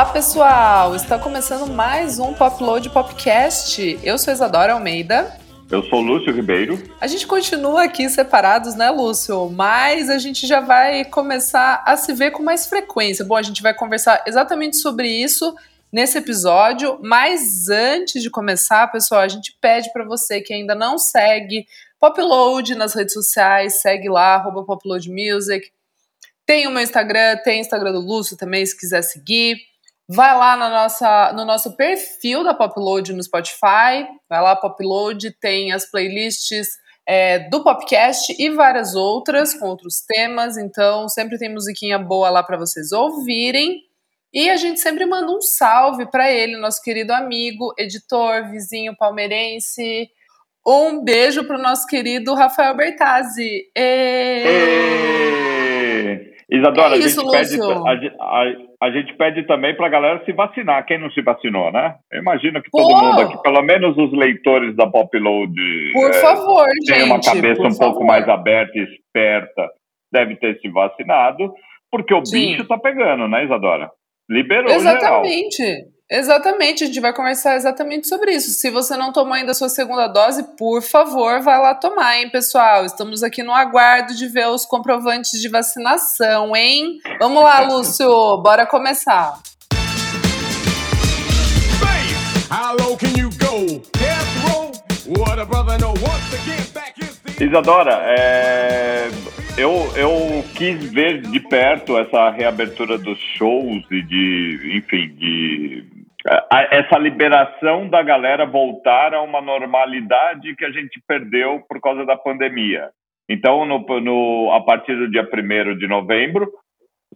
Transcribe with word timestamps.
Olá, 0.00 0.12
pessoal! 0.12 0.96
Está 0.96 1.18
começando 1.18 1.70
mais 1.70 2.18
um 2.18 2.32
Popload 2.32 2.88
Popcast. 2.88 4.00
Eu 4.02 4.16
sou 4.16 4.32
Isadora 4.32 4.72
Almeida. 4.72 5.38
Eu 5.70 5.82
sou 5.82 6.00
Lúcio 6.00 6.32
Ribeiro. 6.32 6.82
A 6.98 7.06
gente 7.06 7.26
continua 7.26 7.84
aqui 7.84 8.08
separados, 8.08 8.74
né, 8.74 8.88
Lúcio? 8.88 9.50
Mas 9.50 10.08
a 10.08 10.16
gente 10.16 10.46
já 10.46 10.58
vai 10.58 11.04
começar 11.04 11.84
a 11.86 11.98
se 11.98 12.14
ver 12.14 12.30
com 12.30 12.42
mais 12.42 12.66
frequência. 12.66 13.26
Bom, 13.26 13.36
a 13.36 13.42
gente 13.42 13.60
vai 13.60 13.74
conversar 13.74 14.24
exatamente 14.26 14.78
sobre 14.78 15.06
isso 15.06 15.54
nesse 15.92 16.16
episódio. 16.16 16.98
Mas 17.02 17.68
antes 17.68 18.22
de 18.22 18.30
começar, 18.30 18.90
pessoal, 18.90 19.20
a 19.20 19.28
gente 19.28 19.54
pede 19.60 19.92
para 19.92 20.06
você 20.06 20.40
que 20.40 20.54
ainda 20.54 20.74
não 20.74 20.96
segue 20.96 21.66
Popload 22.00 22.74
nas 22.74 22.94
redes 22.94 23.12
sociais, 23.12 23.82
segue 23.82 24.08
lá, 24.08 24.36
arroba 24.36 24.64
Popload 24.64 25.10
Music. 25.10 25.70
Tem 26.46 26.66
o 26.66 26.70
meu 26.70 26.82
Instagram, 26.82 27.36
tem 27.44 27.58
o 27.58 27.60
Instagram 27.60 27.92
do 27.92 28.00
Lúcio 28.00 28.34
também, 28.34 28.64
se 28.64 28.74
quiser 28.74 29.02
seguir. 29.02 29.68
Vai 30.12 30.36
lá 30.36 30.56
na 30.56 30.68
nossa, 30.68 31.32
no 31.34 31.44
nosso 31.44 31.76
perfil 31.76 32.42
da 32.42 32.52
Popload 32.52 33.12
no 33.12 33.22
Spotify. 33.22 34.08
Vai 34.28 34.42
lá, 34.42 34.56
Popload, 34.56 35.30
tem 35.40 35.70
as 35.70 35.88
playlists 35.88 36.66
é, 37.06 37.48
do 37.48 37.62
podcast 37.62 38.34
e 38.36 38.50
várias 38.50 38.96
outras 38.96 39.54
com 39.54 39.66
outros 39.66 40.00
temas. 40.00 40.56
Então, 40.56 41.08
sempre 41.08 41.38
tem 41.38 41.52
musiquinha 41.52 41.96
boa 41.96 42.28
lá 42.28 42.42
para 42.42 42.56
vocês 42.56 42.90
ouvirem. 42.90 43.82
E 44.34 44.50
a 44.50 44.56
gente 44.56 44.80
sempre 44.80 45.06
manda 45.06 45.30
um 45.30 45.40
salve 45.40 46.10
para 46.10 46.28
ele, 46.28 46.56
nosso 46.56 46.82
querido 46.82 47.12
amigo, 47.12 47.72
editor, 47.78 48.50
vizinho 48.50 48.96
palmeirense. 48.96 50.10
Um 50.66 51.04
beijo 51.04 51.44
para 51.44 51.56
o 51.56 51.62
nosso 51.62 51.86
querido 51.86 52.34
Rafael 52.34 52.76
Bertazzi. 52.76 53.62
E... 53.76 54.44
E... 54.44 55.49
Isadora, 56.52 56.96
é 56.96 56.98
isso, 56.98 57.20
a, 57.20 57.42
gente 57.44 57.58
pede, 57.58 58.12
a, 58.18 58.24
a, 58.24 58.86
a, 58.88 58.90
gente 58.90 59.14
pede 59.14 59.46
também 59.46 59.76
para 59.76 59.86
a 59.86 59.90
galera 59.90 60.24
se 60.24 60.32
vacinar, 60.32 60.84
quem 60.84 60.98
não 60.98 61.08
se 61.12 61.22
vacinou, 61.22 61.70
né? 61.70 61.94
Eu 62.10 62.20
imagino 62.20 62.60
que 62.60 62.70
todo 62.70 62.88
Pô. 62.88 63.04
mundo 63.04 63.20
aqui, 63.20 63.40
pelo 63.40 63.62
menos 63.62 63.96
os 63.96 64.12
leitores 64.12 64.74
da 64.74 64.86
Popload, 64.88 65.52
por 65.92 66.10
é, 66.10 66.14
favor, 66.14 66.66
tem 66.86 66.96
gente, 66.96 67.06
uma 67.06 67.20
cabeça 67.20 67.62
um 67.62 67.70
favor. 67.70 67.92
pouco 67.92 68.04
mais 68.04 68.28
aberta 68.28 68.72
e 68.76 68.82
esperta, 68.82 69.70
deve 70.12 70.34
ter 70.36 70.58
se 70.60 70.68
vacinado, 70.68 71.54
porque 71.88 72.12
o 72.12 72.24
Sim. 72.24 72.52
bicho 72.52 72.66
tá 72.66 72.76
pegando, 72.76 73.28
né, 73.28 73.44
Isadora? 73.44 73.88
Liberou 74.28 74.72
Exatamente. 74.72 75.56
Geral. 75.56 75.99
Exatamente, 76.12 76.82
a 76.82 76.88
gente 76.88 76.98
vai 76.98 77.14
conversar 77.14 77.54
exatamente 77.54 78.08
sobre 78.08 78.32
isso. 78.32 78.50
Se 78.50 78.68
você 78.68 78.96
não 78.96 79.12
tomou 79.12 79.32
ainda 79.32 79.52
a 79.52 79.54
sua 79.54 79.68
segunda 79.68 80.08
dose, 80.08 80.42
por 80.58 80.82
favor, 80.82 81.40
vai 81.40 81.56
lá 81.60 81.72
tomar, 81.72 82.18
hein, 82.18 82.28
pessoal? 82.28 82.84
Estamos 82.84 83.22
aqui 83.22 83.44
no 83.44 83.52
aguardo 83.52 84.12
de 84.16 84.26
ver 84.26 84.48
os 84.48 84.64
comprovantes 84.64 85.40
de 85.40 85.48
vacinação, 85.48 86.56
hein? 86.56 86.98
Vamos 87.20 87.44
lá, 87.44 87.60
Lúcio, 87.60 88.08
bora 88.38 88.66
começar. 88.66 89.38
Isadora, 97.40 98.02
é... 98.18 99.08
eu, 99.56 99.88
eu 99.94 100.44
quis 100.56 100.90
ver 100.90 101.22
de 101.22 101.38
perto 101.38 101.96
essa 101.96 102.30
reabertura 102.30 102.98
dos 102.98 103.18
shows 103.38 103.84
e 103.92 104.02
de, 104.02 104.76
enfim, 104.76 105.08
de 105.16 105.99
essa 106.70 106.98
liberação 106.98 107.88
da 107.88 108.02
galera 108.02 108.44
voltar 108.44 109.14
a 109.14 109.22
uma 109.22 109.40
normalidade 109.40 110.54
que 110.54 110.64
a 110.64 110.70
gente 110.70 111.00
perdeu 111.06 111.60
por 111.68 111.80
causa 111.80 112.04
da 112.04 112.16
pandemia. 112.16 112.90
Então, 113.28 113.64
no, 113.64 113.78
no, 114.00 114.52
a 114.52 114.60
partir 114.62 114.96
do 114.96 115.10
dia 115.10 115.22
1 115.22 115.78
de 115.78 115.86
novembro, 115.86 116.50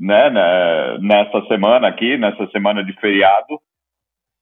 né, 0.00 0.31
né, 0.31 0.98
nessa 1.00 1.44
semana 1.47 1.88
aqui, 1.88 2.16
nessa 2.16 2.47
semana 2.48 2.84
de 2.84 2.92
feriado, 3.00 3.60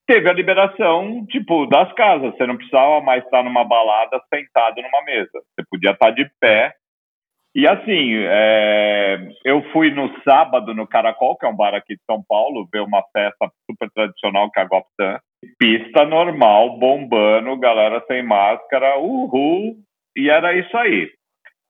teve 0.06 0.28
a 0.28 0.32
liberação, 0.32 1.24
tipo, 1.26 1.66
das 1.66 1.92
casas. 1.94 2.32
Você 2.34 2.46
não 2.46 2.56
precisava 2.56 3.00
mais 3.00 3.24
estar 3.24 3.42
numa 3.42 3.64
balada 3.64 4.20
sentado 4.32 4.82
numa 4.82 5.02
mesa. 5.04 5.30
Você 5.32 5.66
podia 5.70 5.90
estar 5.90 6.10
de 6.10 6.28
pé 6.40 6.74
e 7.54 7.66
assim, 7.66 8.14
é, 8.14 9.28
eu 9.44 9.62
fui 9.72 9.90
no 9.90 10.10
sábado 10.22 10.74
no 10.74 10.86
Caracol, 10.86 11.36
que 11.36 11.44
é 11.44 11.48
um 11.48 11.56
bar 11.56 11.74
aqui 11.74 11.94
de 11.94 12.02
São 12.10 12.22
Paulo, 12.26 12.68
ver 12.72 12.80
uma 12.80 13.02
festa 13.12 13.50
super 13.70 13.90
tradicional 13.90 14.50
que 14.50 14.58
é 14.58 14.62
a 14.62 14.66
Goptan. 14.66 15.18
Pista 15.58 16.06
normal, 16.06 16.78
bombando, 16.78 17.58
galera 17.58 18.02
sem 18.06 18.22
máscara, 18.22 18.98
uhul, 18.98 19.76
e 20.16 20.30
era 20.30 20.54
isso 20.54 20.74
aí. 20.76 21.10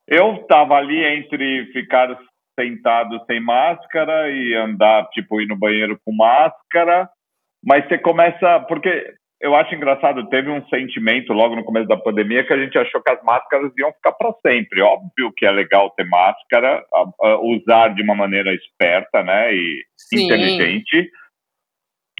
Eu 0.07 0.45
tava 0.47 0.77
ali 0.77 1.03
entre 1.05 1.67
ficar 1.73 2.17
sentado 2.59 3.21
sem 3.27 3.41
máscara 3.41 4.31
e 4.31 4.55
andar, 4.55 5.09
tipo, 5.09 5.41
ir 5.41 5.47
no 5.47 5.59
banheiro 5.59 5.99
com 6.05 6.15
máscara, 6.15 7.09
mas 7.65 7.87
você 7.89 7.99
começa, 7.99 8.61
porque 8.69 9.15
eu 9.43 9.57
acho 9.57 9.75
engraçado, 9.75 10.29
teve 10.29 10.49
um 10.49 10.65
sentimento 10.69 11.33
logo 11.33 11.57
no 11.57 11.65
começo 11.65 11.89
da 11.89 11.97
pandemia 11.97 12.47
que 12.47 12.53
a 12.53 12.59
gente 12.59 12.79
achou 12.79 13.03
que 13.03 13.11
as 13.11 13.23
máscaras 13.25 13.73
iam 13.77 13.93
ficar 13.93 14.13
para 14.13 14.33
sempre. 14.47 14.81
Óbvio 14.81 15.33
que 15.37 15.45
é 15.45 15.51
legal 15.51 15.91
ter 15.91 16.05
máscara, 16.05 16.85
usar 17.43 17.89
de 17.89 18.03
uma 18.03 18.15
maneira 18.15 18.55
esperta, 18.55 19.23
né, 19.25 19.53
e 19.53 19.83
Sim. 19.97 20.27
inteligente, 20.27 21.11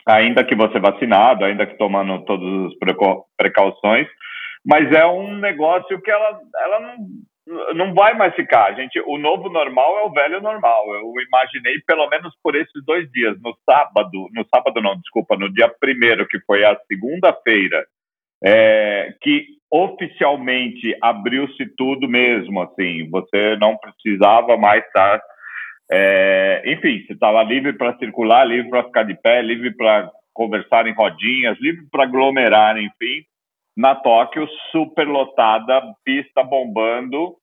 ainda 0.05 0.45
que 0.45 0.57
você 0.57 0.81
vacinado, 0.81 1.45
ainda 1.45 1.65
que 1.65 1.79
tomando 1.79 2.25
todas 2.25 2.73
as 2.73 3.25
precauções, 3.37 4.09
mas 4.67 4.91
é 4.93 5.07
um 5.07 5.37
negócio 5.39 6.01
que 6.03 6.11
ela, 6.11 6.41
ela 6.65 6.81
não, 6.81 6.97
não 7.47 7.93
vai 7.93 8.15
mais 8.15 8.35
ficar. 8.35 8.75
Gente, 8.75 9.01
o 9.01 9.19
novo 9.19 9.49
normal 9.49 9.99
é 9.99 10.03
o 10.03 10.13
velho 10.13 10.41
normal. 10.41 10.85
Eu 10.95 11.13
imaginei 11.27 11.81
pelo 11.87 12.09
menos 12.09 12.35
por 12.43 12.55
esses 12.55 12.85
dois 12.85 13.11
dias. 13.11 13.37
No 13.41 13.57
sábado, 13.69 14.29
no 14.33 14.47
sábado 14.55 14.81
não, 14.81 14.97
desculpa, 14.97 15.37
no 15.37 15.53
dia 15.53 15.69
primeiro, 15.69 16.27
que 16.27 16.39
foi 16.41 16.65
a 16.65 16.79
segunda-feira, 16.87 17.85
é, 18.45 19.15
que 19.21 19.47
oficialmente 19.71 20.97
abriu-se 21.03 21.67
tudo 21.77 22.09
mesmo. 22.09 22.63
Assim, 22.63 23.09
você 23.11 23.57
não 23.57 23.77
precisava 23.77 24.57
mais 24.57 24.85
estar. 24.85 25.21
É, 25.91 26.63
enfim, 26.67 27.05
você 27.05 27.13
estava 27.13 27.43
livre 27.43 27.73
para 27.73 27.99
circular, 27.99 28.45
livre 28.45 28.71
para 28.71 28.85
ficar 28.85 29.03
de 29.03 29.15
pé, 29.21 29.43
livre 29.43 29.75
para 29.75 30.11
conversar 30.33 30.87
em 30.87 30.95
rodinhas, 30.95 31.59
livre 31.61 31.85
para 31.91 32.05
aglomerar, 32.05 32.79
enfim 32.79 33.25
na 33.77 33.95
Tóquio, 33.95 34.47
super 34.71 35.07
lotada, 35.07 35.83
pista 36.05 36.43
bombando, 36.43 37.37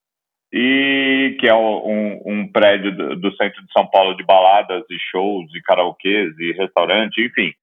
e 0.51 1.37
que 1.39 1.47
é 1.47 1.53
um, 1.53 2.21
um 2.25 2.51
prédio 2.51 2.95
do, 2.95 3.15
do, 3.15 3.35
centro 3.35 3.63
de 3.63 3.71
São 3.71 3.85
Paulo 3.87 4.15
de 4.15 4.23
baladas 4.23 4.83
e 4.89 4.97
shows 5.11 5.45
e 5.53 5.61
karaokês 5.61 6.37
e 6.39 6.53
restaurante, 6.53 7.23
enfim. 7.23 7.53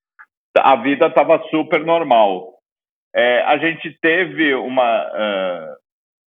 A 0.57 0.75
vida 0.77 1.07
estava 1.07 1.43
super 1.49 1.83
normal. 1.83 2.53
É, 3.15 3.41
a 3.41 3.57
gente 3.57 3.97
teve 4.01 4.55
uma. 4.55 5.03
Uh, 5.05 5.75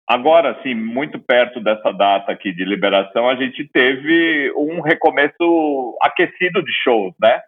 agora, 0.09 0.59
sim, 0.63 0.75
muito 0.75 1.19
perto 1.19 1.61
dessa 1.61 1.93
data 1.93 2.33
aqui 2.33 2.53
de 2.53 2.65
liberação, 2.65 3.29
a 3.29 3.37
gente 3.37 3.69
teve 3.69 4.53
um 4.57 4.81
recomeço 4.81 5.99
aquecido 6.01 6.63
de 6.63 6.73
shows, 6.83 7.15
né? 7.21 7.41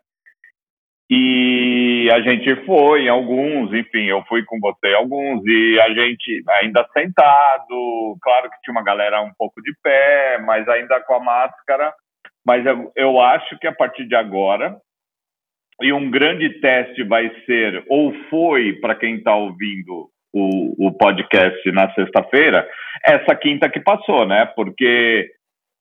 E 1.11 2.11
a 2.13 2.21
gente 2.21 2.55
foi 2.67 3.05
em 3.05 3.09
alguns, 3.09 3.73
enfim, 3.73 4.05
eu 4.05 4.23
fui 4.29 4.45
com 4.45 4.61
você 4.61 4.89
em 4.89 4.95
alguns, 4.95 5.43
e 5.47 5.81
a 5.81 5.89
gente 5.95 6.43
ainda 6.61 6.87
sentado, 6.93 8.17
claro 8.21 8.51
que 8.51 8.61
tinha 8.63 8.73
uma 8.73 8.85
galera 8.85 9.23
um 9.23 9.33
pouco 9.39 9.63
de 9.63 9.73
pé, 9.83 10.39
mas 10.45 10.69
ainda 10.69 11.01
com 11.01 11.15
a 11.15 11.21
máscara. 11.21 11.95
Mas 12.47 12.65
eu, 12.67 12.93
eu 12.95 13.21
acho 13.21 13.59
que 13.59 13.67
a 13.67 13.73
partir 13.73 14.07
de 14.07 14.15
agora, 14.15 14.77
e 15.81 15.93
um 15.93 16.11
grande 16.11 16.61
teste 16.61 17.03
vai 17.05 17.31
ser, 17.47 17.85
ou 17.89 18.13
foi, 18.29 18.75
para 18.75 18.95
quem 18.95 19.17
está 19.17 19.35
ouvindo 19.35 20.11
o, 20.33 20.89
o 20.89 20.93
podcast 20.93 21.73
na 21.73 21.91
sexta-feira, 21.95 22.69
essa 23.07 23.35
quinta 23.35 23.71
que 23.71 23.81
passou, 23.81 24.27
né? 24.27 24.47
Porque 24.55 25.31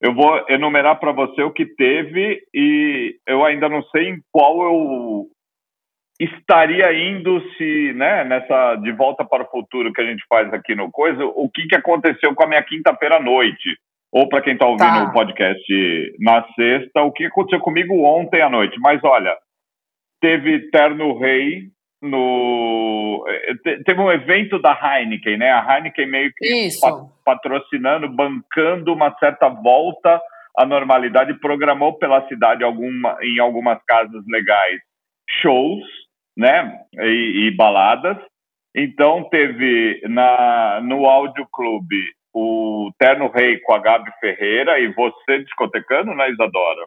eu 0.02 0.14
vou 0.14 0.46
enumerar 0.50 1.00
para 1.00 1.12
você 1.12 1.42
o 1.42 1.52
que 1.52 1.66
teve 1.66 2.42
e 2.54 3.16
eu 3.28 3.44
ainda 3.44 3.68
não 3.68 3.82
sei 3.84 4.10
em 4.10 4.20
qual 4.32 4.62
eu 4.62 5.28
estaria 6.20 6.92
indo 6.94 7.42
se, 7.54 7.94
né, 7.94 8.24
nessa 8.24 8.76
de 8.76 8.92
volta 8.92 9.24
para 9.24 9.44
o 9.44 9.50
futuro 9.50 9.94
que 9.94 10.02
a 10.02 10.06
gente 10.06 10.24
faz 10.28 10.52
aqui 10.54 10.76
no 10.76 10.92
Coisa, 10.92 11.24
o 11.26 11.50
que, 11.50 11.68
que 11.68 11.76
aconteceu 11.76 12.34
com 12.34 12.44
a 12.44 12.48
minha 12.48 12.64
quinta-feira 12.64 13.18
à 13.18 13.20
noite. 13.20 13.78
Ou 14.12 14.28
para 14.30 14.42
quem 14.42 14.54
está 14.54 14.66
ouvindo 14.66 14.88
tá. 14.88 15.04
o 15.04 15.12
podcast 15.12 16.16
na 16.20 16.48
sexta, 16.54 17.02
o 17.02 17.12
que 17.12 17.26
aconteceu 17.26 17.60
comigo 17.60 18.04
ontem 18.04 18.42
à 18.42 18.50
noite. 18.50 18.80
Mas 18.80 19.04
olha, 19.04 19.36
teve 20.22 20.70
Terno 20.72 21.20
Rei 21.20 21.64
no 22.02 23.26
eh, 23.28 23.78
teve 23.84 24.00
um 24.00 24.12
evento 24.12 24.60
da 24.60 24.72
Heineken, 24.72 25.38
né? 25.38 25.52
A 25.52 25.78
Heineken 25.78 26.08
meio 26.08 26.32
que 26.36 26.70
patrocinando, 27.26 28.10
bancando 28.10 28.94
uma 28.94 29.16
certa 29.20 29.50
volta 29.50 30.22
à 30.58 30.66
normalidade, 30.66 31.40
programou 31.40 31.98
pela 31.98 32.28
cidade 32.28 32.64
alguma, 32.64 33.18
em 33.22 33.40
algumas 33.40 33.82
casas 33.86 34.24
legais 34.28 34.80
shows, 35.42 35.84
né? 36.38 36.80
E, 37.00 37.48
e 37.48 37.56
baladas. 37.56 38.18
Então 38.76 39.28
teve 39.30 40.02
na 40.08 40.82
no 40.84 41.06
Áudio 41.08 41.48
Clube 41.52 41.98
o 42.34 42.92
Terno 43.00 43.28
Rei 43.30 43.60
com 43.60 43.74
a 43.74 43.80
Gabi 43.80 44.12
Ferreira 44.20 44.80
e 44.80 44.94
você 44.94 45.40
discotecando, 45.44 46.14
né, 46.14 46.30
Isadora? 46.30 46.86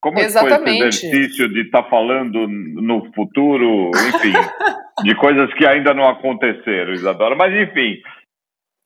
Como 0.00 0.18
Exatamente. 0.20 0.78
foi 0.78 0.88
esse 0.88 1.06
exercício 1.06 1.48
de 1.48 1.62
estar 1.62 1.82
tá 1.82 1.90
falando 1.90 2.46
no 2.46 3.12
futuro, 3.12 3.90
enfim, 3.90 4.32
de 5.02 5.14
coisas 5.16 5.52
que 5.54 5.66
ainda 5.66 5.92
não 5.92 6.04
aconteceram, 6.04 6.92
Isadora? 6.92 7.34
Mas, 7.34 7.52
enfim, 7.52 8.00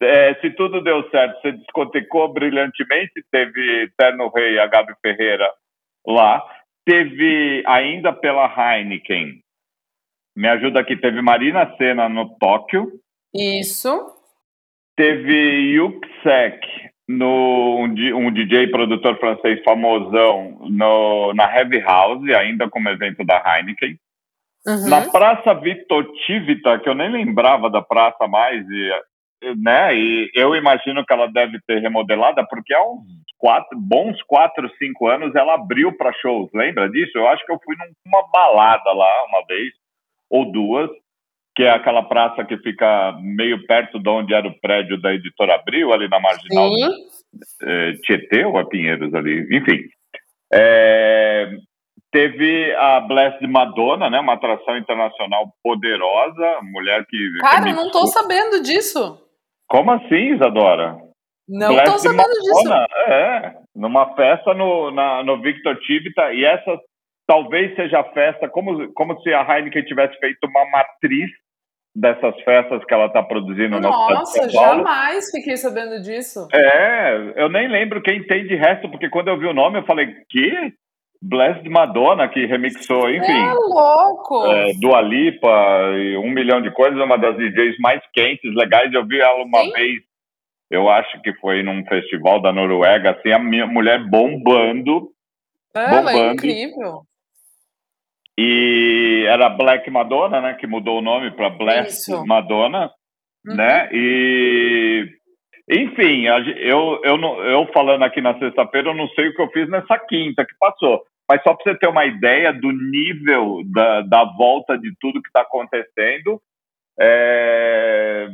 é, 0.02 0.34
se 0.40 0.50
tudo 0.50 0.82
deu 0.82 1.08
certo, 1.10 1.40
você 1.40 1.52
discotecou 1.52 2.32
brilhantemente, 2.32 3.12
teve 3.30 3.90
Terno 3.96 4.30
Rei, 4.34 4.58
a 4.58 4.66
Gabi 4.66 4.94
Ferreira 5.02 5.50
lá, 6.06 6.42
teve 6.84 7.62
ainda 7.66 8.12
pela 8.12 8.46
Heineken, 8.46 9.40
me 10.34 10.48
ajuda 10.48 10.80
aqui, 10.80 10.96
teve 10.96 11.20
Marina 11.20 11.76
Senna 11.76 12.08
no 12.08 12.36
Tóquio. 12.38 12.90
Isso. 13.34 13.90
Teve 14.96 15.74
Yuxek 15.74 16.91
no, 17.08 17.80
um, 17.80 18.26
um 18.26 18.32
DJ 18.32 18.68
produtor 18.68 19.18
francês 19.18 19.62
famosão 19.64 20.58
no, 20.70 21.32
na 21.34 21.44
Heavy 21.54 21.80
House, 21.80 22.28
ainda 22.30 22.68
como 22.68 22.88
evento 22.88 23.24
da 23.24 23.42
Heineken. 23.44 23.98
Uhum. 24.66 24.88
Na 24.88 25.10
Praça 25.10 25.54
Vitor 25.54 26.06
Tivita, 26.24 26.78
que 26.78 26.88
eu 26.88 26.94
nem 26.94 27.10
lembrava 27.10 27.68
da 27.68 27.82
praça 27.82 28.28
mais, 28.28 28.64
e, 28.68 29.54
né? 29.56 29.94
E 29.96 30.30
eu 30.34 30.54
imagino 30.54 31.04
que 31.04 31.12
ela 31.12 31.26
deve 31.26 31.58
ter 31.66 31.80
remodelada, 31.80 32.46
porque 32.48 32.72
há 32.72 32.82
uns 32.84 33.02
quatro, 33.38 33.76
bons 33.76 34.22
quatro, 34.22 34.70
cinco 34.78 35.08
anos 35.08 35.34
ela 35.34 35.54
abriu 35.54 35.96
para 35.96 36.12
shows. 36.14 36.48
Lembra 36.54 36.88
disso? 36.88 37.18
Eu 37.18 37.28
acho 37.28 37.44
que 37.44 37.52
eu 37.52 37.58
fui 37.64 37.74
numa 38.06 38.22
balada 38.30 38.92
lá 38.92 39.24
uma 39.28 39.44
vez 39.46 39.72
ou 40.30 40.50
duas 40.50 40.88
que 41.54 41.62
é 41.62 41.70
aquela 41.70 42.02
praça 42.02 42.44
que 42.44 42.56
fica 42.58 43.16
meio 43.20 43.66
perto 43.66 43.98
de 43.98 44.08
onde 44.08 44.32
era 44.32 44.46
o 44.46 44.60
prédio 44.60 45.00
da 45.00 45.12
Editora 45.12 45.54
Abril, 45.54 45.92
ali 45.92 46.08
na 46.08 46.18
Marginal 46.18 46.70
é, 47.62 47.92
Tietê 48.04 48.44
ou 48.44 48.58
a 48.58 48.66
Pinheiros 48.66 49.12
ali, 49.14 49.46
enfim. 49.56 49.84
É, 50.52 51.50
teve 52.10 52.74
a 52.76 53.00
Blessed 53.00 53.46
Madonna, 53.46 54.08
né, 54.08 54.20
uma 54.20 54.34
atração 54.34 54.76
internacional 54.76 55.52
poderosa, 55.62 56.60
mulher 56.62 57.04
que... 57.08 57.18
Cara, 57.40 57.68
eu 57.68 57.76
não 57.76 57.86
estou 57.86 58.06
sabendo 58.06 58.62
disso. 58.62 59.18
Como 59.68 59.90
assim, 59.90 60.34
Isadora? 60.34 60.96
Não 61.48 61.76
estou 61.76 61.98
sabendo 61.98 62.28
Madonna, 62.28 62.86
disso. 62.86 63.12
É, 63.12 63.54
numa 63.74 64.14
festa 64.14 64.54
no, 64.54 64.90
na, 64.90 65.22
no 65.22 65.40
Victor 65.40 65.78
Tivita, 65.80 66.32
e 66.32 66.44
essa 66.44 66.78
talvez 67.26 67.74
seja 67.74 68.00
a 68.00 68.12
festa, 68.12 68.48
como, 68.48 68.92
como 68.92 69.18
se 69.22 69.32
a 69.32 69.42
Heineken 69.42 69.84
tivesse 69.84 70.18
feito 70.18 70.38
uma 70.44 70.70
matriz 70.70 71.30
dessas 71.94 72.34
festas 72.42 72.82
que 72.84 72.94
ela 72.94 73.06
está 73.06 73.22
produzindo 73.22 73.78
Nossa, 73.78 74.48
jamais 74.48 75.30
fiquei 75.30 75.56
sabendo 75.56 76.00
disso. 76.00 76.48
É, 76.52 77.34
eu 77.36 77.48
nem 77.48 77.68
lembro 77.68 78.02
quem 78.02 78.26
tem 78.26 78.46
de 78.46 78.54
resto, 78.56 78.90
porque 78.90 79.10
quando 79.10 79.28
eu 79.28 79.38
vi 79.38 79.46
o 79.46 79.54
nome 79.54 79.78
eu 79.78 79.84
falei, 79.84 80.08
que? 80.28 80.72
Blessed 81.22 81.68
Madonna, 81.68 82.28
que 82.28 82.46
remixou, 82.46 83.08
enfim. 83.08 83.30
É 83.30 83.52
louco! 83.52 84.44
É, 84.46 84.72
Dua 84.80 85.00
Lipa 85.00 85.92
e 85.94 86.16
um 86.16 86.30
milhão 86.30 86.60
de 86.60 86.72
coisas, 86.72 86.98
uma 86.98 87.16
das 87.16 87.36
DJs 87.36 87.76
mais 87.78 88.02
quentes, 88.12 88.52
legais. 88.56 88.92
Eu 88.92 89.06
vi 89.06 89.20
ela 89.20 89.44
uma 89.44 89.60
Sim. 89.60 89.72
vez, 89.72 90.02
eu 90.68 90.88
acho 90.88 91.22
que 91.22 91.32
foi 91.34 91.62
num 91.62 91.84
festival 91.86 92.42
da 92.42 92.52
Noruega, 92.52 93.12
assim, 93.12 93.30
a 93.30 93.38
minha 93.38 93.66
mulher 93.66 94.02
bombando. 94.08 95.10
Ela 95.72 95.86
é 95.86 95.96
bombando. 95.96 96.18
é 96.18 96.32
incrível. 96.32 97.02
E 98.44 99.24
era 99.28 99.48
Black 99.48 99.88
Madonna, 99.90 100.40
né? 100.40 100.54
Que 100.54 100.66
mudou 100.66 100.98
o 100.98 101.02
nome 101.02 101.30
para 101.30 101.50
Black 101.50 101.88
Isso. 101.88 102.26
Madonna, 102.26 102.90
uhum. 103.46 103.54
né? 103.54 103.88
E 103.92 105.06
enfim, 105.70 106.26
eu, 106.58 107.00
eu, 107.04 107.16
eu 107.44 107.66
falando 107.72 108.02
aqui 108.02 108.20
na 108.20 108.36
sexta-feira, 108.38 108.90
eu 108.90 108.94
não 108.94 109.08
sei 109.10 109.28
o 109.28 109.34
que 109.34 109.40
eu 109.40 109.50
fiz 109.50 109.68
nessa 109.70 109.96
quinta 109.98 110.44
que 110.44 110.54
passou. 110.58 111.02
Mas 111.28 111.42
só 111.42 111.54
para 111.54 111.72
você 111.72 111.78
ter 111.78 111.86
uma 111.86 112.04
ideia 112.04 112.52
do 112.52 112.72
nível 112.72 113.62
da, 113.72 114.00
da 114.02 114.24
volta 114.24 114.76
de 114.76 114.92
tudo 115.00 115.22
que 115.22 115.28
está 115.28 115.42
acontecendo, 115.42 116.42
é, 117.00 118.28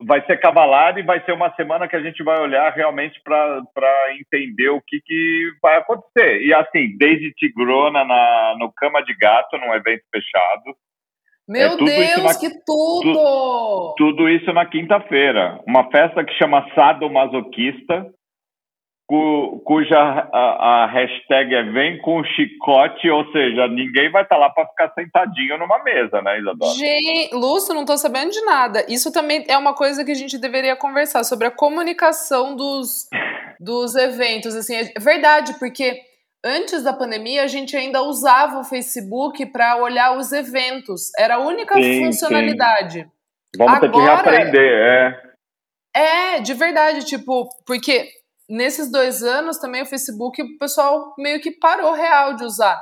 vai 0.00 0.24
ser 0.26 0.38
cavalar 0.38 0.96
e 0.98 1.02
vai 1.02 1.24
ser 1.24 1.32
uma 1.32 1.52
semana 1.54 1.88
que 1.88 1.96
a 1.96 2.00
gente 2.00 2.22
vai 2.22 2.40
olhar 2.40 2.72
realmente 2.72 3.20
para 3.22 3.62
entender 4.18 4.68
o 4.68 4.80
que, 4.80 5.00
que 5.04 5.50
vai 5.60 5.76
acontecer. 5.76 6.42
E 6.42 6.54
assim, 6.54 6.96
desde 6.96 7.32
Tigrona 7.34 8.04
na, 8.04 8.56
no 8.58 8.72
Cama 8.72 9.02
de 9.02 9.14
Gato, 9.16 9.58
num 9.58 9.74
evento 9.74 10.04
fechado. 10.12 10.76
Meu 11.48 11.72
é, 11.72 11.76
Deus, 11.76 12.22
na, 12.22 12.38
que 12.38 12.50
tudo! 12.64 13.12
Tu, 13.12 13.94
tudo 13.96 14.28
isso 14.28 14.52
na 14.52 14.66
quinta-feira. 14.66 15.58
Uma 15.66 15.90
festa 15.90 16.22
que 16.22 16.34
chama 16.34 16.68
Sado 16.74 17.10
Masoquista, 17.10 18.06
cu, 19.08 19.62
cuja 19.64 19.98
a, 19.98 20.82
a, 20.84 20.86
hashtag 20.86 21.54
é 21.54 21.62
Vem 21.72 21.98
com 22.02 22.22
chicote, 22.22 23.08
ou 23.08 23.24
seja, 23.32 23.66
ninguém 23.66 24.10
vai 24.12 24.22
estar 24.22 24.36
tá 24.36 24.40
lá 24.40 24.50
para 24.50 24.68
ficar 24.68 24.92
sentadinho 24.92 25.56
numa 25.58 25.82
mesa, 25.82 26.20
né, 26.20 26.38
Isadora? 26.38 26.72
Gente, 26.72 27.34
Lúcio, 27.34 27.74
não 27.74 27.80
estou 27.80 27.96
sabendo 27.96 28.30
de 28.30 28.40
nada. 28.42 28.84
Isso 28.86 29.10
também 29.10 29.44
é 29.48 29.56
uma 29.56 29.74
coisa 29.74 30.04
que 30.04 30.12
a 30.12 30.14
gente 30.14 30.36
deveria 30.36 30.76
conversar 30.76 31.24
sobre 31.24 31.46
a 31.46 31.50
comunicação 31.50 32.54
dos, 32.54 33.08
dos 33.58 33.96
eventos. 33.96 34.54
Assim, 34.54 34.76
é 34.76 35.00
verdade, 35.00 35.58
porque 35.58 35.98
antes 36.44 36.84
da 36.84 36.92
pandemia 36.92 37.42
a 37.42 37.48
gente 37.48 37.74
ainda 37.74 38.02
usava 38.02 38.60
o 38.60 38.64
Facebook 38.64 39.46
para 39.46 39.82
olhar 39.82 40.18
os 40.18 40.32
eventos. 40.32 41.10
Era 41.18 41.36
a 41.36 41.38
única 41.38 41.74
sim, 41.74 42.04
funcionalidade. 42.04 43.00
Sim. 43.00 43.10
Vamos 43.56 43.76
Agora, 43.76 43.90
ter 43.90 43.98
que 43.98 44.04
reaprender, 44.04 44.70
é. 44.70 45.28
É, 45.96 46.40
de 46.40 46.52
verdade, 46.52 47.04
tipo, 47.06 47.48
porque 47.66 48.17
nesses 48.48 48.90
dois 48.90 49.22
anos 49.22 49.58
também 49.58 49.82
o 49.82 49.86
Facebook 49.86 50.42
o 50.42 50.58
pessoal 50.58 51.14
meio 51.18 51.40
que 51.40 51.50
parou 51.50 51.92
real 51.92 52.34
de 52.34 52.44
usar. 52.44 52.80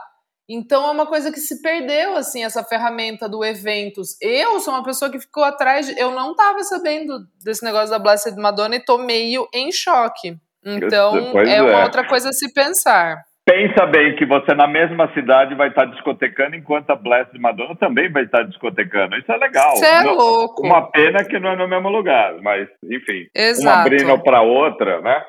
Então 0.49 0.87
é 0.87 0.91
uma 0.93 1.07
coisa 1.07 1.33
que 1.33 1.41
se 1.41 1.61
perdeu, 1.61 2.17
assim, 2.17 2.45
essa 2.45 2.63
ferramenta 2.63 3.29
do 3.29 3.45
eventos. 3.45 4.17
Eu 4.23 4.61
sou 4.61 4.75
uma 4.75 4.85
pessoa 4.85 5.11
que 5.11 5.19
ficou 5.19 5.43
atrás 5.43 5.87
de. 5.87 6.01
Eu 6.01 6.13
não 6.13 6.31
estava 6.31 6.63
sabendo 6.63 7.19
desse 7.45 7.65
negócio 7.65 7.91
da 7.91 7.99
Blessed 7.99 8.37
Madonna 8.37 8.77
e 8.77 8.85
tô 8.85 8.97
meio 8.97 9.49
em 9.53 9.73
choque. 9.73 10.37
Então 10.65 11.39
é, 11.41 11.57
é 11.57 11.63
uma 11.63 11.83
outra 11.83 12.07
coisa 12.07 12.29
a 12.29 12.33
se 12.33 12.53
pensar. 12.53 13.17
Pensa 13.45 13.87
bem 13.87 14.17
que 14.17 14.27
você 14.27 14.55
na 14.55 14.67
mesma 14.67 15.13
cidade 15.15 15.55
vai 15.55 15.69
estar 15.69 15.85
discotecando 15.85 16.57
enquanto 16.57 16.91
a 16.91 16.97
Blessed 16.97 17.39
Madonna 17.39 17.77
também 17.77 18.11
vai 18.11 18.25
estar 18.25 18.43
discotecando. 18.43 19.17
Isso 19.17 19.31
é 19.31 19.37
legal. 19.37 19.75
Isso 19.75 19.85
é 19.85 20.03
louco. 20.03 20.67
Uma 20.67 20.91
pena 20.91 21.25
que 21.25 21.39
não 21.39 21.51
é 21.51 21.57
no 21.57 21.69
mesmo 21.69 21.89
lugar, 21.89 22.35
mas 22.43 22.69
enfim. 22.85 23.27
Exato. 23.33 23.69
Uma 23.69 23.81
abrindo 23.83 24.23
para 24.23 24.43
outra, 24.43 25.01
né? 25.01 25.23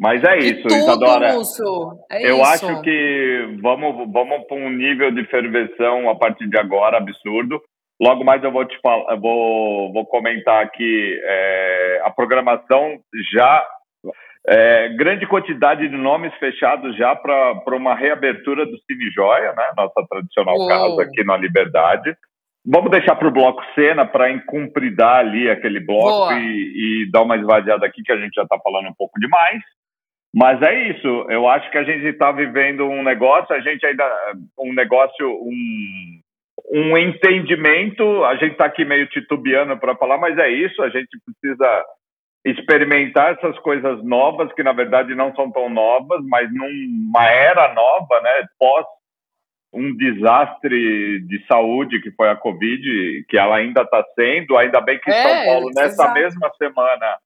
Mas 0.00 0.24
é 0.24 0.38
isso, 0.38 0.62
tudo, 0.62 0.74
Isadora. 0.74 1.28
É 2.10 2.30
eu 2.30 2.36
isso. 2.36 2.44
acho 2.46 2.80
que 2.80 3.58
vamos, 3.60 4.10
vamos 4.10 4.46
para 4.46 4.56
um 4.56 4.70
nível 4.70 5.10
de 5.10 5.26
ferveção 5.26 6.08
a 6.08 6.16
partir 6.16 6.48
de 6.48 6.56
agora 6.56 6.96
absurdo. 6.96 7.60
Logo 8.00 8.24
mais 8.24 8.42
eu 8.42 8.50
vou 8.50 8.64
te 8.64 8.80
falar, 8.80 9.14
vou, 9.16 9.92
vou 9.92 10.06
comentar 10.06 10.64
aqui 10.64 11.20
é, 11.22 12.00
a 12.02 12.10
programação 12.10 12.98
já. 13.30 13.66
É, 14.48 14.88
grande 14.96 15.26
quantidade 15.26 15.86
de 15.86 15.94
nomes 15.94 16.32
fechados 16.36 16.96
já 16.96 17.14
para 17.14 17.76
uma 17.76 17.94
reabertura 17.94 18.64
do 18.64 18.78
Cine 18.86 19.10
Joia, 19.10 19.52
né? 19.52 19.70
Nossa 19.76 20.02
tradicional 20.08 20.56
Uou. 20.56 20.66
casa 20.66 21.02
aqui 21.02 21.22
na 21.24 21.36
Liberdade. 21.36 22.16
Vamos 22.64 22.90
deixar 22.90 23.16
para 23.16 23.28
o 23.28 23.32
bloco 23.32 23.62
cena 23.74 24.06
para 24.06 24.30
encumpridar 24.30 25.18
ali 25.18 25.50
aquele 25.50 25.80
bloco 25.80 26.32
e, 26.32 27.02
e, 27.04 27.10
dar 27.10 27.20
uma 27.20 27.36
esvaziada 27.36 27.84
aqui 27.84 28.02
que 28.02 28.12
a 28.12 28.18
gente 28.18 28.34
já 28.34 28.44
está 28.44 28.58
falando 28.64 28.88
um 28.88 28.94
pouco 28.94 29.20
demais. 29.20 29.60
Mas 30.32 30.62
é 30.62 30.90
isso, 30.90 31.08
eu 31.28 31.48
acho 31.48 31.68
que 31.70 31.78
a 31.78 31.82
gente 31.82 32.06
está 32.06 32.30
vivendo 32.30 32.86
um 32.86 33.02
negócio, 33.02 33.54
a 33.54 33.60
gente 33.60 33.84
ainda. 33.84 34.04
Um 34.58 34.72
negócio, 34.72 35.28
um, 35.28 36.20
um 36.70 36.96
entendimento, 36.96 38.24
a 38.24 38.36
gente 38.36 38.52
está 38.52 38.66
aqui 38.66 38.84
meio 38.84 39.08
titubeando 39.08 39.76
para 39.78 39.96
falar, 39.96 40.18
mas 40.18 40.38
é 40.38 40.48
isso, 40.48 40.82
a 40.82 40.88
gente 40.88 41.18
precisa 41.24 41.84
experimentar 42.44 43.32
essas 43.32 43.58
coisas 43.58 44.02
novas, 44.04 44.52
que 44.52 44.62
na 44.62 44.72
verdade 44.72 45.14
não 45.14 45.34
são 45.34 45.50
tão 45.50 45.68
novas, 45.68 46.24
mas 46.26 46.48
numa 46.52 47.26
era 47.26 47.74
nova, 47.74 48.20
né, 48.22 48.46
pós 48.58 48.86
um 49.72 49.94
desastre 49.96 51.20
de 51.26 51.46
saúde 51.46 52.00
que 52.00 52.10
foi 52.12 52.28
a 52.28 52.36
Covid, 52.36 53.24
que 53.28 53.38
ela 53.38 53.56
ainda 53.56 53.82
está 53.82 54.04
sendo, 54.14 54.56
ainda 54.56 54.80
bem 54.80 54.98
que 54.98 55.10
é, 55.10 55.22
São 55.22 55.44
Paulo, 55.46 55.70
nessa 55.74 56.02
exato. 56.02 56.14
mesma 56.14 56.50
semana, 56.56 57.18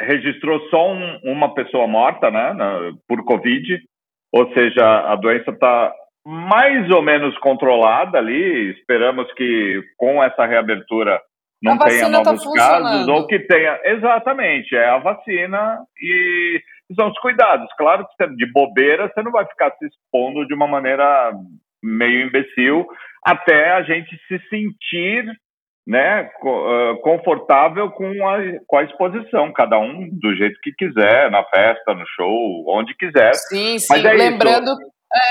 registrou 0.00 0.60
só 0.68 0.92
um, 0.92 1.20
uma 1.24 1.54
pessoa 1.54 1.86
morta, 1.86 2.30
né, 2.30 2.52
na, 2.52 2.92
por 3.08 3.24
Covid, 3.24 3.80
ou 4.32 4.52
seja, 4.52 5.12
a 5.12 5.16
doença 5.16 5.50
está 5.50 5.92
mais 6.24 6.90
ou 6.90 7.02
menos 7.02 7.36
controlada 7.38 8.18
ali. 8.18 8.70
Esperamos 8.72 9.32
que 9.34 9.82
com 9.96 10.22
essa 10.22 10.46
reabertura 10.46 11.20
não 11.62 11.78
tenha 11.78 12.02
tá 12.02 12.08
novos 12.08 12.44
tá 12.44 12.52
casos 12.54 13.08
ou 13.08 13.26
que 13.26 13.38
tenha. 13.40 13.78
Exatamente, 13.84 14.74
é 14.74 14.88
a 14.88 14.98
vacina 14.98 15.78
e 16.00 16.60
são 16.94 17.08
os 17.08 17.18
cuidados. 17.18 17.68
Claro 17.76 18.06
que 18.06 18.26
de 18.36 18.50
bobeira 18.52 19.08
você 19.08 19.22
não 19.22 19.32
vai 19.32 19.46
ficar 19.46 19.70
se 19.72 19.86
expondo 19.86 20.46
de 20.46 20.54
uma 20.54 20.66
maneira 20.66 21.32
meio 21.82 22.26
imbecil 22.26 22.86
até 23.24 23.72
a 23.72 23.82
gente 23.82 24.16
se 24.26 24.38
sentir 24.48 25.24
né, 25.86 26.28
confortável 27.02 27.90
com 27.90 28.28
a, 28.28 28.38
com 28.66 28.76
a 28.76 28.84
exposição, 28.84 29.52
cada 29.52 29.78
um 29.78 30.08
do 30.12 30.34
jeito 30.36 30.58
que 30.62 30.72
quiser, 30.72 31.30
na 31.30 31.42
festa, 31.44 31.94
no 31.94 32.04
show, 32.16 32.64
onde 32.68 32.94
quiser. 32.96 33.34
Sim, 33.34 33.78
sim. 33.78 34.06
É 34.06 34.12
lembrando, 34.12 34.76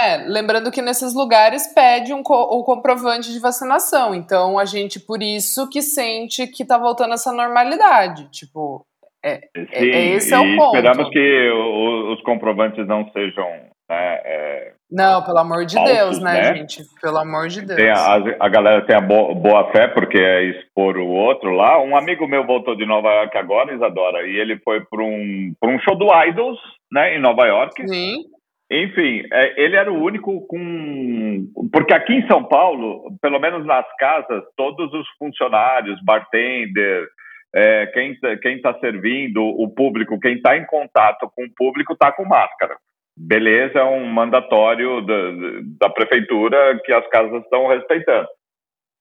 É, 0.02 0.18
lembrando 0.28 0.72
que 0.72 0.82
nesses 0.82 1.14
lugares 1.16 1.74
pede 1.74 2.14
um 2.14 2.22
co 2.22 2.34
o 2.34 2.64
comprovante 2.66 3.32
de 3.32 3.40
vacinação. 3.40 4.14
Então 4.14 4.60
a 4.60 4.66
gente, 4.66 5.00
por 5.00 5.24
isso, 5.24 5.70
que 5.70 5.82
sente 5.82 6.48
que 6.48 6.66
tá 6.66 6.78
voltando 6.78 7.14
essa 7.14 7.32
normalidade. 7.32 8.30
Tipo, 8.30 8.86
é, 9.24 9.40
é 9.56 9.80
Sim, 9.80 9.92
é 9.92 10.06
esse 10.16 10.34
é 10.34 10.38
o 10.38 10.56
ponto. 10.58 10.76
Esperamos 10.76 11.10
que 11.10 11.50
o, 11.50 12.14
os 12.14 12.22
comprovantes 12.24 12.86
não 12.88 13.10
sejam. 13.12 13.48
Né, 13.90 14.22
é, 14.24 14.74
não, 14.92 15.24
pelo 15.24 15.38
amor 15.38 15.66
de 15.66 15.76
falsos, 15.76 15.96
Deus, 15.96 16.20
né, 16.20 16.34
né, 16.34 16.56
gente? 16.56 16.82
Pelo 17.00 17.18
amor 17.18 17.48
de 17.48 17.62
Deus. 17.62 17.80
A, 17.80 18.16
a, 18.40 18.50
galera 18.50 18.86
tem 18.86 18.96
a 18.96 19.02
boa, 19.02 19.36
boa, 19.36 19.72
fé 19.72 19.88
porque 19.88 20.18
é 20.18 20.44
expor 20.46 20.98
o 20.98 21.08
outro 21.08 21.52
lá. 21.52 21.82
Um 21.82 21.96
amigo 21.96 22.28
meu 22.28 22.46
voltou 22.46 22.76
de 22.76 22.86
Nova 22.88 23.10
York 23.10 23.38
agora, 23.38 23.74
Isadora, 23.74 24.28
e 24.28 24.36
ele 24.36 24.58
foi 24.60 24.82
para 24.82 25.04
um, 25.04 25.54
um 25.64 25.80
show 25.80 25.96
do 25.96 26.08
Idols, 26.26 26.60
né, 26.92 27.16
em 27.16 27.20
Nova 27.20 27.46
York. 27.46 27.88
Sim. 27.88 28.24
Enfim, 28.72 29.24
é, 29.32 29.64
ele 29.64 29.76
era 29.76 29.92
o 29.92 30.04
único 30.04 30.46
com. 30.48 31.48
Porque 31.72 31.94
aqui 31.94 32.14
em 32.14 32.28
São 32.28 32.44
Paulo, 32.44 33.16
pelo 33.22 33.40
menos 33.40 33.66
nas 33.66 33.86
casas, 33.98 34.44
todos 34.56 34.92
os 34.94 35.08
funcionários, 35.18 36.00
bartender, 36.04 37.08
é, 37.56 37.88
quem 37.88 38.56
está 38.56 38.74
servindo, 38.80 39.44
o 39.44 39.68
público, 39.70 40.20
quem 40.20 40.36
está 40.36 40.56
em 40.56 40.66
contato 40.66 41.32
com 41.36 41.46
o 41.46 41.54
público 41.56 41.94
está 41.94 42.12
com 42.12 42.26
máscara. 42.26 42.76
Beleza, 43.22 43.80
é 43.80 43.84
um 43.84 44.06
mandatório 44.06 45.02
da, 45.02 45.88
da 45.88 45.90
prefeitura 45.90 46.80
que 46.86 46.94
as 46.94 47.06
casas 47.10 47.44
estão 47.44 47.68
respeitando. 47.68 48.30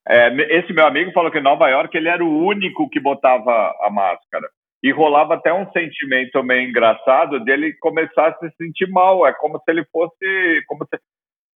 É, 0.09 0.59
esse 0.59 0.73
meu 0.73 0.87
amigo 0.87 1.13
falou 1.13 1.31
que 1.31 1.39
em 1.39 1.43
Nova 1.43 1.69
York 1.69 1.97
ele 1.97 2.09
era 2.09 2.25
o 2.25 2.45
único 2.45 2.91
que 2.91 2.99
botava 2.99 3.73
a 3.81 3.89
máscara 3.91 4.49
e 4.83 4.91
rolava 4.91 5.35
até 5.35 5.53
um 5.53 5.71
sentimento 5.71 6.43
meio 6.43 6.69
engraçado 6.69 7.39
dele 7.45 7.75
começar 7.79 8.29
a 8.29 8.39
se 8.39 8.51
sentir 8.57 8.89
mal. 8.89 9.25
É 9.25 9.33
como 9.35 9.59
se 9.59 9.71
ele 9.71 9.85
fosse, 9.93 10.63
como 10.67 10.85
se, 10.85 11.01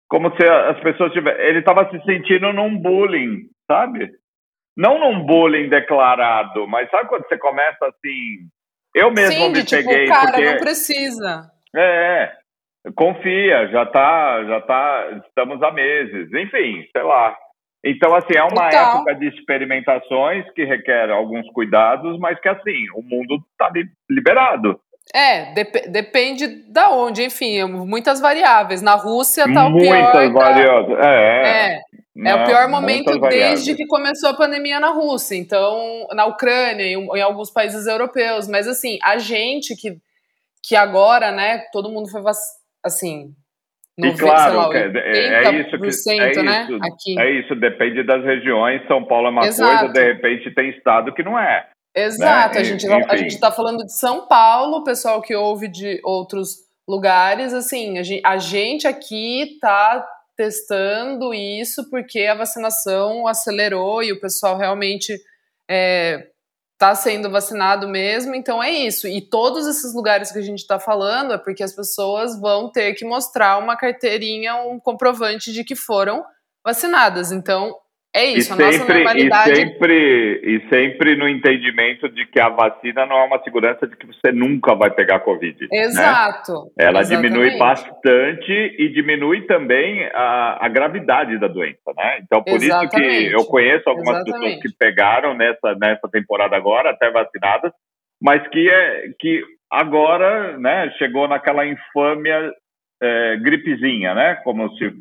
como 0.07 0.35
se 0.35 0.47
as 0.47 0.79
pessoas 0.81 1.11
tivessem. 1.13 1.43
Ele 1.43 1.59
estava 1.59 1.89
se 1.89 1.99
sentindo 2.03 2.53
num 2.53 2.77
bullying, 2.77 3.49
sabe? 3.65 4.11
Não 4.77 4.99
num 4.99 5.25
bullying 5.25 5.67
declarado, 5.67 6.67
mas 6.67 6.89
sabe 6.91 7.09
quando 7.09 7.27
você 7.27 7.37
começa 7.39 7.87
assim? 7.87 8.47
Eu 8.93 9.11
mesmo 9.11 9.33
Sim, 9.33 9.47
me 9.49 9.53
de, 9.53 9.65
tipo, 9.65 9.83
peguei. 9.83 10.07
Cara, 10.07 10.31
porque... 10.31 10.45
não 10.45 10.57
precisa. 10.57 11.49
É, 11.75 12.40
confia, 12.95 13.67
já 13.67 13.85
tá, 13.85 14.43
já 14.45 14.61
tá, 14.61 15.21
estamos 15.27 15.61
há 15.61 15.71
meses. 15.71 16.31
Enfim, 16.33 16.85
sei 16.91 17.03
lá. 17.03 17.35
Então, 17.83 18.13
assim, 18.13 18.37
é 18.37 18.43
uma 18.43 18.67
então, 18.67 18.95
época 18.95 19.15
de 19.15 19.27
experimentações 19.27 20.45
que 20.53 20.63
requer 20.63 21.09
alguns 21.09 21.47
cuidados, 21.51 22.17
mas 22.19 22.39
que, 22.39 22.47
assim, 22.47 22.89
o 22.95 23.01
mundo 23.01 23.43
está 23.51 23.71
liberado. 24.09 24.79
É, 25.13 25.51
dep 25.53 25.89
depende 25.89 26.47
da 26.71 26.91
onde, 26.91 27.23
enfim, 27.23 27.63
muitas 27.63 28.21
variáveis. 28.21 28.83
Na 28.83 28.93
Rússia 28.93 29.51
tá 29.51 29.67
o 29.67 29.75
pior. 29.75 29.95
Muitas 29.95 30.31
variáveis, 30.31 30.99
é. 30.99 31.81
É, 32.23 32.29
é 32.29 32.35
o 32.35 32.45
pior 32.45 32.69
momento 32.69 33.19
desde 33.19 33.73
que 33.73 33.87
começou 33.87 34.29
a 34.29 34.37
pandemia 34.37 34.79
na 34.79 34.91
Rússia. 34.91 35.35
Então, 35.35 36.07
na 36.13 36.25
Ucrânia 36.25 36.83
e 36.83 36.93
em 36.93 37.21
alguns 37.21 37.49
países 37.49 37.87
europeus. 37.87 38.47
Mas, 38.47 38.67
assim, 38.67 38.99
a 39.03 39.17
gente 39.17 39.75
que, 39.75 39.97
que 40.63 40.75
agora, 40.75 41.31
né, 41.31 41.63
todo 41.73 41.89
mundo 41.89 42.07
foi, 42.09 42.21
assim, 42.83 43.33
e 43.97 44.13
claro, 44.17 44.55
lá, 44.57 44.69
é, 44.73 45.45
é, 45.45 45.61
isso 45.61 46.03
que 46.03 46.11
é 46.11 46.43
né? 46.43 46.63
isso, 46.63 46.79
Aqui. 46.81 47.19
é 47.19 47.31
isso, 47.39 47.55
depende 47.55 48.03
das 48.03 48.23
regiões. 48.23 48.81
São 48.87 49.03
Paulo 49.03 49.27
é 49.27 49.29
uma 49.29 49.45
Exato. 49.45 49.79
coisa, 49.79 49.93
de 49.93 50.13
repente 50.13 50.55
tem 50.55 50.69
estado 50.69 51.13
que 51.13 51.23
não 51.23 51.37
é. 51.37 51.67
Exato, 51.95 52.55
né? 52.55 52.61
a 52.61 52.63
gente 52.63 52.87
a 52.87 53.17
gente 53.17 53.33
está 53.33 53.51
falando 53.51 53.83
de 53.85 53.93
São 53.93 54.27
Paulo, 54.27 54.77
o 54.77 54.83
pessoal 54.83 55.21
que 55.21 55.35
ouve 55.35 55.67
de 55.67 55.99
outros 56.03 56.55
lugares, 56.87 57.53
assim, 57.53 57.99
a 57.99 58.03
gente, 58.03 58.25
a 58.25 58.37
gente 58.37 58.87
aqui 58.87 59.43
está 59.43 60.05
testando 60.37 61.33
isso 61.33 61.89
porque 61.89 62.21
a 62.21 62.33
vacinação 62.35 63.27
acelerou 63.27 64.01
e 64.01 64.13
o 64.13 64.19
pessoal 64.21 64.57
realmente 64.57 65.13
é, 65.69 66.27
está 66.81 66.95
sendo 66.95 67.29
vacinado 67.29 67.87
mesmo, 67.87 68.33
então 68.33 68.61
é 68.61 68.71
isso. 68.71 69.07
E 69.07 69.21
todos 69.21 69.67
esses 69.67 69.93
lugares 69.93 70.31
que 70.31 70.39
a 70.39 70.41
gente 70.41 70.61
está 70.61 70.79
falando 70.79 71.31
é 71.31 71.37
porque 71.37 71.61
as 71.61 71.75
pessoas 71.75 72.39
vão 72.39 72.71
ter 72.71 72.95
que 72.95 73.05
mostrar 73.05 73.59
uma 73.59 73.77
carteirinha, 73.77 74.55
um 74.55 74.79
comprovante 74.79 75.53
de 75.53 75.63
que 75.63 75.75
foram 75.75 76.25
vacinadas. 76.65 77.31
Então 77.31 77.75
é 78.13 78.25
isso, 78.25 78.51
e 78.51 78.61
a 78.61 78.65
nossa 78.65 78.93
normalidade. 78.93 79.51
E 79.51 79.55
sempre, 79.55 80.41
e 80.43 80.69
sempre 80.69 81.15
no 81.15 81.29
entendimento 81.29 82.09
de 82.09 82.25
que 82.25 82.41
a 82.41 82.49
vacina 82.49 83.05
não 83.05 83.17
é 83.17 83.23
uma 83.23 83.41
segurança 83.41 83.87
de 83.87 83.95
que 83.95 84.05
você 84.05 84.33
nunca 84.33 84.75
vai 84.75 84.91
pegar 84.91 85.21
Covid. 85.21 85.57
Né? 85.61 85.79
Exato. 85.79 86.51
Né? 86.77 86.85
Ela 86.85 87.01
exatamente. 87.01 87.31
diminui 87.31 87.57
bastante 87.57 88.75
e 88.77 88.89
diminui 88.89 89.41
também 89.43 90.03
a, 90.13 90.65
a 90.65 90.67
gravidade 90.67 91.39
da 91.39 91.47
doença, 91.47 91.93
né? 91.95 92.19
Então, 92.21 92.43
por 92.43 92.55
exatamente. 92.55 93.07
isso 93.07 93.29
que 93.29 93.33
eu 93.33 93.45
conheço 93.45 93.89
algumas 93.89 94.17
exatamente. 94.17 94.55
pessoas 94.55 94.61
que 94.61 94.77
pegaram 94.77 95.33
nessa, 95.33 95.75
nessa 95.75 96.09
temporada 96.11 96.57
agora, 96.57 96.89
até 96.89 97.09
vacinadas, 97.09 97.71
mas 98.21 98.45
que, 98.49 98.69
é, 98.69 99.09
que 99.17 99.41
agora 99.71 100.57
né, 100.57 100.91
chegou 100.97 101.29
naquela 101.29 101.65
infâmia 101.65 102.51
é, 103.01 103.37
gripezinha, 103.37 104.13
né? 104.13 104.35
Como 104.43 104.69
se 104.75 104.91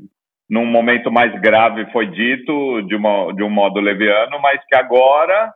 num 0.51 0.67
momento 0.67 1.13
mais 1.13 1.33
grave 1.41 1.91
foi 1.93 2.07
dito 2.07 2.83
de, 2.83 2.97
uma, 2.97 3.33
de 3.33 3.43
um 3.43 3.49
modo 3.49 3.79
leviano, 3.79 4.41
mas 4.43 4.61
que 4.67 4.75
agora, 4.75 5.55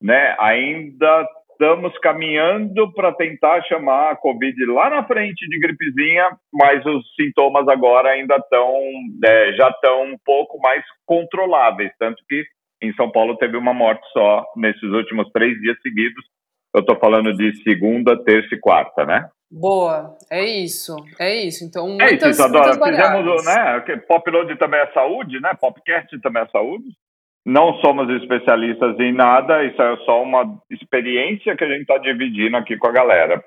né, 0.00 0.34
ainda 0.40 1.28
estamos 1.52 1.96
caminhando 1.98 2.90
para 2.94 3.12
tentar 3.12 3.62
chamar 3.62 4.12
a 4.12 4.16
Covid 4.16 4.64
lá 4.66 4.88
na 4.88 5.04
frente 5.04 5.46
de 5.46 5.58
gripezinha, 5.58 6.30
mas 6.52 6.84
os 6.86 7.04
sintomas 7.14 7.68
agora 7.68 8.10
ainda 8.10 8.36
estão, 8.36 8.72
é, 9.24 9.52
já 9.52 9.68
estão 9.68 10.04
um 10.04 10.16
pouco 10.24 10.58
mais 10.58 10.82
controláveis, 11.06 11.92
tanto 11.98 12.22
que 12.26 12.44
em 12.82 12.92
São 12.94 13.10
Paulo 13.10 13.36
teve 13.36 13.56
uma 13.58 13.74
morte 13.74 14.04
só 14.12 14.44
nesses 14.56 14.90
últimos 14.90 15.30
três 15.32 15.58
dias 15.60 15.76
seguidos. 15.82 16.24
Eu 16.74 16.80
estou 16.80 16.96
falando 16.96 17.32
de 17.34 17.62
segunda, 17.62 18.22
terça 18.24 18.54
e 18.54 18.58
quarta, 18.58 19.04
né? 19.04 19.28
Boa, 19.56 20.16
é 20.32 20.44
isso, 20.44 20.96
é 21.18 21.32
isso. 21.32 21.64
Então, 21.64 21.86
muitas, 21.86 22.10
é 22.10 22.14
isso, 22.14 22.28
Isadora. 22.28 22.72
Fizemos, 22.72 23.44
né? 23.44 23.80
Popload 24.08 24.58
também 24.58 24.80
é 24.80 24.92
saúde, 24.92 25.40
né? 25.40 25.50
Popcast 25.60 26.20
também 26.20 26.42
é 26.42 26.48
saúde. 26.48 26.86
Não 27.46 27.74
somos 27.74 28.08
especialistas 28.20 28.98
em 28.98 29.12
nada, 29.12 29.62
isso 29.64 29.80
é 29.80 29.96
só 30.04 30.22
uma 30.22 30.58
experiência 30.70 31.54
que 31.56 31.62
a 31.62 31.68
gente 31.68 31.82
está 31.82 31.98
dividindo 31.98 32.56
aqui 32.56 32.76
com 32.76 32.88
a 32.88 32.92
galera. 32.92 33.44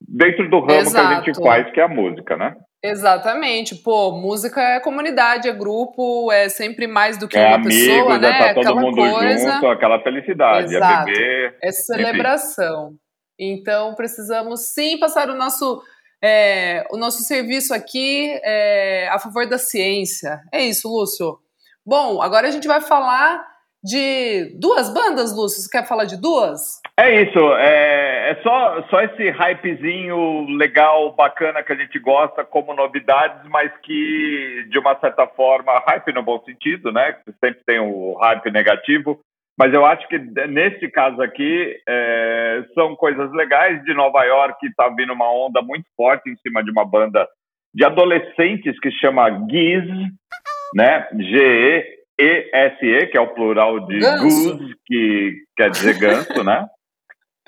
Dentro 0.00 0.48
do 0.48 0.60
ramo 0.60 0.80
Exato. 0.80 1.08
que 1.08 1.12
a 1.12 1.34
gente 1.34 1.42
faz, 1.42 1.70
que 1.72 1.80
é 1.80 1.84
a 1.84 1.88
música, 1.88 2.36
né? 2.36 2.56
Exatamente. 2.82 3.74
Pô, 3.74 4.12
música 4.12 4.62
é 4.62 4.80
comunidade, 4.80 5.46
é 5.46 5.52
grupo, 5.52 6.32
é 6.32 6.48
sempre 6.48 6.86
mais 6.86 7.18
do 7.18 7.28
que 7.28 7.36
é 7.36 7.46
uma 7.48 7.56
amigo, 7.56 7.68
pessoa, 7.68 8.18
né? 8.18 8.38
Tá 8.38 8.54
todo 8.54 8.60
aquela 8.60 8.80
mundo 8.80 8.96
coisa. 8.96 9.52
junto, 9.52 9.66
aquela 9.66 10.00
felicidade, 10.00 10.74
é 10.74 10.78
Exato. 10.78 11.10
é 11.10 11.12
beber. 11.12 11.56
É 11.62 11.72
celebração. 11.72 12.86
Enfim. 12.86 13.09
Então, 13.40 13.94
precisamos 13.94 14.60
sim 14.74 14.98
passar 14.98 15.30
o 15.30 15.34
nosso, 15.34 15.82
é, 16.22 16.86
o 16.90 16.98
nosso 16.98 17.22
serviço 17.22 17.72
aqui 17.72 18.38
é, 18.44 19.08
a 19.08 19.18
favor 19.18 19.46
da 19.48 19.56
ciência. 19.56 20.42
É 20.52 20.62
isso, 20.62 20.86
Lúcio. 20.86 21.38
Bom, 21.84 22.20
agora 22.20 22.48
a 22.48 22.50
gente 22.50 22.68
vai 22.68 22.82
falar 22.82 23.48
de 23.82 24.54
duas 24.60 24.92
bandas, 24.92 25.34
Lúcio. 25.34 25.62
Você 25.62 25.70
quer 25.70 25.88
falar 25.88 26.04
de 26.04 26.20
duas? 26.20 26.82
É 26.98 27.22
isso. 27.22 27.38
É, 27.54 28.32
é 28.32 28.42
só, 28.42 28.82
só 28.90 29.00
esse 29.00 29.30
hypezinho 29.30 30.44
legal, 30.50 31.12
bacana 31.12 31.62
que 31.62 31.72
a 31.72 31.76
gente 31.76 31.98
gosta 31.98 32.44
como 32.44 32.74
novidades, 32.74 33.40
mas 33.48 33.72
que, 33.82 34.66
de 34.70 34.78
uma 34.78 35.00
certa 35.00 35.26
forma, 35.26 35.82
hype 35.86 36.12
no 36.12 36.22
bom 36.22 36.38
sentido, 36.44 36.92
né? 36.92 37.16
Sempre 37.42 37.62
tem 37.64 37.80
o 37.80 38.18
hype 38.20 38.50
negativo 38.50 39.18
mas 39.58 39.74
eu 39.74 39.84
acho 39.84 40.08
que 40.08 40.18
nesse 40.48 40.88
caso 40.90 41.20
aqui 41.20 41.76
é, 41.88 42.64
são 42.74 42.96
coisas 42.96 43.30
legais. 43.32 43.82
De 43.84 43.92
Nova 43.92 44.24
York 44.24 44.66
está 44.66 44.88
vindo 44.88 45.12
uma 45.12 45.30
onda 45.30 45.60
muito 45.62 45.84
forte 45.96 46.30
em 46.30 46.36
cima 46.36 46.64
de 46.64 46.70
uma 46.70 46.84
banda 46.84 47.28
de 47.74 47.84
adolescentes 47.84 48.78
que 48.80 48.90
chama 48.92 49.28
Giz, 49.50 49.84
né? 50.74 51.06
G-E-E-S-E, 51.12 53.06
que 53.08 53.18
é 53.18 53.20
o 53.20 53.34
plural 53.34 53.80
de 53.86 53.98
ganso. 53.98 54.22
goose, 54.22 54.74
que 54.86 55.34
quer 55.56 55.70
dizer 55.70 55.98
ganso, 55.98 56.42
né? 56.42 56.66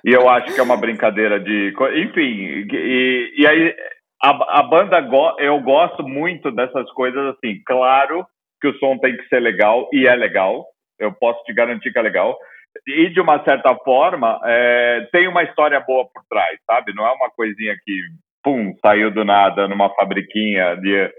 E 0.05 0.13
eu 0.13 0.29
acho 0.29 0.53
que 0.53 0.61
é 0.61 0.63
uma 0.63 0.77
brincadeira 0.77 1.41
de. 1.41 1.73
Enfim, 1.97 2.67
e, 2.73 3.33
e 3.39 3.47
aí 3.47 3.75
a, 4.23 4.61
a 4.61 4.63
banda, 4.63 5.01
go, 5.01 5.35
eu 5.39 5.59
gosto 5.61 6.03
muito 6.03 6.51
dessas 6.51 6.91
coisas 6.93 7.35
assim. 7.35 7.61
Claro 7.65 8.27
que 8.61 8.69
o 8.69 8.79
som 8.79 8.99
tem 8.99 9.17
que 9.17 9.27
ser 9.29 9.41
legal, 9.41 9.89
e 9.93 10.07
é 10.07 10.15
legal 10.15 10.65
eu 10.99 11.13
posso 11.13 11.43
te 11.45 11.53
garantir 11.53 11.93
que 11.93 11.99
é 11.99 12.03
legal. 12.03 12.39
E, 12.87 13.11
de 13.11 13.21
uma 13.21 13.43
certa 13.45 13.75
forma, 13.77 14.41
é, 14.45 15.09
tem 15.13 15.29
uma 15.29 15.43
história 15.43 15.79
boa 15.81 16.07
por 16.13 16.23
trás, 16.29 16.59
sabe? 16.67 16.95
Não 16.95 17.07
é 17.07 17.13
uma 17.13 17.31
coisinha 17.31 17.77
que, 17.85 18.01
pum, 18.43 18.75
saiu 18.81 19.11
do 19.11 19.25
nada 19.25 19.69
numa 19.69 19.91
fabriquinha. 19.95 20.77
De... 20.77 21.13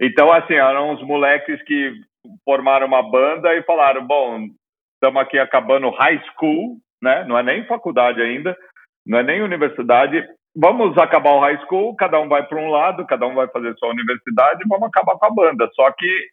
Então, 0.00 0.32
assim, 0.32 0.54
eram 0.54 0.92
uns 0.92 1.02
moleques 1.02 1.62
que 1.64 1.92
formaram 2.44 2.86
uma 2.86 3.02
banda 3.02 3.54
e 3.54 3.62
falaram: 3.62 4.06
bom, 4.06 4.46
estamos 4.94 5.22
aqui 5.22 5.38
acabando 5.38 5.90
high 5.90 6.20
school, 6.32 6.78
né? 7.02 7.24
Não 7.24 7.38
é 7.38 7.42
nem 7.42 7.66
faculdade 7.66 8.20
ainda, 8.20 8.56
não 9.06 9.18
é 9.18 9.22
nem 9.22 9.42
universidade. 9.42 10.26
vamos 10.56 10.96
acabar 10.96 11.32
o 11.32 11.40
high 11.40 11.58
school, 11.66 11.94
cada 11.94 12.18
um 12.18 12.28
vai 12.28 12.44
para 12.46 12.58
um 12.58 12.70
lado, 12.70 13.06
cada 13.06 13.26
um 13.26 13.34
vai 13.34 13.46
fazer 13.48 13.76
sua 13.76 13.90
universidade, 13.90 14.64
vamos 14.66 14.88
acabar 14.88 15.16
com 15.16 15.26
a 15.26 15.30
banda. 15.30 15.68
Só 15.74 15.90
que 15.92 16.30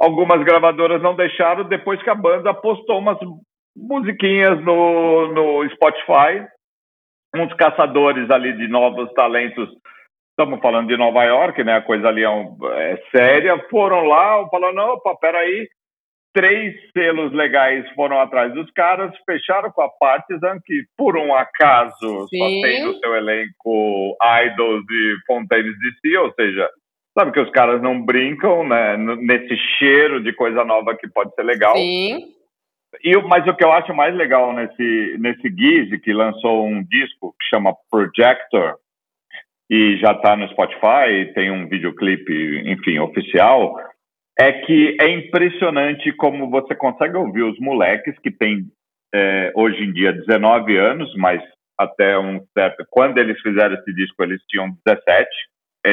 algumas 0.00 0.42
gravadoras 0.44 1.02
não 1.02 1.14
deixaram 1.14 1.64
depois 1.64 2.02
que 2.02 2.10
a 2.10 2.14
banda 2.14 2.54
postou 2.54 2.98
umas 2.98 3.18
musiquinhas 3.76 4.62
no, 4.64 5.32
no 5.32 5.70
Spotify, 5.70 6.46
uns 7.34 7.52
caçadores 7.54 8.30
ali 8.30 8.56
de 8.56 8.68
novos 8.68 9.12
talentos. 9.12 9.68
Estamos 10.30 10.60
falando 10.60 10.88
de 10.88 10.96
Nova 10.96 11.24
York, 11.24 11.62
né? 11.64 11.76
A 11.76 11.82
coisa 11.82 12.08
ali 12.08 12.22
é, 12.22 12.30
um, 12.30 12.56
é 12.72 13.02
séria. 13.10 13.58
Foram 13.70 14.04
lá, 14.04 14.48
falaram: 14.48 14.94
opa, 14.94 15.16
peraí, 15.16 15.68
três 16.32 16.74
selos 16.92 17.32
legais 17.32 17.88
foram 17.94 18.20
atrás 18.20 18.52
dos 18.54 18.70
caras, 18.70 19.12
fecharam 19.26 19.70
com 19.72 19.82
a 19.82 19.88
Partizan, 19.88 20.58
que 20.64 20.84
por 20.96 21.16
um 21.16 21.34
acaso 21.34 22.28
Sim. 22.28 22.38
só 22.38 22.46
tem 22.46 22.84
no 22.84 22.94
seu 22.98 23.16
elenco 23.16 24.16
idols 24.46 24.84
e 24.88 25.16
Fontaines 25.26 25.74
DC, 25.80 26.16
ou 26.18 26.32
seja, 26.34 26.70
sabe 27.18 27.32
que 27.32 27.40
os 27.40 27.50
caras 27.50 27.82
não 27.82 28.00
brincam 28.00 28.66
né, 28.66 28.96
nesse 28.96 29.56
cheiro 29.78 30.22
de 30.22 30.32
coisa 30.32 30.64
nova 30.64 30.96
que 30.96 31.08
pode 31.08 31.34
ser 31.34 31.42
legal. 31.42 31.74
Sim. 31.76 32.34
E, 33.02 33.16
mas 33.22 33.46
o 33.46 33.54
que 33.54 33.64
eu 33.64 33.72
acho 33.72 33.92
mais 33.92 34.14
legal 34.14 34.52
nesse, 34.52 35.16
nesse 35.18 35.48
Gizzy, 35.48 35.98
que 35.98 36.12
lançou 36.12 36.66
um 36.66 36.82
disco 36.82 37.34
que 37.38 37.48
chama 37.48 37.74
Projector, 37.90 38.76
e 39.70 39.98
já 39.98 40.12
está 40.12 40.34
no 40.34 40.48
Spotify, 40.48 41.30
tem 41.34 41.50
um 41.50 41.68
videoclipe, 41.68 42.62
enfim, 42.64 42.98
oficial, 42.98 43.76
é 44.38 44.52
que 44.52 44.96
é 45.00 45.10
impressionante 45.10 46.12
como 46.12 46.48
você 46.48 46.74
consegue 46.74 47.16
ouvir 47.16 47.42
os 47.42 47.58
moleques 47.58 48.18
que 48.20 48.30
têm 48.30 48.66
é, 49.12 49.52
hoje 49.54 49.82
em 49.82 49.92
dia 49.92 50.12
19 50.12 50.76
anos, 50.78 51.12
mas 51.16 51.42
até 51.76 52.18
um 52.18 52.40
certo. 52.56 52.84
Quando 52.88 53.18
eles 53.18 53.38
fizeram 53.40 53.74
esse 53.74 53.92
disco, 53.92 54.22
eles 54.22 54.40
tinham 54.48 54.70
17. 54.86 55.28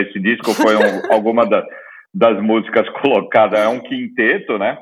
Esse 0.01 0.19
disco 0.19 0.53
foi 0.53 0.75
um, 0.75 0.79
alguma 1.13 1.45
da, 1.45 1.65
das 2.13 2.41
músicas 2.41 2.87
colocadas, 3.01 3.59
é 3.59 3.67
um 3.67 3.79
quinteto, 3.79 4.57
né? 4.57 4.77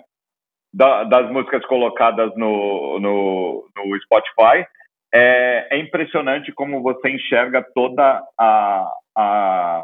Da, 0.74 1.04
das 1.04 1.32
músicas 1.32 1.66
colocadas 1.66 2.32
no, 2.36 3.00
no, 3.00 3.70
no 3.76 4.02
Spotify. 4.02 4.66
É, 5.14 5.68
é, 5.72 5.80
impressionante 5.80 6.52
como 6.52 6.82
você 6.82 7.10
enxerga 7.10 7.64
toda 7.76 8.20
a, 8.40 8.92
a 9.16 9.84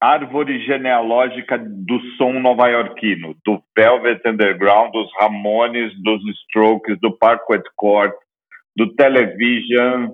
árvore 0.00 0.64
genealógica 0.64 1.56
do 1.58 2.00
som 2.16 2.32
nova-iorquino, 2.32 3.36
do 3.44 3.62
Velvet 3.76 4.20
Underground, 4.26 4.92
dos 4.92 5.08
Ramones, 5.18 5.92
dos 6.02 6.20
Strokes, 6.40 6.98
do 7.00 7.16
Parkway 7.16 7.60
Court, 7.76 8.12
do 8.76 8.92
Television. 8.94 10.08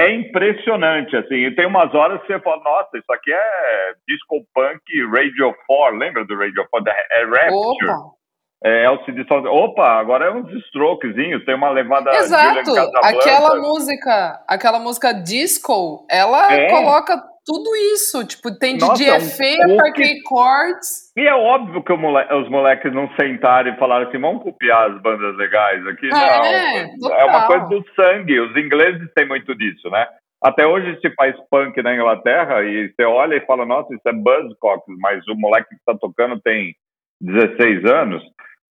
É 0.00 0.14
impressionante, 0.14 1.16
assim. 1.16 1.34
E 1.34 1.54
tem 1.54 1.66
umas 1.66 1.94
horas 1.94 2.20
que 2.22 2.26
você 2.28 2.40
fala, 2.40 2.62
nossa, 2.62 2.96
isso 2.96 3.12
aqui 3.12 3.32
é 3.32 3.92
disco 4.08 4.44
punk 4.54 4.82
Radio 5.12 5.54
4, 5.66 5.96
lembra 5.96 6.24
do 6.24 6.36
Radio 6.36 6.66
4? 6.70 6.92
É 6.92 7.24
Rapture. 7.24 7.90
Opa. 7.90 8.20
É, 8.62 8.84
LCD 8.84 9.24
Sound. 9.26 9.48
Opa, 9.48 9.98
agora 9.98 10.26
é 10.26 10.30
uns 10.30 10.52
strokezinhos, 10.66 11.44
tem 11.46 11.54
uma 11.54 11.70
levada. 11.70 12.10
Exato, 12.10 12.70
aquela 13.02 13.56
música, 13.56 14.44
aquela 14.46 14.78
música 14.78 15.14
disco, 15.14 16.06
ela 16.10 16.52
é. 16.52 16.68
coloca 16.68 17.29
tudo 17.44 17.74
isso. 17.94 18.26
Tipo, 18.26 18.56
tem 18.58 18.78
Nossa, 18.78 18.94
DJ 18.94 19.08
é 19.08 19.16
um 19.16 19.20
feia, 19.20 19.76
Parquet 19.76 20.20
Chords. 20.28 21.12
E 21.16 21.22
é 21.22 21.34
óbvio 21.34 21.82
que 21.82 21.96
mole... 21.96 22.24
os 22.34 22.48
moleques 22.48 22.92
não 22.92 23.10
sentaram 23.20 23.72
e 23.72 23.78
falaram 23.78 24.08
assim: 24.08 24.18
vamos 24.18 24.42
copiar 24.42 24.90
as 24.90 25.02
bandas 25.02 25.36
legais 25.36 25.86
aqui. 25.86 26.06
É, 26.06 26.86
não, 26.98 27.14
é 27.14 27.24
uma 27.24 27.46
coisa 27.46 27.66
do 27.66 27.84
sangue. 27.94 28.40
Os 28.40 28.56
ingleses 28.56 29.08
têm 29.14 29.26
muito 29.26 29.54
disso, 29.54 29.88
né? 29.90 30.06
Até 30.42 30.66
hoje 30.66 30.98
se 31.00 31.10
faz 31.14 31.36
punk 31.50 31.82
na 31.82 31.94
Inglaterra 31.94 32.62
e 32.62 32.88
você 32.88 33.04
olha 33.04 33.36
e 33.36 33.46
fala: 33.46 33.66
nossa, 33.66 33.94
isso 33.94 34.08
é 34.08 34.12
Buzzcocks, 34.12 34.96
mas 34.98 35.26
o 35.28 35.34
moleque 35.34 35.68
que 35.68 35.74
está 35.76 35.94
tocando 35.94 36.40
tem 36.40 36.74
16 37.20 37.84
anos, 37.84 38.22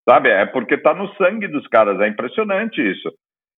sabe? 0.07 0.29
É 0.29 0.45
porque 0.45 0.77
tá 0.77 0.93
no 0.93 1.13
sangue 1.15 1.47
dos 1.47 1.67
caras, 1.67 1.99
é 2.01 2.07
impressionante 2.07 2.81
isso. 2.81 3.11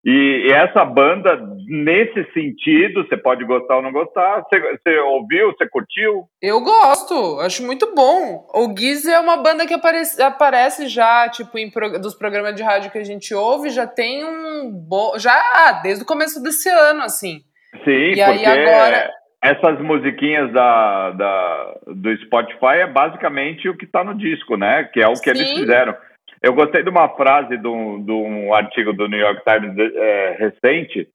E, 0.03 0.47
e, 0.47 0.51
essa 0.51 0.83
banda, 0.83 1.39
nesse 1.67 2.25
sentido, 2.33 3.05
você 3.07 3.15
pode 3.15 3.45
gostar 3.45 3.75
ou 3.75 3.81
não 3.83 3.91
gostar. 3.91 4.41
Você, 4.41 4.59
você, 4.59 4.99
ouviu? 4.99 5.51
Você 5.51 5.69
curtiu? 5.69 6.23
Eu 6.41 6.59
gosto, 6.61 7.39
acho 7.41 7.63
muito 7.63 7.93
bom. 7.93 8.47
O 8.53 8.75
Giz 8.75 9.05
é 9.05 9.19
uma 9.19 9.37
banda 9.37 9.67
que 9.67 9.75
aparece, 9.75 10.21
aparece 10.21 10.87
já, 10.87 11.29
tipo, 11.29 11.55
em 11.59 11.69
dos 12.01 12.15
programas 12.15 12.55
de 12.55 12.63
rádio 12.63 12.91
que 12.91 12.97
a 12.97 13.03
gente 13.03 13.33
ouve, 13.33 13.69
já 13.69 13.85
tem 13.85 14.25
um 14.25 14.71
bom. 14.71 15.19
Já 15.19 15.79
desde 15.83 16.03
o 16.03 16.07
começo 16.07 16.41
desse 16.41 16.67
ano, 16.67 17.03
assim. 17.03 17.41
Sim, 17.83 17.91
e 17.91 18.07
porque 18.09 18.21
aí 18.21 18.45
agora. 18.45 19.11
Essas 19.43 19.79
musiquinhas 19.81 20.53
da, 20.53 21.11
da, 21.11 21.75
do 21.87 22.15
Spotify 22.25 22.81
é 22.81 22.87
basicamente 22.87 23.67
o 23.67 23.75
que 23.75 23.85
está 23.85 24.03
no 24.03 24.15
disco, 24.15 24.55
né? 24.55 24.83
Que 24.83 25.01
é 25.01 25.07
o 25.07 25.13
que 25.13 25.33
Sim. 25.33 25.41
eles 25.41 25.59
fizeram. 25.59 25.95
Eu 26.41 26.53
gostei 26.53 26.81
de 26.81 26.89
uma 26.89 27.07
frase 27.09 27.55
de 27.55 27.67
um, 27.67 28.03
de 28.03 28.11
um 28.11 28.53
artigo 28.53 28.93
do 28.93 29.07
New 29.07 29.19
York 29.19 29.43
Times 29.45 29.77
é, 29.77 30.31
recente, 30.39 31.07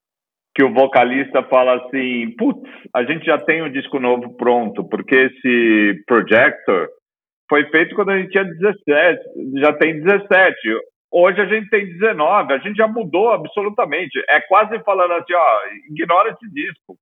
que 0.55 0.63
o 0.63 0.73
vocalista 0.73 1.43
fala 1.43 1.85
assim: 1.85 2.31
putz, 2.37 2.71
a 2.95 3.03
gente 3.03 3.27
já 3.27 3.37
tem 3.37 3.63
um 3.63 3.71
disco 3.71 3.99
novo 3.99 4.37
pronto, 4.37 4.85
porque 4.89 5.17
esse 5.17 6.05
Projector 6.07 6.89
foi 7.49 7.65
feito 7.71 7.95
quando 7.97 8.11
a 8.11 8.19
gente 8.19 8.31
tinha 8.31 8.45
17, 8.45 9.21
já 9.61 9.73
tem 9.73 10.01
17. 10.01 10.57
Hoje 11.11 11.41
a 11.41 11.47
gente 11.47 11.69
tem 11.71 11.87
19, 11.87 12.53
a 12.53 12.59
gente 12.59 12.77
já 12.77 12.87
mudou 12.87 13.31
absolutamente. 13.31 14.23
É 14.29 14.41
quase 14.43 14.79
falando 14.85 15.13
assim: 15.13 15.35
ó, 15.35 15.61
ignora 15.91 16.31
esse 16.31 16.49
disco. 16.53 16.97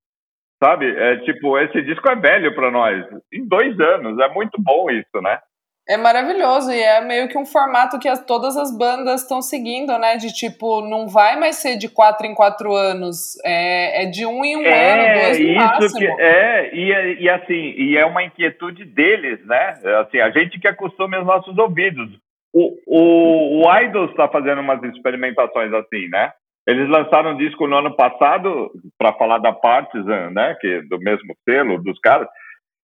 Sabe? 0.62 0.86
É 0.86 1.16
tipo, 1.18 1.58
esse 1.58 1.82
disco 1.82 2.08
é 2.08 2.16
velho 2.16 2.54
para 2.54 2.70
nós. 2.70 3.04
Em 3.30 3.46
dois 3.46 3.78
anos, 3.78 4.18
é 4.18 4.28
muito 4.32 4.56
bom 4.62 4.90
isso, 4.90 5.20
né? 5.20 5.38
É 5.86 5.98
maravilhoso 5.98 6.72
e 6.72 6.80
é 6.80 7.02
meio 7.02 7.28
que 7.28 7.36
um 7.36 7.44
formato 7.44 7.98
que 7.98 8.08
as, 8.08 8.24
todas 8.24 8.56
as 8.56 8.76
bandas 8.76 9.20
estão 9.20 9.42
seguindo, 9.42 9.98
né? 9.98 10.16
De 10.16 10.32
tipo, 10.32 10.80
não 10.80 11.06
vai 11.06 11.38
mais 11.38 11.56
ser 11.56 11.76
de 11.76 11.90
quatro 11.90 12.26
em 12.26 12.34
quatro 12.34 12.72
anos, 12.72 13.38
é, 13.44 14.04
é 14.04 14.06
de 14.06 14.24
um 14.24 14.42
em 14.42 14.56
um 14.56 14.62
é, 14.62 14.92
ano, 14.92 15.20
dois 15.20 15.38
no 15.38 15.44
isso 15.44 15.54
máximo. 15.54 16.00
Que, 16.00 16.22
é, 16.22 16.74
e, 16.74 16.92
é, 16.92 17.12
e 17.20 17.28
assim, 17.28 17.74
e 17.76 17.98
é 17.98 18.06
uma 18.06 18.24
inquietude 18.24 18.86
deles, 18.86 19.44
né? 19.44 19.74
Assim, 20.00 20.20
a 20.20 20.30
gente 20.30 20.58
que 20.58 20.66
acostuma 20.66 21.20
os 21.20 21.26
nossos 21.26 21.56
ouvidos. 21.58 22.08
O, 22.54 22.78
o, 22.86 23.66
o 23.66 23.78
Idols 23.80 24.10
está 24.10 24.26
fazendo 24.28 24.62
umas 24.62 24.82
experimentações 24.84 25.72
assim, 25.74 26.08
né? 26.08 26.32
Eles 26.66 26.88
lançaram 26.88 27.32
um 27.32 27.36
disco 27.36 27.66
no 27.66 27.76
ano 27.76 27.94
passado, 27.94 28.70
para 28.96 29.12
falar 29.12 29.36
da 29.36 29.52
Partizan, 29.52 30.30
né? 30.30 30.56
Que, 30.58 30.80
do 30.88 30.98
mesmo 30.98 31.34
selo 31.44 31.82
dos 31.82 31.98
caras 31.98 32.26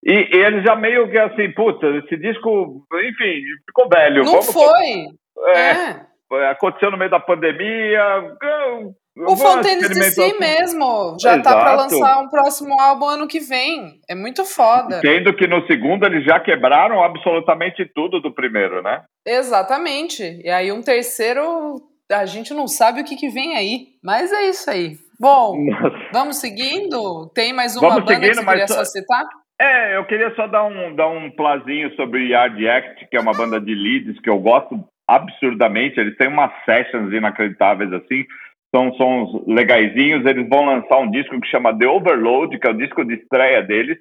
e 0.04 0.36
ele 0.36 0.62
já 0.62 0.74
meio 0.76 1.10
que 1.10 1.18
assim, 1.18 1.50
puta, 1.52 1.86
esse 1.98 2.16
disco, 2.16 2.86
enfim, 2.94 3.42
ficou 3.66 3.88
velho. 3.88 4.24
Não 4.24 4.32
Vamos 4.32 4.52
foi. 4.52 5.06
É, 5.54 5.70
é. 6.32 6.50
Aconteceu 6.50 6.90
no 6.90 6.96
meio 6.96 7.10
da 7.10 7.20
pandemia. 7.20 8.02
O 9.18 9.36
Fontaines 9.36 9.90
de 9.90 10.02
si 10.04 10.38
mesmo 10.38 11.16
já 11.20 11.34
Exato. 11.34 11.42
tá 11.42 11.60
para 11.60 11.74
lançar 11.74 12.18
um 12.20 12.28
próximo 12.28 12.80
álbum 12.80 13.06
ano 13.06 13.28
que 13.28 13.40
vem. 13.40 14.00
É 14.08 14.14
muito 14.14 14.44
foda. 14.44 15.00
Sendo 15.00 15.34
que 15.34 15.46
no 15.46 15.66
segundo 15.66 16.06
eles 16.06 16.24
já 16.24 16.40
quebraram 16.40 17.02
absolutamente 17.02 17.84
tudo 17.94 18.20
do 18.20 18.32
primeiro, 18.32 18.82
né? 18.82 19.02
Exatamente. 19.26 20.40
E 20.42 20.48
aí 20.48 20.72
um 20.72 20.80
terceiro, 20.80 21.76
a 22.10 22.24
gente 22.24 22.54
não 22.54 22.66
sabe 22.66 23.02
o 23.02 23.04
que, 23.04 23.16
que 23.16 23.28
vem 23.28 23.56
aí. 23.56 23.88
Mas 24.02 24.32
é 24.32 24.48
isso 24.48 24.70
aí. 24.70 24.96
Bom, 25.20 25.58
vamos 26.14 26.36
seguindo? 26.36 27.30
Tem 27.34 27.52
mais 27.52 27.76
uma 27.76 27.90
vamos 27.90 28.04
banda 28.04 28.14
seguindo, 28.14 28.30
que 28.30 28.36
você 28.36 28.46
queria 28.46 28.68
só 28.68 28.84
citar? 28.84 29.24
É, 29.60 29.94
eu 29.94 30.06
queria 30.06 30.34
só 30.34 30.46
dar 30.46 30.64
um, 30.64 30.94
dar 30.94 31.08
um 31.08 31.30
plazinho 31.30 31.94
sobre 31.94 32.28
Yard 32.28 32.66
Act, 32.66 33.06
que 33.08 33.16
é 33.16 33.20
uma 33.20 33.34
banda 33.34 33.60
de 33.60 33.74
leads 33.74 34.18
que 34.20 34.30
eu 34.30 34.38
gosto 34.38 34.82
absurdamente. 35.06 36.00
Eles 36.00 36.16
têm 36.16 36.28
umas 36.28 36.50
sessions 36.64 37.12
inacreditáveis 37.12 37.92
assim, 37.92 38.24
são 38.74 38.90
sons 38.94 39.46
legaisinhos. 39.46 40.24
Eles 40.24 40.48
vão 40.48 40.64
lançar 40.64 40.98
um 41.00 41.10
disco 41.10 41.38
que 41.38 41.46
chama 41.48 41.78
The 41.78 41.86
Overload, 41.86 42.58
que 42.58 42.66
é 42.66 42.70
o 42.70 42.78
disco 42.78 43.04
de 43.04 43.16
estreia 43.16 43.62
deles, 43.62 43.98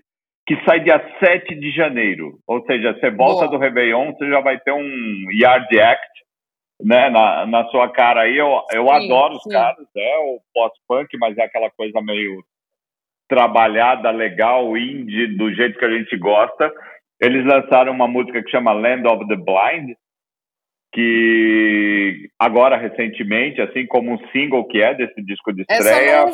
que 0.48 0.56
sai 0.64 0.80
dia 0.80 1.04
7 1.22 1.54
de 1.56 1.72
janeiro. 1.72 2.40
Ou 2.48 2.66
seja, 2.66 2.94
você 2.94 3.12
volta 3.12 3.46
Boa. 3.46 3.52
do 3.52 3.58
Réveillon, 3.58 4.14
você 4.14 4.30
já 4.30 4.40
vai 4.40 4.58
ter 4.62 4.72
um 4.72 5.26
Yard 5.34 5.78
Act 5.78 6.24
né, 6.82 7.10
na, 7.10 7.46
na 7.46 7.66
sua 7.66 7.90
cara 7.90 8.22
aí. 8.22 8.38
Eu, 8.38 8.48
eu 8.72 8.88
sim, 8.88 8.92
adoro 8.92 9.34
os 9.34 9.44
caras, 9.44 9.86
é 9.94 10.18
o 10.20 10.40
pós-punk, 10.54 11.18
mas 11.18 11.38
é 11.38 11.44
aquela 11.44 11.70
coisa 11.70 12.02
meio 12.02 12.42
trabalhada, 13.30 14.10
legal, 14.10 14.76
indie, 14.76 15.28
do 15.38 15.54
jeito 15.54 15.78
que 15.78 15.86
a 15.86 15.92
gente 15.92 16.18
gosta. 16.18 16.74
Eles 17.22 17.46
lançaram 17.46 17.94
uma 17.94 18.08
música 18.08 18.44
que 18.44 18.50
chama 18.50 18.74
Land 18.74 19.08
of 19.08 19.28
the 19.28 19.36
Blind, 19.36 19.96
que 20.92 22.30
agora 22.40 22.76
recentemente, 22.76 23.62
assim 23.62 23.86
como 23.86 24.12
um 24.12 24.28
single 24.30 24.66
que 24.66 24.82
é 24.82 24.96
desse 24.96 25.22
disco 25.22 25.54
de 25.54 25.62
estreia, 25.62 26.26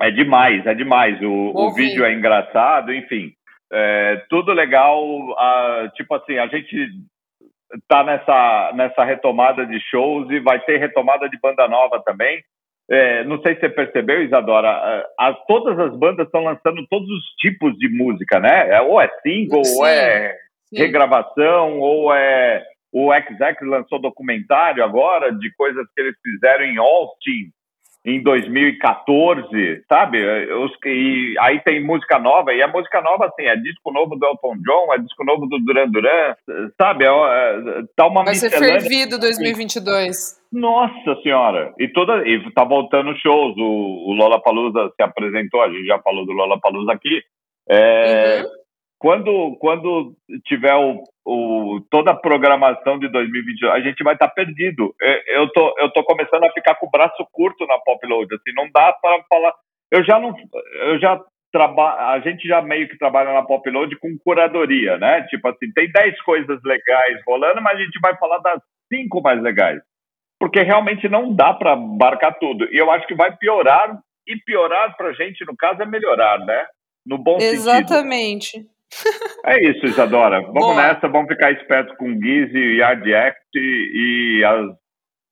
é 0.00 0.10
demais, 0.10 0.66
é 0.66 0.74
demais. 0.74 1.20
O, 1.20 1.52
o 1.54 1.74
vídeo 1.74 2.04
é 2.04 2.12
engraçado, 2.14 2.92
enfim, 2.92 3.32
é, 3.70 4.22
tudo 4.30 4.52
legal. 4.52 4.98
tipo 5.94 6.14
assim, 6.14 6.38
a 6.38 6.46
gente 6.46 6.88
tá 7.88 8.02
nessa 8.04 8.72
nessa 8.74 9.04
retomada 9.04 9.66
de 9.66 9.78
shows 9.80 10.30
e 10.30 10.40
vai 10.40 10.60
ter 10.60 10.78
retomada 10.78 11.28
de 11.28 11.38
banda 11.38 11.68
nova 11.68 12.02
também. 12.02 12.42
É, 12.90 13.24
não 13.24 13.40
sei 13.40 13.54
se 13.54 13.60
você 13.60 13.68
percebeu, 13.68 14.22
Isadora, 14.22 15.06
a, 15.18 15.32
todas 15.46 15.78
as 15.78 15.96
bandas 15.96 16.26
estão 16.26 16.44
lançando 16.44 16.86
todos 16.88 17.08
os 17.08 17.24
tipos 17.38 17.76
de 17.78 17.88
música, 17.88 18.40
né? 18.40 18.70
É, 18.70 18.80
ou 18.82 19.00
é 19.00 19.08
single, 19.22 19.64
sim, 19.64 19.78
ou 19.78 19.86
é 19.86 20.36
sim. 20.68 20.78
regravação, 20.78 21.78
ou 21.78 22.12
é. 22.14 22.64
O 22.94 23.14
Exact 23.14 23.64
lançou 23.64 23.98
documentário 23.98 24.84
agora 24.84 25.32
de 25.32 25.50
coisas 25.54 25.86
que 25.94 26.02
eles 26.02 26.14
fizeram 26.22 26.62
em 26.66 26.76
Austin 26.76 27.50
em 28.04 28.22
2014, 28.22 29.82
sabe? 29.88 30.18
E 30.84 31.34
aí 31.40 31.60
tem 31.60 31.82
música 31.82 32.18
nova, 32.18 32.52
e 32.52 32.60
a 32.60 32.68
música 32.68 33.00
nova, 33.00 33.26
assim, 33.26 33.44
é 33.44 33.56
disco 33.56 33.92
novo 33.92 34.16
do 34.16 34.26
Elton 34.26 34.56
John, 34.58 34.92
é 34.92 34.98
disco 34.98 35.24
novo 35.24 35.46
do 35.46 35.58
Duran 35.60 35.88
Duran, 35.88 36.34
sabe? 36.76 37.04
É, 37.04 37.08
é, 37.08 37.82
tá 37.96 38.06
uma 38.06 38.24
Vai 38.24 38.34
ser 38.34 38.50
fervido 38.50 39.18
2022. 39.18 40.41
Nossa 40.52 41.16
senhora! 41.22 41.72
E 41.78 41.88
toda 41.88 42.28
e 42.28 42.52
tá 42.52 42.62
voltando 42.62 43.16
shows. 43.16 43.56
O, 43.56 44.10
o 44.10 44.12
Lola 44.12 44.40
Palusa 44.40 44.92
se 44.94 45.02
apresentou, 45.02 45.62
a 45.62 45.70
gente 45.70 45.86
já 45.86 45.98
falou 46.00 46.26
do 46.26 46.32
Lola 46.32 46.60
Palusa 46.60 46.92
aqui. 46.92 47.22
É, 47.68 48.42
uhum. 48.42 48.50
Quando, 48.98 49.56
quando 49.58 50.14
tiver 50.44 50.74
o, 50.74 51.02
o, 51.24 51.80
toda 51.90 52.10
a 52.10 52.16
programação 52.16 52.98
de 52.98 53.08
2022, 53.08 53.72
a 53.72 53.80
gente 53.80 54.04
vai 54.04 54.12
estar 54.12 54.28
tá 54.28 54.34
perdido. 54.34 54.94
É, 55.00 55.38
eu 55.38 55.48
tô, 55.50 55.74
eu 55.78 55.90
tô 55.90 56.04
começando 56.04 56.44
a 56.44 56.52
ficar 56.52 56.74
com 56.74 56.86
o 56.86 56.90
braço 56.90 57.26
curto 57.32 57.66
na 57.66 57.78
Popload. 57.78 58.34
Assim, 58.34 58.54
não 58.54 58.70
dá 58.70 58.92
para 58.92 59.24
falar. 59.30 59.54
Eu 59.90 60.04
já 60.04 60.20
não, 60.20 60.34
eu 60.86 61.00
já. 61.00 61.18
A 61.54 62.20
gente 62.20 62.46
já 62.46 62.62
meio 62.62 62.88
que 62.88 62.96
trabalha 62.96 63.32
na 63.32 63.42
Popload 63.42 63.94
com 63.98 64.16
curadoria, 64.24 64.96
né? 64.98 65.22
Tipo 65.28 65.48
assim, 65.48 65.70
tem 65.74 65.90
10 65.90 66.22
coisas 66.22 66.58
legais 66.62 67.20
rolando, 67.26 67.60
mas 67.60 67.78
a 67.78 67.82
gente 67.82 67.98
vai 68.00 68.16
falar 68.16 68.38
das 68.38 68.62
cinco 68.90 69.20
mais 69.20 69.42
legais 69.42 69.82
porque 70.42 70.60
realmente 70.60 71.08
não 71.08 71.32
dá 71.32 71.54
para 71.54 71.74
abarcar 71.74 72.36
tudo. 72.40 72.64
E 72.72 72.76
eu 72.76 72.90
acho 72.90 73.06
que 73.06 73.14
vai 73.14 73.30
piorar, 73.36 73.96
e 74.26 74.36
piorar 74.44 74.96
para 74.96 75.10
a 75.10 75.12
gente, 75.12 75.44
no 75.46 75.56
caso, 75.56 75.80
é 75.80 75.86
melhorar, 75.86 76.40
né? 76.40 76.66
No 77.06 77.16
bom 77.16 77.36
Exatamente. 77.36 78.46
sentido. 78.46 78.66
Exatamente. 78.66 78.72
É 79.46 79.70
isso, 79.70 79.86
Isadora. 79.86 80.40
Vamos 80.40 80.74
Boa. 80.74 80.74
nessa, 80.74 81.08
vamos 81.08 81.28
ficar 81.28 81.52
espertos 81.52 81.96
com 81.96 82.12
Gizzy 82.12 82.58
e 82.58 82.78
Yard 82.78 83.14
Act 83.14 83.56
e 83.56 84.44
as 84.44 84.76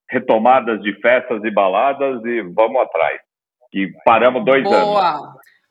retomadas 0.08 0.80
de 0.80 0.92
festas 1.00 1.42
e 1.44 1.50
baladas 1.50 2.24
e 2.24 2.40
vamos 2.42 2.80
atrás. 2.80 3.20
Que 3.70 3.92
paramos 4.04 4.44
dois 4.44 4.62
Boa. 4.62 5.10
anos. 5.10 5.28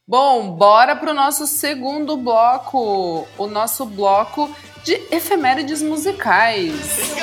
Bom, 0.08 0.52
bora 0.52 0.96
para 0.96 1.12
o 1.12 1.14
nosso 1.14 1.48
segundo 1.48 2.16
bloco, 2.18 3.26
o 3.38 3.48
nosso 3.48 3.86
bloco 3.86 4.50
de 4.84 4.94
efemérides 5.14 5.82
musicais. 5.82 7.16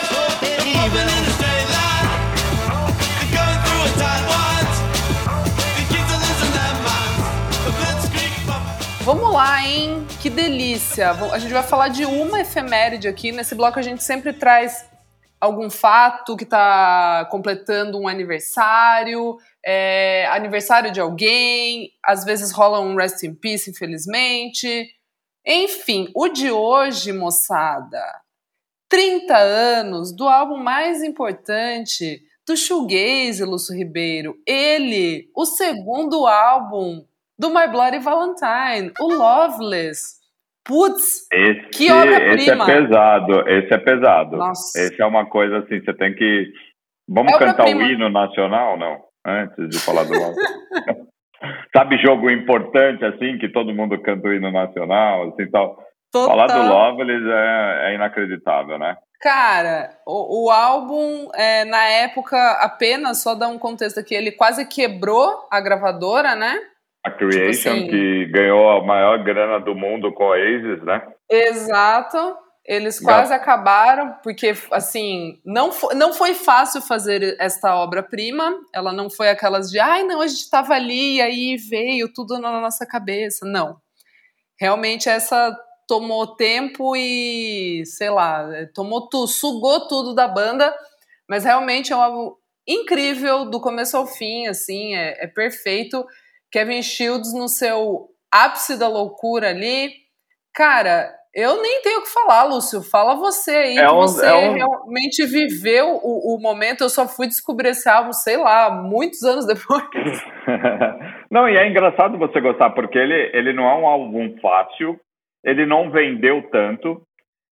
Vamos 9.06 9.32
lá, 9.32 9.64
hein? 9.64 10.04
Que 10.20 10.28
delícia! 10.28 11.12
A 11.12 11.38
gente 11.38 11.52
vai 11.52 11.62
falar 11.62 11.86
de 11.86 12.04
uma 12.04 12.40
efeméride 12.40 13.06
aqui. 13.06 13.30
Nesse 13.30 13.54
bloco 13.54 13.78
a 13.78 13.82
gente 13.82 14.02
sempre 14.02 14.32
traz 14.32 14.84
algum 15.40 15.70
fato 15.70 16.36
que 16.36 16.42
está 16.42 17.24
completando 17.30 18.00
um 18.00 18.08
aniversário, 18.08 19.36
é, 19.64 20.26
aniversário 20.26 20.90
de 20.90 20.98
alguém, 20.98 21.92
às 22.04 22.24
vezes 22.24 22.50
rola 22.50 22.80
um 22.80 22.96
rest 22.96 23.22
in 23.22 23.32
peace, 23.32 23.70
infelizmente. 23.70 24.88
Enfim, 25.46 26.10
o 26.12 26.26
de 26.26 26.50
hoje, 26.50 27.12
moçada, 27.12 28.02
30 28.88 29.36
anos 29.36 30.10
do 30.16 30.26
álbum 30.26 30.56
mais 30.56 31.04
importante 31.04 32.22
do 32.44 32.56
shoegaze, 32.56 33.44
Lúcio 33.44 33.72
Ribeiro. 33.72 34.34
Ele, 34.44 35.30
o 35.32 35.46
segundo 35.46 36.26
álbum 36.26 37.06
do 37.38 37.50
My 37.50 37.68
Bloody 37.68 37.98
Valentine, 37.98 38.92
o 39.00 39.12
Loveless. 39.12 40.16
Putz, 40.64 41.28
esse, 41.32 41.68
que 41.68 41.92
obra-prima. 41.92 42.34
Esse 42.34 42.50
é 42.50 42.56
pesado, 42.56 43.48
esse 43.48 43.74
é 43.74 43.78
pesado. 43.78 44.36
Nossa. 44.36 44.80
Esse 44.80 45.00
é 45.00 45.06
uma 45.06 45.26
coisa 45.26 45.58
assim, 45.58 45.80
você 45.80 45.94
tem 45.94 46.14
que... 46.14 46.52
Vamos 47.08 47.32
é 47.34 47.38
cantar 47.38 47.66
o 47.66 47.82
hino 47.82 48.08
nacional, 48.08 48.76
não? 48.76 49.00
Antes 49.24 49.68
de 49.68 49.78
falar 49.78 50.04
do 50.04 50.12
Loveless. 50.12 51.06
Sabe 51.76 51.98
jogo 51.98 52.30
importante, 52.30 53.04
assim, 53.04 53.38
que 53.38 53.48
todo 53.48 53.74
mundo 53.74 54.00
canta 54.02 54.26
o 54.26 54.32
hino 54.32 54.50
nacional, 54.50 55.28
assim, 55.28 55.48
tal. 55.50 55.78
Total. 56.10 56.28
Falar 56.28 56.46
do 56.46 56.68
Loveless 56.68 57.24
é, 57.28 57.90
é 57.90 57.94
inacreditável, 57.94 58.78
né? 58.78 58.96
Cara, 59.20 59.90
o, 60.06 60.46
o 60.46 60.50
álbum, 60.50 61.28
é, 61.34 61.64
na 61.64 61.84
época, 61.84 62.36
apenas, 62.60 63.22
só 63.22 63.34
dar 63.34 63.48
um 63.48 63.58
contexto 63.58 64.00
aqui, 64.00 64.14
ele 64.14 64.32
quase 64.32 64.66
quebrou 64.66 65.46
a 65.50 65.60
gravadora, 65.60 66.34
né? 66.34 66.58
A 67.06 67.10
Creation, 67.10 67.52
tipo 67.56 67.68
assim, 67.68 67.88
que 67.88 68.26
ganhou 68.26 68.68
a 68.68 68.84
maior 68.84 69.22
grana 69.22 69.60
do 69.60 69.74
mundo 69.74 70.12
com 70.12 70.24
a 70.24 70.28
Oasis, 70.30 70.82
né? 70.82 71.06
Exato. 71.30 72.36
Eles 72.64 72.98
quase 72.98 73.32
acabaram, 73.32 74.16
porque, 74.24 74.52
assim, 74.72 75.40
não 75.44 75.70
foi, 75.70 75.94
não 75.94 76.12
foi 76.12 76.34
fácil 76.34 76.82
fazer 76.82 77.36
esta 77.38 77.76
obra-prima. 77.76 78.58
Ela 78.74 78.92
não 78.92 79.08
foi 79.08 79.28
aquelas 79.28 79.70
de, 79.70 79.78
ai, 79.78 80.02
não, 80.02 80.20
a 80.20 80.26
gente 80.26 80.40
estava 80.40 80.74
ali 80.74 81.18
e 81.18 81.22
aí 81.22 81.56
veio 81.56 82.12
tudo 82.12 82.40
na 82.40 82.60
nossa 82.60 82.84
cabeça. 82.84 83.46
Não. 83.46 83.76
Realmente, 84.58 85.08
essa 85.08 85.56
tomou 85.86 86.34
tempo 86.34 86.96
e, 86.96 87.84
sei 87.86 88.10
lá, 88.10 88.48
tomou 88.74 89.08
tudo, 89.08 89.28
sugou 89.28 89.86
tudo 89.86 90.12
da 90.12 90.26
banda. 90.26 90.74
Mas 91.28 91.44
realmente 91.44 91.92
é 91.92 91.96
um 91.96 92.00
álbum 92.00 92.34
incrível, 92.66 93.44
do 93.44 93.60
começo 93.60 93.96
ao 93.96 94.08
fim, 94.08 94.48
assim, 94.48 94.96
é, 94.96 95.24
é 95.24 95.26
perfeito. 95.28 96.04
Kevin 96.56 96.80
Shields 96.80 97.34
no 97.34 97.48
seu 97.48 98.06
ápice 98.32 98.78
da 98.78 98.88
loucura 98.88 99.50
ali. 99.50 99.90
Cara, 100.54 101.06
eu 101.34 101.60
nem 101.60 101.82
tenho 101.82 101.98
o 101.98 102.02
que 102.02 102.08
falar, 102.08 102.44
Lúcio. 102.44 102.80
Fala 102.82 103.14
você 103.14 103.50
aí, 103.50 103.76
é 103.76 103.90
um, 103.90 103.96
você 103.96 104.24
é 104.24 104.34
um... 104.34 104.54
realmente 104.54 105.26
viveu 105.26 106.00
o, 106.02 106.34
o, 106.34 106.40
momento. 106.40 106.80
Eu 106.80 106.88
só 106.88 107.06
fui 107.06 107.26
descobrir 107.26 107.68
esse 107.68 107.86
álbum, 107.90 108.10
sei 108.14 108.38
lá, 108.38 108.70
muitos 108.70 109.22
anos 109.22 109.46
depois. 109.46 109.84
não, 111.30 111.46
e 111.46 111.58
é 111.58 111.68
engraçado 111.68 112.16
você 112.16 112.40
gostar, 112.40 112.70
porque 112.70 112.96
ele, 112.96 113.30
ele 113.34 113.52
não 113.52 113.64
é 113.64 113.74
um 113.74 113.86
álbum 113.86 114.34
fácil, 114.40 114.98
ele 115.44 115.66
não 115.66 115.90
vendeu 115.90 116.42
tanto, 116.50 117.02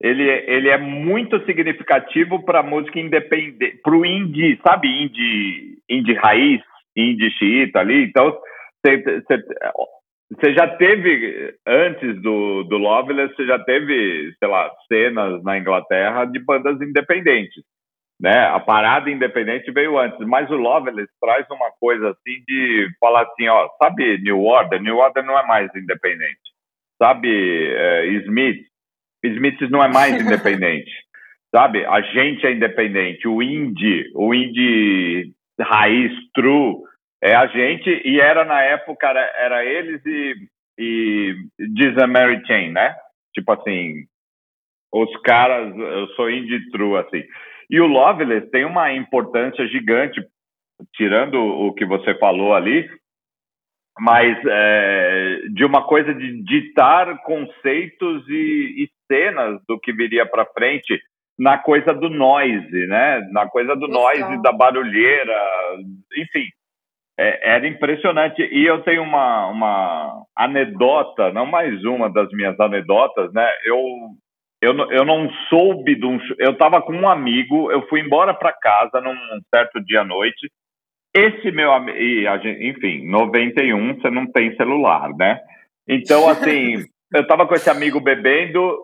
ele, 0.01 0.23
ele 0.47 0.69
é 0.69 0.79
muito 0.79 1.45
significativo 1.45 2.45
para 2.45 2.63
música 2.63 3.01
independente, 3.01 3.81
para 3.83 3.97
o 3.97 4.07
indie, 4.07 4.61
sabe, 4.63 4.87
indie, 4.87 5.79
indie 5.91 6.15
raiz, 6.15 6.63
indie 6.97 7.33
xiita 7.33 7.81
ali. 7.81 8.05
Então, 8.05 8.33
você 10.35 10.55
já 10.55 10.67
teve, 10.77 11.55
antes 11.67 12.21
do, 12.23 12.65
do 12.65 12.79
Loveless, 12.79 13.35
você 13.35 13.47
já 13.47 13.59
teve, 13.59 14.35
sei 14.39 14.49
lá, 14.49 14.71
cenas 14.89 15.43
na 15.43 15.59
Inglaterra 15.59 16.25
de 16.25 16.39
bandas 16.39 16.81
independentes. 16.81 17.63
Né? 18.21 18.39
A 18.47 18.61
parada 18.61 19.11
independente 19.11 19.71
veio 19.73 19.99
antes, 19.99 20.19
mas 20.27 20.49
o 20.51 20.55
Loveless 20.55 21.11
traz 21.21 21.45
uma 21.51 21.71
coisa 21.81 22.11
assim 22.11 22.43
de 22.47 22.89
falar 23.01 23.23
assim, 23.23 23.49
ó, 23.49 23.69
sabe 23.83 24.19
New 24.23 24.41
Order? 24.41 24.81
New 24.81 24.97
Order 24.97 25.25
não 25.25 25.39
é 25.39 25.45
mais 25.47 25.75
independente. 25.75 26.41
Sabe 27.03 27.29
é, 27.75 28.07
Smith? 28.25 28.65
Smith 29.25 29.61
não 29.71 29.83
é 29.83 29.89
mais 29.89 30.15
independente. 30.23 30.91
sabe? 31.55 31.85
A 31.85 32.01
gente 32.01 32.47
é 32.47 32.53
independente. 32.53 33.27
O 33.29 33.43
indie, 33.43 34.11
o 34.15 34.33
indie 34.33 35.33
raiz, 35.61 36.13
true, 36.33 36.77
é 37.23 37.37
a 37.37 37.47
gente, 37.47 37.89
e 38.05 38.21
era 38.21 38.45
na 38.45 38.61
época, 38.63 39.07
era, 39.07 39.21
era 39.21 39.65
eles 39.65 40.05
e, 40.05 40.35
e 40.77 41.35
Diz 41.73 41.97
a 41.99 42.07
Mary 42.09 42.45
Chain, 42.45 42.73
né? 42.73 42.97
Tipo 43.33 43.53
assim, 43.53 44.05
os 44.93 45.17
caras, 45.23 45.73
eu 45.77 46.09
sou 46.09 46.29
indie 46.29 46.69
true, 46.73 46.99
assim. 46.99 47.23
E 47.71 47.81
o 47.81 47.87
Loveless 47.87 48.51
tem 48.51 48.65
uma 48.65 48.93
importância 48.93 49.65
gigante, 49.69 50.21
tirando 50.95 51.37
o 51.37 51.73
que 51.73 51.87
você 51.87 52.13
falou 52.19 52.55
ali, 52.55 52.91
mas 54.01 54.37
é, 54.45 55.43
de 55.55 55.65
uma 55.65 55.87
coisa 55.87 56.13
de 56.13 56.43
ditar 56.43 57.23
conceitos 57.23 58.29
e, 58.29 58.85
e 58.85 58.91
cenas 59.07 59.61
do 59.69 59.79
que 59.79 59.93
viria 59.93 60.27
para 60.27 60.45
frente 60.47 61.01
na 61.39 61.57
coisa 61.57 61.95
do 61.95 62.11
noise, 62.11 62.87
né? 62.89 63.21
Na 63.31 63.49
coisa 63.49 63.77
do 63.77 63.87
noise, 63.87 64.43
da 64.43 64.51
barulheira, 64.51 65.41
enfim 66.17 66.49
é, 67.23 67.55
era 67.55 67.69
impressionante. 67.69 68.43
E 68.43 68.67
eu 68.67 68.83
tenho 68.83 69.03
uma, 69.03 69.47
uma 69.47 70.25
anedota, 70.37 71.33
não 71.33 71.47
mais 71.47 71.85
uma 71.85 72.11
das 72.11 72.29
minhas 72.33 72.59
anedotas, 72.59 73.33
né? 73.33 73.49
Eu, 73.65 73.79
eu, 74.61 74.91
eu 74.91 75.05
não 75.05 75.31
soube 75.49 75.95
de 75.95 76.05
um. 76.05 76.19
Eu 76.39 76.51
estava 76.51 76.83
com 76.83 76.93
um 76.93 77.09
amigo, 77.09 77.71
eu 77.71 77.87
fui 77.87 78.01
embora 78.01 78.35
para 78.35 78.53
casa 78.53 79.01
num 79.01 79.15
certo 79.55 79.81
dia 79.85 80.01
à 80.01 80.05
noite. 80.05 80.51
Esse 81.15 81.53
meu 81.53 81.73
amigo, 81.73 81.99
enfim, 82.61 83.09
91 83.09 83.95
você 83.95 84.11
não 84.11 84.27
tem 84.27 84.57
celular, 84.57 85.11
né? 85.17 85.39
Então, 85.87 86.29
assim, 86.29 86.85
eu 87.15 87.21
estava 87.23 87.47
com 87.47 87.55
esse 87.55 87.71
amigo 87.71 88.01
bebendo, 88.01 88.79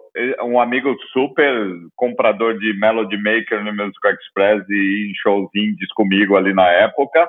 um 0.45 0.61
amigo 0.61 0.95
super 1.13 1.53
comprador 1.97 2.57
de 2.59 2.79
Melody 2.79 3.17
Maker 3.17 3.65
no 3.65 3.75
Music 3.75 4.07
Express 4.07 4.63
e 4.69 5.11
em 5.11 5.15
shows 5.23 5.49
indies 5.57 5.93
comigo 5.95 6.37
ali 6.37 6.55
na 6.55 6.69
época. 6.69 7.27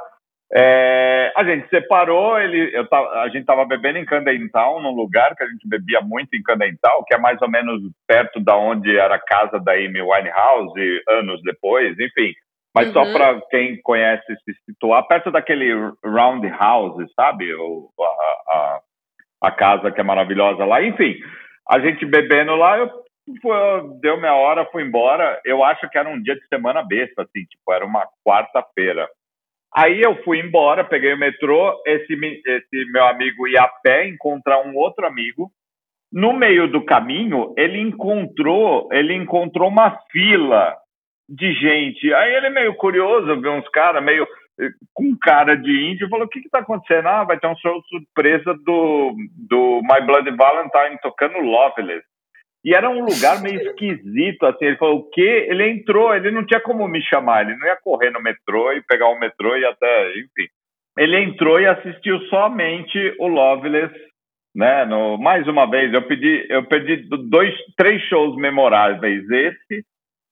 É, 0.52 1.32
a 1.36 1.44
gente 1.44 1.70
separou, 1.70 2.40
ele, 2.40 2.76
eu 2.76 2.88
tava, 2.88 3.08
a 3.22 3.28
gente 3.28 3.42
estava 3.42 3.66
bebendo 3.66 4.00
em 4.00 4.06
Candental, 4.06 4.82
num 4.82 4.92
lugar 4.92 5.36
que 5.36 5.44
a 5.44 5.48
gente 5.48 5.68
bebia 5.68 6.02
muito 6.02 6.36
em 6.36 6.42
Candental, 6.42 7.04
que 7.06 7.14
é 7.14 7.20
mais 7.20 7.40
ou 7.42 7.50
menos 7.50 7.82
perto 8.08 8.40
da 8.40 8.58
onde 8.58 8.98
era 8.98 9.16
a 9.16 9.20
casa 9.20 9.60
da 9.60 9.74
Amy 9.74 10.02
Winehouse, 10.02 11.04
anos 11.08 11.40
depois, 11.44 11.98
enfim. 12.00 12.34
Mas 12.74 12.88
uhum. 12.88 12.94
só 12.94 13.14
para 13.14 13.42
quem 13.50 13.80
conhece 13.82 14.26
se 14.44 14.54
situar, 14.66 15.08
perto 15.08 15.32
daquele 15.32 15.72
Roundhouse, 16.04 17.06
sabe? 17.16 17.54
O, 17.54 17.90
a, 18.00 18.54
a, 18.54 18.80
a, 19.44 19.52
casa 19.52 19.92
que 19.92 20.02
é 20.02 20.04
maravilhosa 20.04 20.66
lá. 20.66 20.82
Enfim, 20.82 21.16
a 21.68 21.80
gente 21.80 22.06
bebendo 22.06 22.56
lá, 22.56 22.78
eu, 22.78 22.90
deu 24.02 24.18
minha 24.18 24.34
hora, 24.34 24.68
fui 24.72 24.84
embora. 24.84 25.40
Eu 25.46 25.64
acho 25.64 25.88
que 25.90 25.98
era 25.98 26.10
um 26.10 26.22
dia 26.22 26.36
de 26.36 26.48
semana 26.48 26.84
besta, 26.84 27.24
assim, 27.24 27.44
tipo, 27.46 27.72
era 27.72 27.86
uma 27.86 28.08
quarta-feira. 28.26 29.08
Aí 29.76 30.02
eu 30.02 30.16
fui 30.24 30.40
embora, 30.40 30.84
peguei 30.84 31.14
o 31.14 31.18
metrô, 31.18 31.82
esse, 31.86 32.14
esse 32.14 32.92
meu 32.92 33.06
amigo 33.06 33.48
ia 33.48 33.62
a 33.62 33.68
pé 33.68 34.08
encontrar 34.08 34.62
um 34.66 34.76
outro 34.76 35.06
amigo. 35.06 35.52
No 36.12 36.34
meio 36.34 36.68
do 36.68 36.84
caminho, 36.84 37.54
ele 37.56 37.80
encontrou, 37.80 38.90
ele 38.92 39.14
encontrou 39.14 39.70
uma 39.70 40.00
fila 40.12 40.76
de 41.30 41.54
gente. 41.54 42.12
Aí 42.14 42.34
ele 42.34 42.50
meio 42.50 42.74
curioso, 42.76 43.40
viu 43.40 43.52
uns 43.52 43.68
caras 43.70 44.04
meio 44.04 44.28
com 44.94 45.16
cara 45.22 45.56
de 45.56 45.72
índio, 45.92 46.10
falou: 46.10 46.26
"O 46.26 46.30
que 46.30 46.40
está 46.40 46.60
acontecendo? 46.60 47.08
Ah, 47.08 47.24
vai 47.24 47.40
ter 47.40 47.48
um 47.48 47.56
show 47.58 47.82
surpresa 47.84 48.54
do 48.66 49.16
do 49.38 49.82
My 49.84 50.06
Bloody 50.06 50.36
Valentine 50.36 51.00
tocando 51.02 51.38
Loveless". 51.40 52.04
E 52.64 52.74
era 52.74 52.90
um 52.90 53.06
lugar 53.06 53.42
meio 53.42 53.62
esquisito, 53.68 54.46
assim. 54.46 54.66
Ele 54.66 54.78
falou, 54.78 55.00
o 55.00 55.10
quê? 55.10 55.48
Ele 55.50 55.70
entrou, 55.70 56.14
ele 56.14 56.32
não 56.32 56.46
tinha 56.46 56.60
como 56.60 56.88
me 56.88 57.02
chamar, 57.02 57.46
ele 57.46 57.58
não 57.58 57.68
ia 57.68 57.78
correr 57.78 58.10
no 58.12 58.22
metrô 58.22 58.72
e 58.74 58.84
pegar 58.84 59.08
o 59.10 59.20
metrô 59.20 59.56
e 59.56 59.66
até, 59.66 60.12
enfim. 60.18 60.48
Ele 60.98 61.18
entrou 61.18 61.60
e 61.60 61.66
assistiu 61.66 62.20
somente 62.28 63.16
o 63.20 63.28
Loveless, 63.28 63.94
né? 64.54 64.86
No, 64.86 65.18
mais 65.18 65.48
uma 65.48 65.70
vez, 65.70 65.94
eu 65.94 66.02
pedi, 66.02 66.46
eu 66.50 66.66
pedi 66.66 67.08
dois, 67.30 67.54
três 67.78 68.02
shows 68.04 68.36
memoráveis. 68.36 69.24
Esse, 69.30 69.86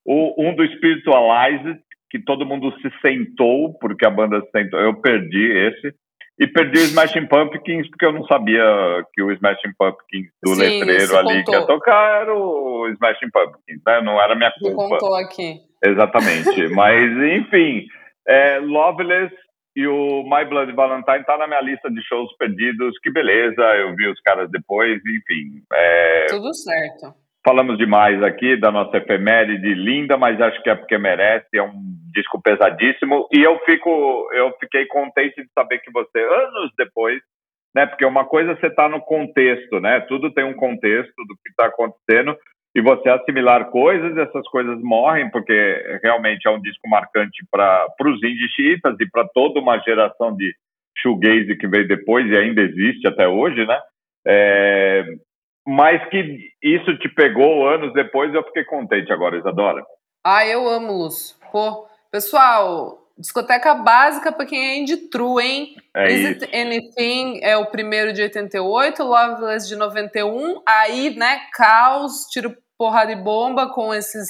o, 0.06 0.34
um 0.38 0.56
do 0.56 0.68
Spiritualized, 0.68 1.80
que 2.10 2.20
todo 2.20 2.46
mundo 2.46 2.74
se 2.82 2.90
sentou, 3.02 3.78
porque 3.80 4.06
a 4.06 4.10
banda 4.10 4.42
se 4.42 4.50
sentou. 4.52 4.80
Eu 4.80 5.00
perdi 5.00 5.52
esse. 5.52 5.96
E 6.40 6.46
perdi 6.46 6.78
o 6.78 6.84
Smashing 6.84 7.26
Pumpkins 7.26 7.90
porque 7.90 8.06
eu 8.06 8.12
não 8.12 8.24
sabia 8.26 8.64
que 9.14 9.24
o 9.24 9.32
Smashing 9.32 9.74
Pumpkins 9.78 10.28
do 10.44 10.54
Sim, 10.54 10.62
letreiro 10.62 11.18
ali 11.18 11.44
contou. 11.44 11.44
que 11.44 11.60
ia 11.60 11.66
tocar 11.66 12.22
era 12.22 12.34
o 12.34 12.88
Smashing 12.90 13.32
Pumpkins, 13.32 13.82
né? 13.86 14.02
Não 14.02 14.22
era 14.22 14.36
minha 14.36 14.54
culpa. 14.60 14.84
Você 14.84 14.90
contou 14.90 15.16
aqui. 15.16 15.62
Exatamente. 15.84 16.68
Mas, 16.76 17.12
enfim, 17.12 17.88
é, 18.28 18.60
Loveless 18.60 19.34
e 19.76 19.88
o 19.88 20.24
My 20.24 20.46
Blood 20.46 20.74
Valentine 20.74 21.24
tá 21.24 21.38
na 21.38 21.48
minha 21.48 21.62
lista 21.62 21.90
de 21.90 22.02
shows 22.04 22.36
perdidos. 22.38 22.98
Que 23.04 23.12
beleza, 23.12 23.62
eu 23.76 23.96
vi 23.96 24.08
os 24.08 24.20
caras 24.22 24.50
depois, 24.52 24.98
enfim. 24.98 25.64
É... 25.74 26.26
Tudo 26.30 26.54
certo. 26.54 27.27
Falamos 27.48 27.78
demais 27.78 28.22
aqui 28.22 28.58
da 28.58 28.70
nossa 28.70 28.98
efeméride 28.98 29.74
linda, 29.74 30.18
mas 30.18 30.42
acho 30.42 30.62
que 30.62 30.70
é 30.70 30.76
porque 30.76 30.98
merece, 30.98 31.48
é 31.56 31.64
um 31.64 31.72
disco 32.14 32.42
pesadíssimo. 32.42 33.26
E 33.32 33.42
eu 33.42 33.58
fico, 33.60 34.28
eu 34.34 34.52
fiquei 34.60 34.86
contente 34.86 35.42
de 35.42 35.50
saber 35.58 35.80
que 35.80 35.90
você, 35.90 36.20
anos 36.20 36.74
depois, 36.78 37.22
né? 37.74 37.86
Porque 37.86 38.04
uma 38.04 38.26
coisa 38.26 38.52
é 38.52 38.56
você 38.58 38.68
está 38.68 38.90
no 38.90 39.00
contexto, 39.00 39.80
né? 39.80 40.02
Tudo 40.10 40.30
tem 40.34 40.44
um 40.44 40.56
contexto 40.56 41.16
do 41.26 41.36
que 41.42 41.50
está 41.50 41.68
acontecendo 41.68 42.36
e 42.76 42.82
você 42.82 43.08
assimilar 43.08 43.70
coisas, 43.70 44.18
essas 44.18 44.46
coisas 44.50 44.78
morrem, 44.82 45.32
porque 45.32 46.00
realmente 46.04 46.46
é 46.50 46.52
um 46.52 46.62
disco 46.62 46.90
marcante 46.90 47.46
para 47.50 47.88
os 48.02 48.22
indie 48.24 48.74
e 49.00 49.10
para 49.10 49.26
toda 49.34 49.62
uma 49.62 49.80
geração 49.80 50.36
de 50.36 50.54
shoegaze 50.98 51.56
que 51.56 51.66
veio 51.66 51.88
depois 51.88 52.30
e 52.30 52.36
ainda 52.36 52.62
existe 52.62 53.08
até 53.08 53.26
hoje, 53.26 53.66
né? 53.66 53.80
É, 54.28 55.06
mas 55.68 56.02
que 56.10 56.50
isso 56.64 56.98
te 56.98 57.10
pegou 57.10 57.68
anos 57.68 57.92
depois, 57.94 58.34
eu 58.34 58.42
fiquei 58.46 58.64
contente 58.64 59.12
agora, 59.12 59.38
Isadora. 59.38 59.86
Ah, 60.26 60.48
eu 60.48 60.66
amo, 60.66 60.94
Lúcio. 60.94 61.36
Pô, 61.52 61.86
pessoal, 62.10 62.98
discoteca 63.18 63.76
básica 63.76 64.32
para 64.32 64.46
quem 64.46 64.66
é 64.66 64.78
indie 64.78 65.10
true, 65.10 65.44
hein? 65.44 65.76
É 65.94 66.10
Is 66.10 66.20
isso. 66.22 66.46
It 66.46 66.58
Anything 66.58 67.42
é 67.44 67.58
o 67.58 67.66
primeiro 67.66 68.14
de 68.14 68.22
88, 68.22 69.04
Loveless 69.04 69.68
de 69.68 69.76
91, 69.76 70.62
aí, 70.66 71.14
né, 71.18 71.42
Caos, 71.54 72.28
tiro 72.32 72.56
porrada 72.78 73.12
e 73.12 73.16
bomba 73.16 73.74
com 73.74 73.94
esses 73.94 74.30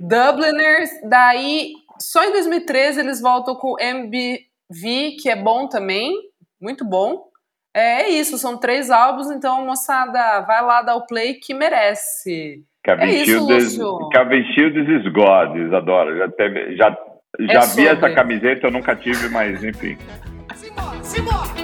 Dubliners, 0.00 0.88
daí 1.04 1.72
só 2.00 2.24
em 2.24 2.32
2013 2.32 3.00
eles 3.00 3.20
voltam 3.20 3.56
com 3.56 3.78
MBV, 3.78 5.16
que 5.20 5.28
é 5.28 5.36
bom 5.36 5.68
também, 5.68 6.14
muito 6.58 6.82
bom. 6.82 7.30
É, 7.74 8.02
é 8.02 8.08
isso, 8.10 8.36
são 8.36 8.58
três 8.58 8.90
álbuns, 8.90 9.30
então, 9.30 9.64
moçada, 9.64 10.40
vai 10.40 10.62
lá 10.62 10.82
dar 10.82 10.96
o 10.96 11.06
play 11.06 11.34
que 11.34 11.54
merece. 11.54 12.62
Kevin, 12.84 13.02
é 13.02 13.24
Shields, 13.24 13.78
Kevin 14.12 14.44
Shields 14.52 14.88
is 14.88 15.12
God, 15.12 15.56
Isadora. 15.56 16.16
Já, 16.18 16.28
teve, 16.32 16.76
já, 16.76 16.96
já 17.40 17.60
é 17.60 17.66
vi 17.74 17.86
essa 17.86 18.10
camiseta, 18.10 18.66
eu 18.66 18.70
nunca 18.72 18.94
tive, 18.96 19.28
mas 19.28 19.62
enfim. 19.62 19.96
Simbora, 20.54 21.02
simbora! 21.02 21.62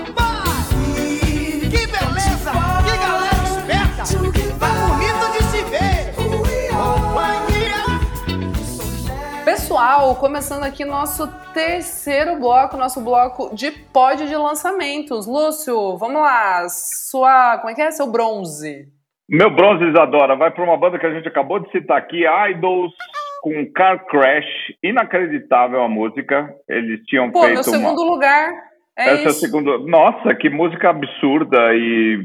Pessoal, 9.78 10.16
começando 10.16 10.64
aqui 10.64 10.84
nosso 10.84 11.28
terceiro 11.54 12.40
bloco, 12.40 12.76
nosso 12.76 13.00
bloco 13.00 13.54
de 13.54 13.70
pódio 13.70 14.26
de 14.26 14.34
lançamentos. 14.34 15.24
Lúcio, 15.24 15.96
vamos 15.96 16.20
lá, 16.20 16.68
sua, 16.68 17.58
como 17.58 17.70
é 17.70 17.74
que 17.76 17.82
é? 17.82 17.90
Seu 17.92 18.10
bronze. 18.10 18.88
Meu 19.28 19.54
bronze, 19.54 19.84
Isadora, 19.84 20.34
vai 20.34 20.50
para 20.50 20.64
uma 20.64 20.76
banda 20.76 20.98
que 20.98 21.06
a 21.06 21.14
gente 21.14 21.28
acabou 21.28 21.60
de 21.60 21.70
citar 21.70 21.96
aqui, 21.96 22.24
Idols, 22.50 22.92
com 23.40 23.72
Car 23.72 24.04
Crash, 24.06 24.46
inacreditável 24.82 25.80
a 25.80 25.88
música. 25.88 26.52
Eles 26.68 27.00
tinham 27.06 27.30
Pô, 27.30 27.42
feito 27.42 27.54
meu 27.54 27.62
segundo 27.62 28.02
uma... 28.02 28.10
lugar. 28.10 28.50
É 28.98 29.10
Essa 29.10 29.14
isso. 29.14 29.28
é 29.28 29.30
o 29.30 29.34
segundo. 29.34 29.86
Nossa, 29.86 30.34
que 30.34 30.50
música 30.50 30.90
absurda 30.90 31.72
e 31.72 32.18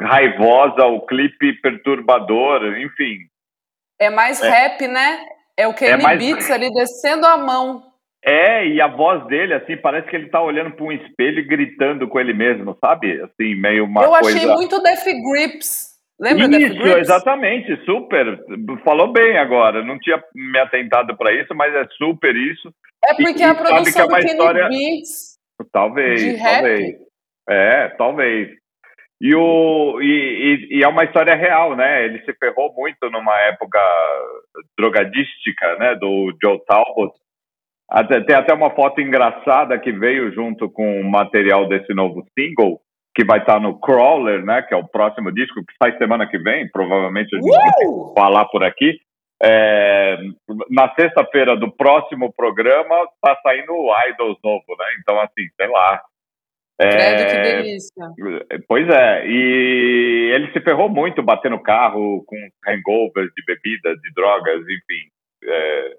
raivosa, 0.00 0.84
o 0.86 1.06
clipe 1.06 1.60
perturbador, 1.62 2.76
enfim. 2.76 3.18
É 4.00 4.10
mais 4.10 4.42
é. 4.42 4.50
rap, 4.50 4.88
né? 4.88 5.37
É 5.58 5.66
o 5.66 5.74
Kenny 5.74 5.92
é 5.94 5.96
mais... 5.96 6.18
Beats 6.18 6.50
ali 6.52 6.70
descendo 6.72 7.26
a 7.26 7.36
mão. 7.36 7.82
É, 8.24 8.66
e 8.66 8.80
a 8.80 8.86
voz 8.86 9.26
dele, 9.26 9.54
assim, 9.54 9.76
parece 9.76 10.08
que 10.08 10.14
ele 10.14 10.28
tá 10.28 10.40
olhando 10.40 10.70
para 10.72 10.84
um 10.84 10.92
espelho 10.92 11.40
e 11.40 11.46
gritando 11.46 12.06
com 12.06 12.20
ele 12.20 12.32
mesmo, 12.32 12.76
sabe? 12.80 13.20
Assim, 13.20 13.54
meio 13.56 13.84
uma 13.84 14.04
Eu 14.04 14.10
coisa... 14.10 14.36
achei 14.36 14.46
muito 14.48 14.80
Def 14.80 15.04
Grips. 15.04 15.88
Lembra 16.20 16.46
isso, 16.58 16.78
Grips? 16.78 16.98
exatamente, 16.98 17.84
super. 17.84 18.40
Falou 18.84 19.12
bem 19.12 19.36
agora. 19.36 19.84
Não 19.84 19.98
tinha 19.98 20.22
me 20.34 20.58
atentado 20.58 21.16
para 21.16 21.32
isso, 21.32 21.54
mas 21.54 21.74
é 21.74 21.84
super 21.96 22.34
isso. 22.36 22.72
É 23.04 23.14
porque 23.14 23.42
e, 23.42 23.44
a 23.44 23.54
produção 23.54 24.04
é 24.04 24.06
do 24.06 24.14
Kenny 24.14 24.30
história... 24.30 24.68
Beats... 24.68 25.38
Talvez, 25.72 26.40
talvez. 26.40 26.96
É, 27.48 27.88
talvez. 27.98 28.50
E, 29.20 29.34
o, 29.34 30.00
e, 30.00 30.06
e, 30.06 30.78
e, 30.78 30.84
é 30.84 30.88
uma 30.88 31.02
história 31.02 31.34
real, 31.34 31.74
né? 31.74 32.04
Ele 32.04 32.20
se 32.24 32.32
ferrou 32.34 32.72
muito 32.76 33.10
numa 33.10 33.36
época 33.40 33.78
drogadística, 34.78 35.76
né? 35.76 35.96
Do 35.96 36.32
Joe 36.40 36.60
Talbot. 36.66 37.12
Até, 37.90 38.20
tem 38.20 38.36
até 38.36 38.54
uma 38.54 38.70
foto 38.70 39.00
engraçada 39.00 39.78
que 39.78 39.90
veio 39.90 40.32
junto 40.32 40.70
com 40.70 41.00
o 41.00 41.10
material 41.10 41.66
desse 41.66 41.92
novo 41.94 42.24
single, 42.38 42.80
que 43.14 43.24
vai 43.24 43.40
estar 43.40 43.58
no 43.58 43.80
Crawler, 43.80 44.44
né? 44.44 44.62
Que 44.62 44.72
é 44.72 44.76
o 44.76 44.86
próximo 44.86 45.32
disco, 45.32 45.64
que 45.66 45.74
sai 45.82 45.98
semana 45.98 46.28
que 46.28 46.38
vem, 46.38 46.70
provavelmente 46.70 47.34
a 47.34 47.40
gente 47.40 47.86
uh! 47.86 48.14
vai 48.14 48.24
falar 48.24 48.44
por 48.46 48.62
aqui. 48.62 49.00
É, 49.40 50.16
na 50.70 50.92
sexta-feira 50.94 51.56
do 51.56 51.70
próximo 51.70 52.32
programa 52.36 52.96
tá 53.22 53.38
saindo 53.42 53.72
o 53.72 53.92
Idols 54.10 54.38
novo, 54.44 54.64
né? 54.78 54.86
Então, 55.00 55.20
assim, 55.20 55.42
sei 55.56 55.68
lá, 55.68 56.02
Credo, 56.78 57.30
que 57.30 57.36
é, 57.36 57.56
delícia. 57.56 58.06
Pois 58.68 58.88
é, 58.88 59.26
e 59.26 60.32
ele 60.32 60.52
se 60.52 60.60
ferrou 60.60 60.88
muito 60.88 61.22
batendo 61.22 61.58
carro 61.58 62.22
com 62.24 62.36
hangovers 62.66 63.30
de 63.36 63.44
bebida, 63.44 63.96
de 63.96 64.12
drogas, 64.14 64.60
enfim. 64.62 65.08
É, 65.44 65.96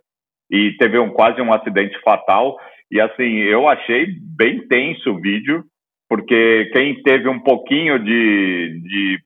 e 0.51 0.77
teve 0.77 0.97
um, 0.97 1.09
quase 1.09 1.41
um 1.41 1.51
acidente 1.51 1.99
fatal. 2.01 2.57
E 2.89 2.99
assim, 2.99 3.39
eu 3.39 3.67
achei 3.67 4.07
bem 4.37 4.65
tenso 4.67 5.11
o 5.11 5.19
vídeo, 5.19 5.65
porque 6.07 6.69
quem 6.73 7.03
teve 7.03 7.27
um 7.27 7.39
pouquinho 7.39 7.99
de, 7.99 8.81
de, 8.81 9.19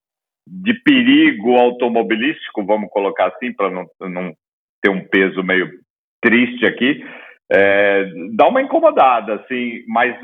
de 0.47 0.73
perigo 0.83 1.55
automobilístico, 1.55 2.65
vamos 2.65 2.89
colocar 2.89 3.27
assim, 3.27 3.53
para 3.53 3.69
não, 3.69 3.85
não 4.01 4.33
ter 4.81 4.89
um 4.89 5.07
peso 5.07 5.43
meio 5.43 5.69
triste 6.19 6.65
aqui, 6.65 7.05
é, 7.51 8.09
dá 8.35 8.47
uma 8.47 8.61
incomodada, 8.61 9.35
assim, 9.35 9.83
mas 9.87 10.15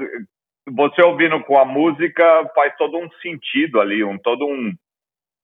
você 0.75 1.01
ouvindo 1.01 1.41
com 1.43 1.57
a 1.57 1.65
música 1.65 2.49
faz 2.55 2.75
todo 2.77 2.97
um 2.97 3.09
sentido 3.21 3.79
ali, 3.79 4.03
um 4.03 4.17
todo 4.17 4.45
um 4.45 4.73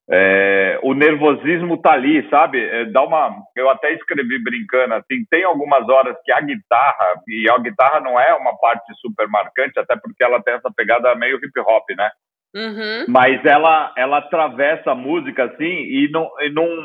é, 0.08 0.78
o 0.84 0.94
nervosismo 0.94 1.78
tá 1.78 1.92
ali, 1.92 2.28
sabe? 2.30 2.64
É, 2.64 2.84
dá 2.84 3.02
uma, 3.02 3.42
eu 3.56 3.68
até 3.68 3.92
escrevi 3.92 4.42
brincando 4.42 4.94
assim, 4.94 5.24
tem 5.28 5.42
algumas 5.42 5.88
horas 5.88 6.16
que 6.24 6.30
a 6.30 6.40
guitarra 6.40 7.22
e 7.26 7.50
a 7.50 7.58
guitarra 7.58 8.00
não 8.00 8.18
é 8.18 8.32
uma 8.34 8.56
parte 8.56 8.92
super 9.00 9.26
marcante, 9.28 9.78
até 9.80 9.96
porque 9.96 10.22
ela 10.22 10.40
tem 10.40 10.54
essa 10.54 10.70
pegada 10.70 11.14
meio 11.16 11.38
hip 11.38 11.60
hop, 11.60 11.84
né? 11.96 12.10
Uhum. 12.54 13.04
Mas 13.08 13.44
ela, 13.44 13.92
ela 13.96 14.18
atravessa 14.18 14.92
a 14.92 14.94
música 14.94 15.44
assim 15.44 15.64
e, 15.64 16.08
não, 16.10 16.30
e 16.40 16.50
num, 16.50 16.76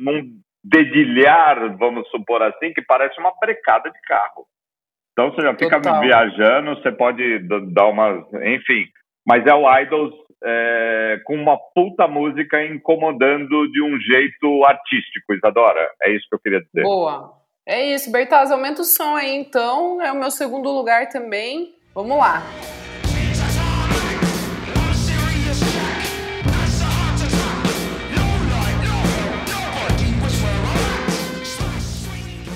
num 0.00 0.30
dedilhar, 0.64 1.76
vamos 1.76 2.08
supor 2.08 2.42
assim, 2.42 2.72
que 2.72 2.82
parece 2.82 3.20
uma 3.20 3.32
brecada 3.38 3.90
de 3.90 4.00
carro. 4.00 4.46
Então 5.14 5.30
você 5.30 5.42
já 5.42 5.54
fica 5.54 5.80
Total. 5.80 6.00
viajando, 6.00 6.74
você 6.74 6.90
pode 6.90 7.38
dar 7.72 7.86
umas. 7.86 8.24
Enfim. 8.44 8.84
Mas 9.26 9.46
é 9.46 9.54
o 9.54 9.80
Idols 9.80 10.12
é, 10.44 11.20
com 11.24 11.34
uma 11.34 11.56
puta 11.74 12.06
música 12.06 12.62
incomodando 12.64 13.70
de 13.70 13.80
um 13.80 13.98
jeito 14.00 14.64
artístico, 14.64 15.32
Isadora. 15.32 15.88
É 16.02 16.10
isso 16.10 16.26
que 16.28 16.34
eu 16.34 16.40
queria 16.40 16.60
dizer. 16.60 16.82
Boa. 16.82 17.32
É 17.66 17.94
isso, 17.94 18.12
Bertaz, 18.12 18.50
aumenta 18.50 18.82
o 18.82 18.84
som 18.84 19.16
aí 19.16 19.34
então. 19.34 20.02
É 20.02 20.12
o 20.12 20.18
meu 20.18 20.30
segundo 20.30 20.70
lugar 20.70 21.08
também. 21.08 21.76
Vamos 21.94 22.18
lá. 22.18 22.42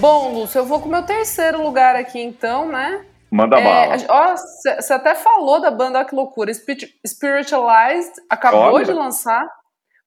Bom, 0.00 0.32
Lúcio, 0.32 0.60
eu 0.60 0.64
vou 0.64 0.80
com 0.80 0.86
o 0.86 0.92
meu 0.92 1.02
terceiro 1.02 1.60
lugar 1.60 1.96
aqui 1.96 2.20
então, 2.20 2.68
né? 2.68 3.04
Manda 3.28 3.58
é, 3.58 3.64
bala. 3.64 3.96
Ó, 4.08 4.36
você 4.36 4.92
até 4.92 5.16
falou 5.16 5.60
da 5.60 5.72
banda 5.72 6.04
Que 6.04 6.14
Loucura. 6.14 6.52
Spiritualized 7.04 8.12
acabou 8.30 8.74
Olha. 8.74 8.84
de 8.84 8.92
lançar 8.92 9.44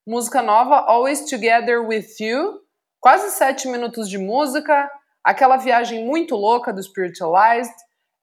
música 0.06 0.40
nova, 0.40 0.76
Always 0.76 1.28
Together 1.28 1.86
With 1.86 2.06
You. 2.18 2.60
Quase 3.00 3.32
sete 3.32 3.68
minutos 3.68 4.08
de 4.08 4.16
música. 4.16 4.90
Aquela 5.22 5.58
viagem 5.58 6.06
muito 6.06 6.36
louca 6.36 6.72
do 6.72 6.82
Spiritualized. 6.82 7.74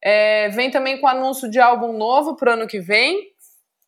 É, 0.03 0.49
vem 0.49 0.71
também 0.71 0.99
com 0.99 1.07
anúncio 1.07 1.47
de 1.47 1.59
álbum 1.59 1.93
novo 1.93 2.35
pro 2.35 2.53
ano 2.53 2.65
que 2.65 2.79
vem. 2.79 3.15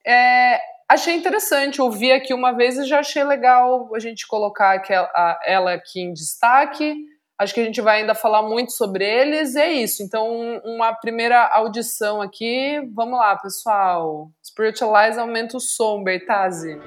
É, 0.06 0.60
achei 0.88 1.16
interessante, 1.16 1.82
ouvi 1.82 2.12
aqui 2.12 2.32
uma 2.32 2.52
vez 2.52 2.78
e 2.78 2.86
já 2.86 3.00
achei 3.00 3.24
legal 3.24 3.90
a 3.96 4.00
gente 4.00 4.28
colocar 4.28 4.74
aquela, 4.76 5.10
ela 5.44 5.74
aqui 5.74 6.00
em 6.00 6.14
destaque. 6.14 7.10
Acho 7.42 7.56
que 7.56 7.60
a 7.60 7.64
gente 7.64 7.82
vai 7.82 8.02
ainda 8.02 8.14
falar 8.14 8.44
muito 8.44 8.72
sobre 8.72 9.04
eles. 9.04 9.56
E 9.56 9.60
é 9.60 9.72
isso. 9.72 10.04
Então, 10.04 10.62
uma 10.64 10.94
primeira 10.94 11.50
audição 11.52 12.22
aqui. 12.22 12.80
Vamos 12.94 13.18
lá, 13.18 13.36
pessoal. 13.36 14.30
Spiritualize 14.46 15.20
aumenta 15.20 15.58
o 15.58 15.60
som, 15.60 16.04
Bertazzi. 16.04 16.78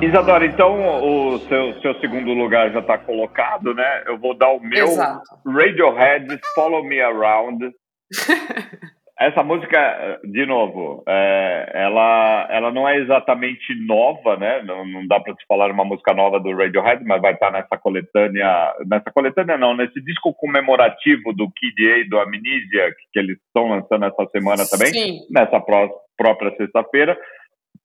Isadora, 0.00 0.46
então 0.46 1.04
o 1.04 1.38
seu, 1.40 1.80
seu 1.82 2.00
segundo 2.00 2.32
lugar 2.32 2.72
já 2.72 2.80
está 2.80 2.96
colocado, 2.96 3.74
né? 3.74 4.04
Eu 4.06 4.18
vou 4.18 4.34
dar 4.34 4.48
o 4.48 4.58
meu 4.58 4.86
Exato. 4.86 5.38
Radiohead 5.46 6.40
Follow 6.54 6.82
Me 6.82 6.98
Around. 6.98 7.70
Essa 9.22 9.44
música, 9.44 10.20
de 10.24 10.44
novo, 10.44 11.04
é, 11.06 11.70
ela, 11.74 12.48
ela 12.50 12.72
não 12.72 12.88
é 12.88 12.98
exatamente 12.98 13.72
nova, 13.86 14.36
né? 14.36 14.62
Não, 14.62 14.84
não 14.84 15.06
dá 15.06 15.20
para 15.20 15.32
se 15.34 15.46
falar 15.46 15.70
uma 15.70 15.84
música 15.84 16.12
nova 16.12 16.40
do 16.40 16.52
Radiohead, 16.56 17.04
mas 17.04 17.22
vai 17.22 17.34
estar 17.34 17.52
nessa 17.52 17.78
coletânea, 17.78 18.74
nessa 18.84 19.12
coletânea 19.12 19.56
não, 19.56 19.76
nesse 19.76 20.02
disco 20.02 20.34
comemorativo 20.34 21.32
do 21.32 21.48
Kid 21.52 21.92
A, 21.92 22.08
do 22.08 22.18
Amnesia, 22.18 22.90
que, 22.96 23.12
que 23.12 23.18
eles 23.20 23.38
estão 23.46 23.68
lançando 23.68 24.06
essa 24.06 24.26
semana 24.32 24.64
também, 24.68 24.92
Sim. 24.92 25.18
nessa 25.30 25.60
pró 25.60 25.88
própria 26.18 26.54
sexta-feira. 26.56 27.16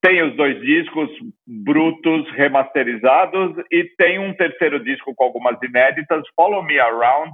Tem 0.02 0.24
os 0.24 0.36
dois 0.36 0.60
discos 0.62 1.10
brutos, 1.46 2.30
remasterizados, 2.32 3.56
e 3.72 3.84
tem 3.98 4.18
um 4.18 4.34
terceiro 4.34 4.84
disco 4.84 5.14
com 5.16 5.24
algumas 5.24 5.62
inéditas, 5.62 6.24
Follow 6.36 6.64
Me 6.64 6.80
Around, 6.80 7.32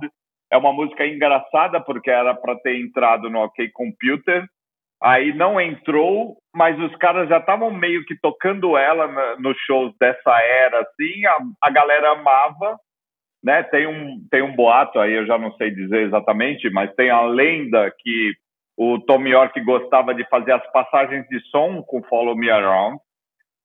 é 0.54 0.58
uma 0.58 0.72
música 0.72 1.06
engraçada 1.06 1.82
porque 1.82 2.12
era 2.12 2.36
para 2.36 2.56
ter 2.58 2.80
entrado 2.80 3.28
no 3.28 3.40
OK 3.40 3.72
Computer. 3.72 4.46
Aí 5.02 5.34
não 5.34 5.60
entrou, 5.60 6.38
mas 6.56 6.80
os 6.80 6.96
caras 6.98 7.28
já 7.28 7.40
estavam 7.40 7.72
meio 7.72 8.06
que 8.06 8.16
tocando 8.22 8.78
ela 8.78 9.36
nos 9.38 9.58
shows 9.66 9.94
dessa 10.00 10.40
era, 10.42 10.82
assim. 10.82 11.26
A, 11.26 11.38
a 11.64 11.72
galera 11.72 12.12
amava, 12.12 12.78
né? 13.44 13.64
Tem 13.64 13.88
um, 13.88 14.26
tem 14.30 14.44
um 14.44 14.56
boato 14.56 15.00
aí, 15.00 15.14
eu 15.14 15.26
já 15.26 15.40
não 15.40 15.52
sei 15.56 15.72
dizer 15.72 16.04
exatamente, 16.04 16.70
mas 16.70 16.94
tem 16.94 17.10
a 17.10 17.22
lenda 17.22 17.92
que 18.00 18.34
o 18.78 19.00
Tom 19.00 19.26
York 19.26 19.60
gostava 19.62 20.14
de 20.14 20.24
fazer 20.30 20.52
as 20.52 20.72
passagens 20.72 21.28
de 21.30 21.40
som 21.50 21.82
com 21.82 22.04
Follow 22.04 22.36
Me 22.36 22.52
Around. 22.52 23.00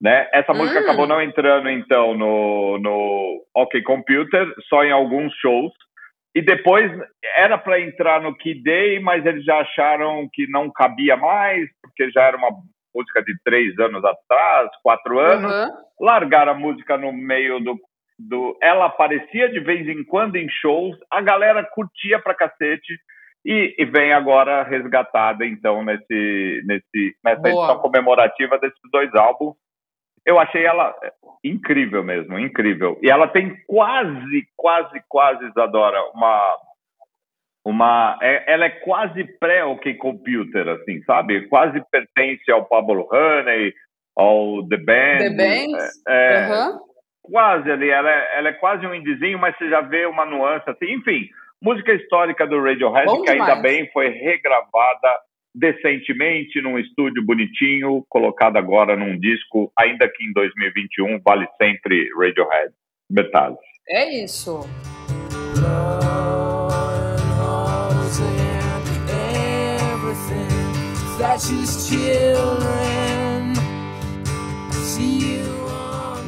Né? 0.00 0.26
Essa 0.32 0.54
música 0.54 0.80
hum. 0.80 0.82
acabou 0.84 1.06
não 1.06 1.20
entrando, 1.20 1.68
então, 1.68 2.14
no, 2.14 2.78
no 2.78 3.44
OK 3.54 3.82
Computer, 3.82 4.50
só 4.70 4.84
em 4.84 4.90
alguns 4.90 5.34
shows. 5.34 5.72
E 6.34 6.42
depois 6.42 6.90
era 7.36 7.58
para 7.58 7.80
entrar 7.80 8.20
no 8.20 8.36
Key 8.36 8.62
Day, 8.62 9.00
mas 9.00 9.24
eles 9.24 9.44
já 9.44 9.58
acharam 9.58 10.28
que 10.32 10.46
não 10.48 10.70
cabia 10.70 11.16
mais, 11.16 11.68
porque 11.82 12.10
já 12.10 12.22
era 12.22 12.36
uma 12.36 12.50
música 12.94 13.22
de 13.22 13.34
três 13.44 13.78
anos 13.78 14.04
atrás, 14.04 14.70
quatro 14.82 15.18
anos. 15.18 15.52
Uhum. 15.52 15.74
Largaram 16.00 16.52
a 16.52 16.58
música 16.58 16.96
no 16.96 17.12
meio 17.12 17.60
do, 17.60 17.78
do. 18.18 18.56
Ela 18.62 18.86
aparecia 18.86 19.48
de 19.48 19.60
vez 19.60 19.88
em 19.88 20.04
quando 20.04 20.36
em 20.36 20.48
shows, 20.48 20.96
a 21.10 21.20
galera 21.20 21.64
curtia 21.64 22.20
pra 22.20 22.34
cacete. 22.34 22.98
E, 23.46 23.74
e 23.78 23.84
vem 23.84 24.12
agora 24.12 24.64
resgatada, 24.64 25.46
então, 25.46 25.82
nesse, 25.82 26.62
nesse, 26.66 27.16
nessa 27.24 27.40
Boa. 27.40 27.66
edição 27.66 27.78
comemorativa 27.78 28.58
desses 28.58 28.78
dois 28.92 29.14
álbuns 29.14 29.54
eu 30.24 30.38
achei 30.38 30.64
ela 30.64 30.94
incrível 31.44 32.02
mesmo, 32.02 32.38
incrível. 32.38 32.98
E 33.02 33.10
ela 33.10 33.28
tem 33.28 33.56
quase, 33.66 34.48
quase, 34.56 35.02
quase, 35.08 35.44
Isadora, 35.46 35.98
uma. 36.14 36.56
uma 37.64 38.18
é, 38.22 38.52
ela 38.52 38.66
é 38.66 38.70
quase 38.70 39.24
pré-OK 39.38 39.94
Computer, 39.94 40.68
assim, 40.68 41.02
sabe? 41.04 41.46
Quase 41.48 41.82
pertence 41.90 42.50
ao 42.50 42.64
Pablo 42.64 43.08
Honey, 43.12 43.72
ao 44.16 44.66
The 44.68 44.76
Band. 44.76 45.18
The 45.18 45.30
Band? 45.30 45.78
É, 46.08 46.34
é 46.34 46.48
uhum. 46.48 46.78
Quase 47.22 47.70
ali, 47.70 47.90
ela 47.90 48.10
é, 48.10 48.38
ela 48.38 48.48
é 48.48 48.52
quase 48.54 48.86
um 48.86 48.94
indizinho, 48.94 49.38
mas 49.38 49.56
você 49.56 49.68
já 49.68 49.82
vê 49.82 50.06
uma 50.06 50.24
nuance 50.24 50.68
assim. 50.70 50.92
Enfim, 50.94 51.28
música 51.62 51.92
histórica 51.92 52.46
do 52.46 52.62
Radiohead, 52.62 53.06
Bom 53.06 53.22
que 53.22 53.30
ainda 53.30 53.56
bem 53.56 53.90
foi 53.92 54.08
regravada 54.08 55.20
decentemente 55.58 56.62
num 56.62 56.78
estúdio 56.78 57.24
bonitinho, 57.24 58.04
colocado 58.08 58.56
agora 58.56 58.96
num 58.96 59.18
disco, 59.18 59.72
ainda 59.76 60.08
que 60.08 60.24
em 60.24 60.32
2021 60.32 61.20
vale 61.24 61.46
sempre 61.60 62.08
Radiohead. 62.16 62.72
Metade. 63.10 63.56
É 63.88 64.22
isso. 64.22 64.60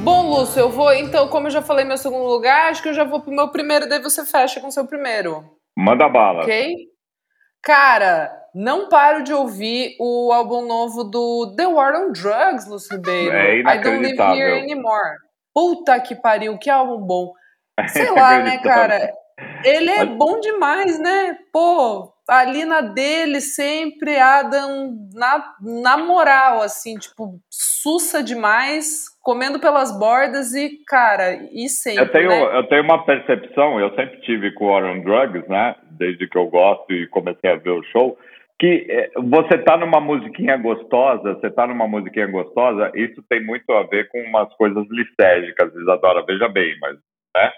Bom, 0.03 0.31
Lúcio, 0.31 0.61
eu 0.61 0.71
vou, 0.71 0.93
então, 0.93 1.29
como 1.29 1.47
eu 1.47 1.51
já 1.51 1.63
falei 1.63 1.85
meu 1.85 1.99
segundo 1.99 2.25
lugar, 2.25 2.71
acho 2.71 2.83
que 2.83 2.89
eu 2.89 2.95
já 2.95 3.05
vou 3.05 3.21
pro 3.21 3.31
meu 3.31 3.49
primeiro, 3.49 3.89
daí 3.89 4.01
você 4.01 4.25
fecha 4.25 4.61
com 4.61 4.69
o 4.69 4.73
seu 4.73 4.87
primeiro. 4.87 5.45
Manda 5.77 6.09
bala. 6.09 6.43
Ok? 6.43 6.75
Cara, 7.63 8.40
não 8.55 8.89
paro 8.89 9.23
de 9.23 9.33
ouvir 9.33 9.97
o 10.01 10.33
álbum 10.33 10.67
novo 10.67 11.05
do 11.05 11.55
The 11.57 11.67
War 11.67 11.95
on 11.95 12.13
Drugs, 12.13 12.69
Lúcio 12.69 12.97
Ribeiro. 12.97 13.33
É 13.33 13.59
I 13.59 13.81
Don't 13.81 14.03
Live 14.03 14.39
Here 14.39 14.61
Anymore. 14.61 15.17
Puta 15.55 15.99
que 16.01 16.15
pariu, 16.15 16.59
que 16.59 16.71
álbum 16.71 16.99
bom. 16.99 17.33
Sei 17.89 18.11
lá, 18.11 18.39
né, 18.41 18.59
cara? 18.59 19.13
Ele 19.65 19.91
é 19.91 20.05
bom 20.05 20.39
demais, 20.41 20.99
né? 20.99 21.37
Pô, 21.53 22.13
ali 22.29 22.65
na 22.65 22.81
dele 22.81 23.41
sempre 23.41 24.19
Adam 24.19 24.95
na, 25.15 25.45
na 25.61 25.97
moral, 25.97 26.61
assim, 26.63 26.97
tipo, 26.97 27.41
sussa 27.51 28.23
demais, 28.23 29.07
comendo 29.23 29.59
pelas 29.59 29.97
bordas 29.99 30.55
e, 30.55 30.71
cara, 30.87 31.35
e 31.53 31.69
sempre. 31.69 32.03
Eu 32.03 32.13
tenho, 32.13 32.29
né? 32.29 32.59
eu 32.59 32.69
tenho 32.69 32.83
uma 32.83 33.05
percepção, 33.05 33.81
eu 33.81 33.95
sempre 33.95 34.21
tive 34.21 34.53
com 34.53 34.67
o 34.67 34.69
War 34.69 34.85
on 34.85 35.01
Drugs, 35.01 35.49
né? 35.49 35.75
Desde 35.91 36.29
que 36.29 36.37
eu 36.37 36.47
gosto 36.47 36.93
e 36.93 37.07
comecei 37.09 37.51
a 37.51 37.57
ver 37.57 37.71
o 37.71 37.83
show 37.85 38.17
que 38.61 38.87
é, 38.91 39.11
você 39.17 39.57
tá 39.57 39.75
numa 39.79 39.99
musiquinha 40.01 40.55
gostosa, 40.59 41.33
você 41.33 41.51
tá 41.51 41.67
numa 41.67 41.89
musiquinha 41.89 42.27
gostosa, 42.27 42.93
isso 42.95 43.25
tem 43.27 43.43
muito 43.43 43.73
a 43.73 43.85
ver 43.85 44.07
com 44.09 44.21
umas 44.21 44.53
coisas 44.55 44.87
listérgicas, 44.91 45.75
Isadora, 45.75 46.23
veja 46.27 46.47
bem, 46.47 46.77
mas, 46.79 46.95
né? 47.35 47.53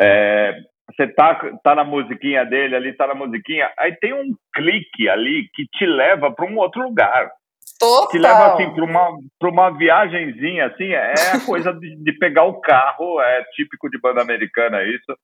É, 0.00 0.56
você 0.90 1.06
tá, 1.06 1.36
tá 1.62 1.76
na 1.76 1.84
musiquinha 1.84 2.44
dele 2.44 2.74
ali, 2.74 2.92
tá 2.92 3.06
na 3.06 3.14
musiquinha, 3.14 3.70
aí 3.78 3.94
tem 4.00 4.12
um 4.12 4.34
clique 4.52 5.08
ali 5.08 5.48
que 5.54 5.64
te 5.78 5.86
leva 5.86 6.32
para 6.32 6.44
um 6.44 6.58
outro 6.58 6.82
lugar. 6.82 7.30
Total. 7.78 8.08
Te 8.08 8.18
leva 8.18 8.54
assim 8.54 8.74
para 8.74 8.84
uma, 8.84 9.10
pra 9.38 9.50
uma 9.50 9.70
viagenzinha, 9.70 10.66
assim, 10.66 10.88
é 10.88 11.12
a 11.36 11.46
coisa 11.46 11.72
de, 11.72 11.94
de 12.02 12.12
pegar 12.14 12.42
o 12.42 12.60
carro, 12.60 13.20
é 13.20 13.44
típico 13.54 13.88
de 13.88 14.00
banda 14.00 14.22
americana 14.22 14.82
isso, 14.82 15.16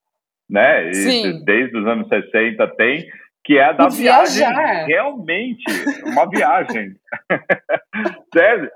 né? 0.49 0.93
E 0.93 1.45
desde 1.45 1.77
os 1.77 1.87
anos 1.89 2.07
60 2.07 2.69
tem, 2.77 3.05
que 3.45 3.59
é 3.59 3.75
da 3.75 3.89
viagem, 3.89 4.47
realmente, 4.87 5.65
uma 6.07 6.29
viagem. 6.29 6.95
Sério? 8.35 8.71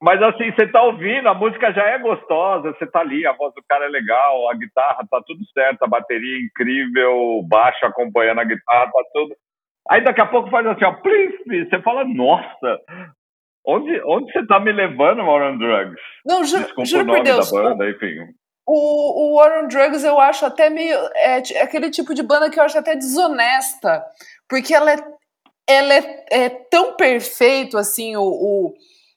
Mas 0.00 0.22
assim, 0.22 0.50
você 0.50 0.66
tá 0.66 0.82
ouvindo, 0.82 1.28
a 1.28 1.34
música 1.34 1.70
já 1.72 1.82
é 1.82 1.98
gostosa, 1.98 2.72
você 2.72 2.86
tá 2.86 3.00
ali, 3.00 3.26
a 3.26 3.32
voz 3.32 3.54
do 3.54 3.62
cara 3.68 3.84
é 3.84 3.88
legal, 3.88 4.48
a 4.50 4.54
guitarra 4.54 5.06
tá 5.10 5.22
tudo 5.26 5.44
certo, 5.52 5.82
a 5.82 5.86
bateria 5.86 6.38
é 6.38 6.40
incrível, 6.40 7.12
o 7.14 7.42
baixo 7.42 7.84
acompanhando 7.84 8.40
a 8.40 8.44
guitarra, 8.44 8.86
tá 8.86 9.02
tudo. 9.12 9.36
Aí 9.90 10.02
daqui 10.02 10.20
a 10.20 10.26
pouco 10.26 10.50
faz 10.50 10.66
assim, 10.66 10.84
ó, 10.84 10.92
plif, 10.94 11.36
você 11.46 11.80
fala, 11.82 12.04
nossa, 12.04 12.80
onde, 13.66 14.00
onde 14.04 14.32
você 14.32 14.46
tá 14.46 14.58
me 14.58 14.72
levando, 14.72 15.22
War 15.22 15.56
Drugs? 15.58 16.00
Não, 16.24 16.42
ju 16.42 16.58
Desculpa 16.58 16.84
juro 16.86 17.02
o 17.02 17.06
nome 17.06 17.18
por 17.18 17.24
Deus, 17.24 17.52
da 17.52 17.62
banda, 17.62 17.90
enfim. 17.90 18.16
O, 18.66 18.74
o 18.74 19.36
War 19.36 19.62
on 19.62 19.68
Drugs 19.68 20.02
eu 20.02 20.18
acho 20.18 20.44
até 20.44 20.68
meio. 20.68 20.98
É, 21.14 21.40
é, 21.54 21.62
aquele 21.62 21.88
tipo 21.88 22.12
de 22.12 22.22
banda 22.22 22.50
que 22.50 22.58
eu 22.58 22.64
acho 22.64 22.76
até 22.76 22.96
desonesta. 22.96 24.04
Porque 24.48 24.74
ela 24.74 24.92
é, 24.92 24.96
ela 25.68 25.94
é, 25.94 26.24
é 26.30 26.48
tão 26.48 26.96
perfeito 26.96 27.78
assim 27.78 28.16
o, 28.16 28.22
o, 28.22 28.74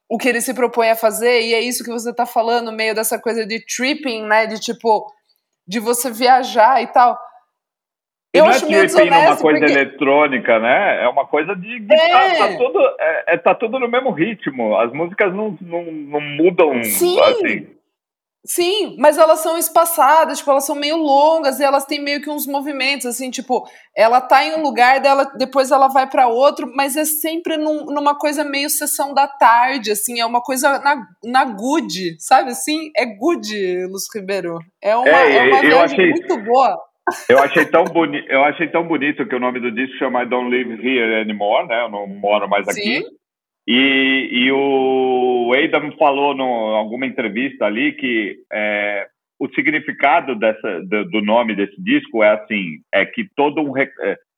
o 0.08 0.18
que 0.18 0.30
ele 0.30 0.42
se 0.42 0.54
propõe 0.54 0.92
a 0.92 0.96
fazer, 0.96 1.42
e 1.42 1.54
é 1.54 1.62
isso 1.62 1.84
que 1.84 1.90
você 1.90 2.14
tá 2.14 2.26
falando, 2.26 2.72
meio 2.72 2.94
dessa 2.94 3.20
coisa 3.20 3.46
de 3.46 3.60
tripping, 3.66 4.24
né? 4.24 4.46
De 4.46 4.60
tipo, 4.60 5.12
de 5.68 5.80
você 5.80 6.12
viajar 6.12 6.84
e 6.84 6.88
tal. 6.88 7.18
Eu 8.32 8.44
não 8.44 8.52
é 8.52 8.56
acho 8.56 8.66
é 8.66 8.88
tripping 8.88 9.10
numa 9.10 9.38
coisa 9.38 9.60
porque... 9.60 9.66
eletrônica, 9.66 10.60
né? 10.60 11.04
É 11.04 11.10
uma 11.10 11.26
coisa 11.26 11.56
de. 11.56 11.88
É. 11.92 12.10
Tá, 12.10 12.48
tá, 12.48 12.58
tudo, 12.58 12.80
é, 13.00 13.24
é, 13.34 13.38
tá 13.38 13.56
tudo 13.56 13.80
no 13.80 13.88
mesmo 13.88 14.12
ritmo. 14.12 14.78
As 14.78 14.94
músicas 14.94 15.34
não, 15.34 15.58
não, 15.60 15.84
não 15.84 16.22
mudam 16.22 16.84
Sim. 16.84 17.20
assim. 17.20 17.79
Sim, 18.50 18.96
mas 18.98 19.20
elas 19.20 19.42
são 19.42 19.60
espaçadas, 19.60 20.40
tipo, 20.40 20.50
elas 20.50 20.66
são 20.66 20.76
meio 20.76 20.98
longas 20.98 21.60
e 21.60 21.64
elas 21.64 21.86
têm 21.86 22.02
meio 22.02 22.20
que 22.20 22.32
uns 22.32 22.48
movimentos, 22.48 23.06
assim, 23.06 23.30
tipo, 23.30 23.64
ela 23.96 24.20
tá 24.20 24.44
em 24.44 24.56
um 24.56 24.64
lugar 24.64 25.00
dela, 25.00 25.32
depois 25.38 25.70
ela 25.70 25.88
vai 25.88 26.10
para 26.10 26.28
outro, 26.28 26.68
mas 26.76 26.98
é 26.98 27.06
sempre 27.06 27.58
num, 27.58 27.86
numa 27.86 28.18
coisa 28.18 28.44
meio 28.44 28.68
sessão 28.68 29.14
da 29.14 29.28
tarde, 29.28 29.92
assim, 29.92 30.20
é 30.20 30.26
uma 30.26 30.42
coisa 30.42 30.80
na, 30.80 30.96
na 31.24 31.46
good, 31.46 32.16
sabe 32.18 32.50
assim? 32.50 32.90
É 32.98 33.06
good, 33.06 33.86
Luz 33.86 34.06
Ribeiro. 34.16 34.58
É 34.82 34.98
uma, 34.98 35.08
é, 35.08 35.38
é 35.38 35.44
uma 35.44 35.62
viagem 35.62 36.00
achei, 36.00 36.10
muito 36.10 36.44
boa. 36.44 36.76
Eu 37.30 37.38
achei, 37.38 37.66
tão 37.66 37.84
boni 37.84 38.26
eu 38.30 38.44
achei 38.46 38.68
tão 38.68 38.88
bonito 38.88 39.28
que 39.28 39.36
o 39.36 39.40
nome 39.40 39.60
do 39.60 39.72
disco 39.72 39.96
chama 40.00 40.24
I 40.24 40.26
Don't 40.26 40.50
Live 40.50 40.74
Here 40.74 41.22
Anymore, 41.22 41.68
né? 41.68 41.84
Eu 41.84 41.90
não 41.90 42.08
moro 42.08 42.50
mais 42.50 42.68
aqui. 42.68 42.82
Sim. 42.82 43.19
E, 43.72 44.30
e 44.32 44.52
o 44.52 45.54
Adam 45.54 45.96
falou 45.96 46.34
em 46.34 46.76
alguma 46.76 47.06
entrevista 47.06 47.66
ali 47.66 47.94
que 47.94 48.40
é, 48.52 49.08
o 49.40 49.48
significado 49.50 50.34
dessa, 50.34 50.82
do, 50.82 51.06
do, 51.06 51.22
nome 51.22 51.56
desse 51.56 51.80
disco 51.80 52.24
é 52.24 52.30
assim, 52.30 52.80
é 52.92 53.06
que 53.06 53.30
todo 53.36 53.62
um 53.62 53.78
é, 53.78 53.88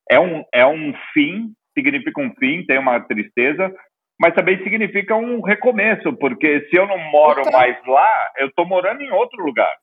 é 0.09 0.19
um 0.19 0.43
é 0.53 0.67
um 0.67 0.93
fim, 1.13 1.53
significa 1.73 2.19
um 2.19 2.33
fim, 2.35 2.65
tem 2.65 2.77
uma 2.77 2.99
tristeza, 2.99 3.73
mas 4.19 4.35
também 4.35 4.61
significa 4.63 5.15
um 5.15 5.39
recomeço, 5.39 6.11
porque 6.17 6.67
se 6.69 6.75
eu 6.75 6.85
não 6.85 6.97
moro 7.09 7.49
mais 7.53 7.77
lá, 7.87 8.31
eu 8.37 8.47
estou 8.47 8.67
morando 8.67 9.01
em 9.01 9.11
outro 9.11 9.41
lugar. 9.45 9.73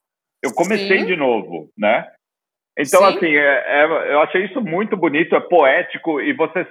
Eu 0.44 0.53
comecei 0.53 0.99
Sim. 0.99 1.07
de 1.07 1.16
novo, 1.16 1.70
né? 1.76 2.07
Então, 2.78 3.01
Sim. 3.01 3.16
assim, 3.16 3.34
é, 3.34 3.80
é, 3.80 4.12
eu 4.12 4.20
achei 4.20 4.44
isso 4.44 4.61
muito 4.61 4.94
bonito, 4.94 5.34
é 5.34 5.40
poético, 5.40 6.20
e 6.20 6.34
você 6.34 6.66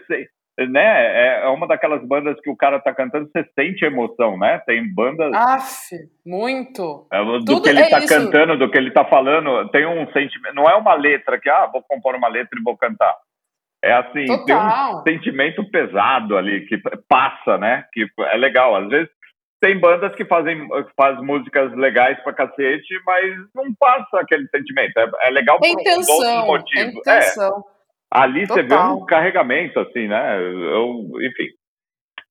né? 0.66 0.82
É, 0.82 1.44
é 1.44 1.48
uma 1.50 1.68
daquelas 1.68 2.04
bandas 2.08 2.40
que 2.42 2.50
o 2.50 2.56
cara 2.56 2.80
tá 2.80 2.94
cantando, 2.94 3.30
você 3.30 3.48
sente 3.54 3.86
emoção, 3.86 4.38
né? 4.38 4.60
Tem 4.66 4.82
bandas. 4.94 5.32
Aff, 5.34 5.96
muito. 6.26 7.08
É, 7.12 7.24
do 7.24 7.46
Tudo 7.46 7.62
que 7.62 7.70
ele 7.70 7.82
é 7.82 7.90
tá 7.90 8.00
isso. 8.00 8.08
cantando, 8.08 8.58
do 8.58 8.70
que 8.70 8.78
ele 8.78 8.92
tá 8.92 9.06
falando, 9.06 9.70
tem 9.70 9.86
um 9.86 10.06
sentimento. 10.12 10.56
Não 10.56 10.70
é 10.70 10.76
uma 10.76 10.96
letra 10.96 11.40
que, 11.40 11.50
ah, 11.50 11.68
vou 11.72 11.84
compor 11.84 12.16
uma 12.16 12.28
letra 12.28 12.60
e 12.60 12.64
vou 12.64 12.76
cantar. 12.78 13.16
É 13.84 13.94
assim, 13.94 14.26
Total. 14.26 15.04
tem 15.04 15.16
um 15.16 15.20
sentimento 15.20 15.70
pesado 15.70 16.36
ali, 16.36 16.66
que 16.66 16.78
passa, 17.08 17.58
né? 17.58 17.86
Que 17.94 18.08
é 18.20 18.38
legal. 18.38 18.76
Às 18.76 18.90
vezes 18.90 19.10
tem 19.62 19.80
bandas 19.80 20.14
que 20.16 20.26
fazem 20.26 20.68
faz 20.96 21.20
músicas 21.22 21.72
legais 21.76 22.20
pra 22.24 22.34
cacete, 22.34 22.94
mas 23.06 23.36
não 23.56 23.74
passa 23.80 24.20
aquele 24.20 24.48
sentimento. 24.50 24.98
É, 24.98 25.28
é 25.28 25.30
legal 25.30 25.60
por 25.60 25.68
intenção, 25.68 26.16
outros 26.16 26.46
motivos. 26.46 27.08
É 27.08 27.18
intenção. 27.18 27.64
É. 27.74 27.77
Ali 28.12 28.48
Total. 28.48 28.64
você 28.64 28.68
vê 28.68 28.76
um 28.76 29.06
carregamento, 29.06 29.80
assim, 29.80 30.08
né? 30.08 30.38
Eu, 30.40 31.04
enfim, 31.22 31.48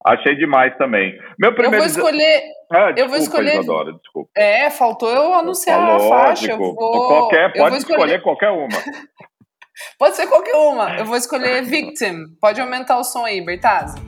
achei 0.04 0.34
demais 0.34 0.76
também. 0.78 1.18
Meu 1.38 1.54
primeiro. 1.54 1.76
Eu 1.76 1.80
vou 1.80 1.86
escolher. 1.86 2.42
Ah, 2.72 2.92
desculpa, 2.92 3.00
eu 3.00 3.08
vou 3.08 3.18
escolher. 3.18 3.60
Isadora, 3.60 3.92
desculpa. 3.92 4.30
É, 4.36 4.70
faltou 4.70 5.10
eu 5.10 5.34
anunciar 5.34 5.78
a 5.78 5.98
faixa. 5.98 6.52
Eu 6.52 6.58
vou... 6.58 6.74
Qualquer, 6.74 7.52
pode 7.52 7.76
escolher... 7.76 7.98
escolher 7.98 8.22
qualquer 8.22 8.50
uma. 8.50 8.68
pode 9.98 10.16
ser 10.16 10.26
qualquer 10.26 10.56
uma. 10.56 10.96
Eu 10.96 11.04
vou 11.04 11.16
escolher 11.16 11.62
Victim. 11.62 12.24
Pode 12.40 12.60
aumentar 12.60 12.98
o 12.98 13.04
som 13.04 13.24
aí, 13.24 13.44
Bertazzi. 13.44 14.00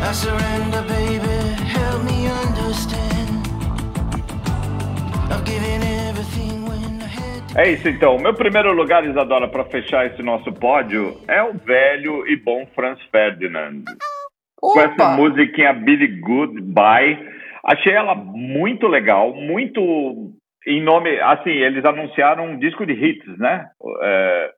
I 0.00 0.14
surrender, 0.14 0.97
É 7.58 7.70
isso 7.70 7.88
então. 7.88 8.16
Meu 8.18 8.32
primeiro 8.32 8.72
lugar, 8.72 9.04
Isadora, 9.04 9.48
para 9.48 9.64
fechar 9.64 10.06
esse 10.06 10.22
nosso 10.22 10.52
pódio 10.52 11.20
é 11.26 11.42
o 11.42 11.54
velho 11.54 12.24
e 12.28 12.36
bom 12.36 12.64
Franz 12.72 13.02
Ferdinand. 13.10 13.82
Opa. 14.62 14.74
Com 14.74 14.80
essa 14.80 15.16
musiquinha 15.16 15.72
Billy 15.72 16.20
Goodbye. 16.20 17.18
Achei 17.64 17.92
ela 17.92 18.14
muito 18.14 18.86
legal, 18.86 19.34
muito 19.34 20.32
em 20.68 20.80
nome. 20.80 21.18
Assim, 21.18 21.50
eles 21.50 21.84
anunciaram 21.84 22.46
um 22.46 22.58
disco 22.60 22.86
de 22.86 22.92
hits, 22.92 23.36
né? 23.38 23.68
É, 24.02 24.52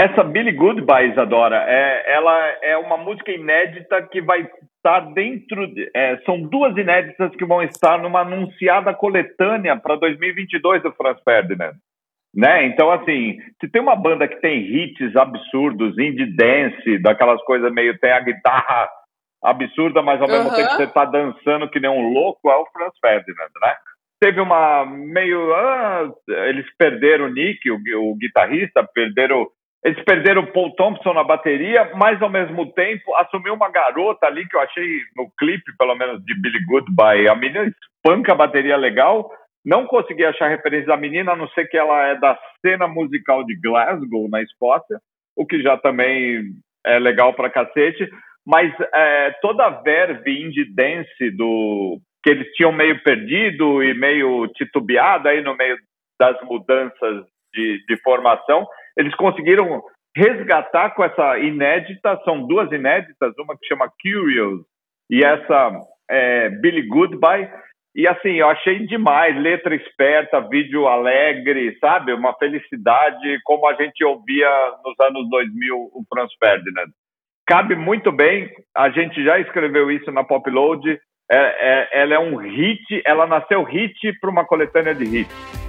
essa 0.00 0.24
Billy 0.24 0.52
Goodbye, 0.52 1.10
Isadora, 1.10 1.62
é, 1.68 2.10
ela 2.10 2.38
é 2.62 2.78
uma 2.78 2.96
música 2.96 3.32
inédita 3.32 4.00
que 4.00 4.22
vai 4.22 4.48
estar 4.76 5.12
dentro. 5.12 5.66
De, 5.66 5.90
é, 5.94 6.16
são 6.24 6.40
duas 6.40 6.74
inéditas 6.74 7.36
que 7.36 7.44
vão 7.44 7.62
estar 7.62 7.98
numa 7.98 8.20
anunciada 8.20 8.94
coletânea 8.94 9.76
para 9.76 9.96
2022 9.96 10.82
do 10.82 10.92
Franz 10.92 11.20
Ferdinand. 11.22 11.74
Né? 12.34 12.66
Então, 12.66 12.90
assim, 12.90 13.38
se 13.60 13.68
tem 13.68 13.80
uma 13.80 13.94
banda 13.94 14.26
que 14.26 14.40
tem 14.40 14.60
hits 14.60 15.14
absurdos, 15.14 15.96
indie 15.96 16.34
dance, 16.34 16.98
daquelas 16.98 17.40
coisas 17.44 17.72
meio. 17.72 17.96
tem 17.98 18.10
a 18.10 18.20
guitarra 18.20 18.88
absurda, 19.42 20.02
mas 20.02 20.20
ao 20.20 20.26
mesmo 20.26 20.54
tempo 20.54 20.70
você 20.70 20.86
tá 20.86 21.04
dançando 21.04 21.68
que 21.68 21.78
nem 21.78 21.90
um 21.90 22.12
louco, 22.12 22.50
é 22.50 22.56
o 22.56 22.66
Franz 22.72 22.94
Ferdinand, 23.00 23.50
né? 23.62 23.76
Teve 24.20 24.40
uma 24.40 24.86
meio. 24.86 25.54
Ah, 25.54 26.10
eles 26.48 26.66
perderam 26.78 27.26
o 27.26 27.32
Nick, 27.32 27.70
o, 27.70 27.76
o 27.76 28.16
guitarrista, 28.16 28.82
perderam. 28.94 29.46
Eles 29.84 30.02
perderam 30.02 30.42
o 30.42 30.46
Paul 30.46 30.74
Thompson 30.76 31.12
na 31.12 31.22
bateria, 31.22 31.92
mas 31.94 32.20
ao 32.22 32.30
mesmo 32.30 32.72
tempo 32.72 33.14
assumiu 33.16 33.52
uma 33.52 33.70
garota 33.70 34.26
ali 34.26 34.48
que 34.48 34.56
eu 34.56 34.60
achei 34.60 34.86
no 35.14 35.30
clipe, 35.38 35.76
pelo 35.78 35.94
menos 35.94 36.24
de 36.24 36.40
Billy 36.40 36.64
Goodbye. 36.64 37.28
A 37.28 37.34
menina 37.34 37.66
espanca 37.66 38.32
a 38.32 38.36
bateria 38.36 38.78
legal, 38.78 39.30
não 39.64 39.86
consegui 39.86 40.24
achar 40.24 40.48
referência 40.48 40.88
da 40.88 40.96
menina, 40.96 41.32
a 41.32 41.36
não 41.36 41.48
ser 41.48 41.66
que 41.66 41.76
ela 41.76 42.08
é 42.08 42.18
da 42.18 42.38
cena 42.60 42.86
musical 42.86 43.44
de 43.44 43.56
Glasgow, 43.56 44.28
na 44.28 44.42
Escócia, 44.42 44.98
o 45.36 45.46
que 45.46 45.62
já 45.62 45.76
também 45.76 46.42
é 46.84 46.98
legal 46.98 47.32
pra 47.32 47.50
cacete. 47.50 48.08
Mas 48.46 48.72
é, 48.92 49.30
toda 49.40 49.64
a 49.64 49.70
verve 49.70 50.30
indie 50.30 50.66
dance 50.74 51.30
do 51.30 51.98
que 52.22 52.30
eles 52.30 52.52
tinham 52.54 52.72
meio 52.72 53.02
perdido 53.02 53.82
e 53.82 53.94
meio 53.94 54.46
titubeado 54.48 55.28
aí 55.28 55.42
no 55.42 55.56
meio 55.56 55.76
das 56.18 56.40
mudanças 56.42 57.24
de, 57.52 57.84
de 57.86 57.96
formação, 58.02 58.66
eles 58.96 59.14
conseguiram 59.14 59.82
resgatar 60.16 60.90
com 60.90 61.04
essa 61.04 61.38
inédita, 61.38 62.20
são 62.24 62.46
duas 62.46 62.70
inéditas, 62.70 63.34
uma 63.38 63.56
que 63.58 63.66
chama 63.66 63.90
Curious 64.00 64.60
e 65.10 65.24
essa 65.24 65.72
é, 66.08 66.48
Billy 66.48 66.82
Goodbye, 66.86 67.50
e 67.94 68.08
assim, 68.08 68.32
eu 68.32 68.48
achei 68.48 68.86
demais, 68.86 69.40
letra 69.40 69.74
esperta, 69.74 70.40
vídeo 70.40 70.88
alegre, 70.88 71.78
sabe? 71.78 72.12
Uma 72.12 72.34
felicidade, 72.34 73.40
como 73.44 73.68
a 73.68 73.74
gente 73.74 74.04
ouvia 74.04 74.48
nos 74.84 74.98
anos 74.98 75.30
2000 75.30 75.76
o 75.76 76.04
Franz 76.08 76.32
Ferdinand. 76.38 76.90
Cabe 77.46 77.76
muito 77.76 78.10
bem, 78.10 78.50
a 78.74 78.90
gente 78.90 79.22
já 79.22 79.38
escreveu 79.38 79.90
isso 79.90 80.10
na 80.10 80.24
Popload, 80.24 80.98
é, 81.30 81.36
é, 81.36 81.88
ela 82.02 82.14
é 82.14 82.18
um 82.18 82.36
hit, 82.36 83.02
ela 83.06 83.26
nasceu 83.26 83.62
hit 83.62 84.12
para 84.20 84.30
uma 84.30 84.44
coletânea 84.44 84.94
de 84.94 85.04
hits. 85.04 85.63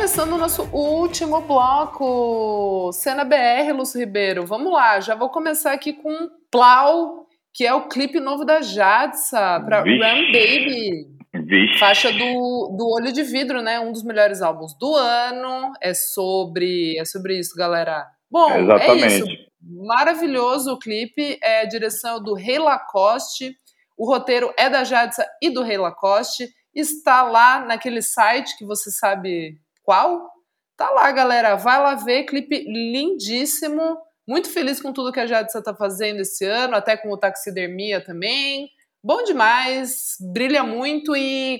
Começando 0.00 0.32
o 0.32 0.38
nosso 0.38 0.62
último 0.72 1.42
bloco, 1.42 2.90
Cena 2.90 3.22
BR, 3.22 3.70
Lúcio 3.74 4.00
Ribeiro. 4.00 4.46
Vamos 4.46 4.72
lá, 4.72 4.98
já 4.98 5.14
vou 5.14 5.28
começar 5.28 5.72
aqui 5.72 5.92
com 5.92 6.30
Plau, 6.50 7.26
que 7.52 7.66
é 7.66 7.74
o 7.74 7.86
clipe 7.86 8.18
novo 8.18 8.42
da 8.42 8.62
Jadsa 8.62 9.60
para 9.60 9.80
Run 9.80 9.98
Baby. 9.98 11.06
Vixe. 11.44 11.78
Faixa 11.78 12.10
do, 12.10 12.74
do 12.78 12.88
Olho 12.88 13.12
de 13.12 13.22
Vidro, 13.22 13.60
né? 13.60 13.78
Um 13.78 13.92
dos 13.92 14.02
melhores 14.02 14.40
álbuns 14.40 14.72
do 14.78 14.94
ano. 14.94 15.70
É 15.82 15.92
sobre, 15.92 16.98
é 16.98 17.04
sobre 17.04 17.38
isso, 17.38 17.54
galera. 17.54 18.06
Bom, 18.30 18.56
Exatamente. 18.56 19.04
é 19.04 19.06
isso. 19.06 19.26
Maravilhoso 19.60 20.72
o 20.72 20.78
clipe. 20.78 21.38
É 21.42 21.60
a 21.60 21.66
direção 21.66 22.22
do 22.22 22.32
Rei 22.32 22.58
Lacoste. 22.58 23.54
O 23.98 24.06
roteiro 24.06 24.50
é 24.56 24.70
da 24.70 24.82
Jadsa 24.82 25.26
e 25.42 25.50
do 25.50 25.62
Rei 25.62 25.76
Lacoste. 25.76 26.48
Está 26.74 27.22
lá 27.22 27.66
naquele 27.66 28.00
site 28.00 28.56
que 28.56 28.64
você 28.64 28.90
sabe 28.90 29.60
qual? 29.90 30.30
Tá 30.76 30.88
lá, 30.90 31.10
galera. 31.10 31.56
Vai 31.56 31.80
lá 31.80 31.96
ver. 31.96 32.22
Clipe 32.22 32.64
lindíssimo. 32.64 33.98
Muito 34.28 34.48
feliz 34.48 34.80
com 34.80 34.92
tudo 34.92 35.10
que 35.10 35.18
a 35.18 35.26
Jadsa 35.26 35.58
está 35.58 35.74
fazendo 35.74 36.20
esse 36.20 36.44
ano, 36.44 36.76
até 36.76 36.96
com 36.96 37.10
o 37.10 37.18
taxidermia 37.18 38.00
também. 38.00 38.68
Bom 39.02 39.24
demais, 39.24 40.14
brilha 40.32 40.62
muito 40.62 41.16
e 41.16 41.58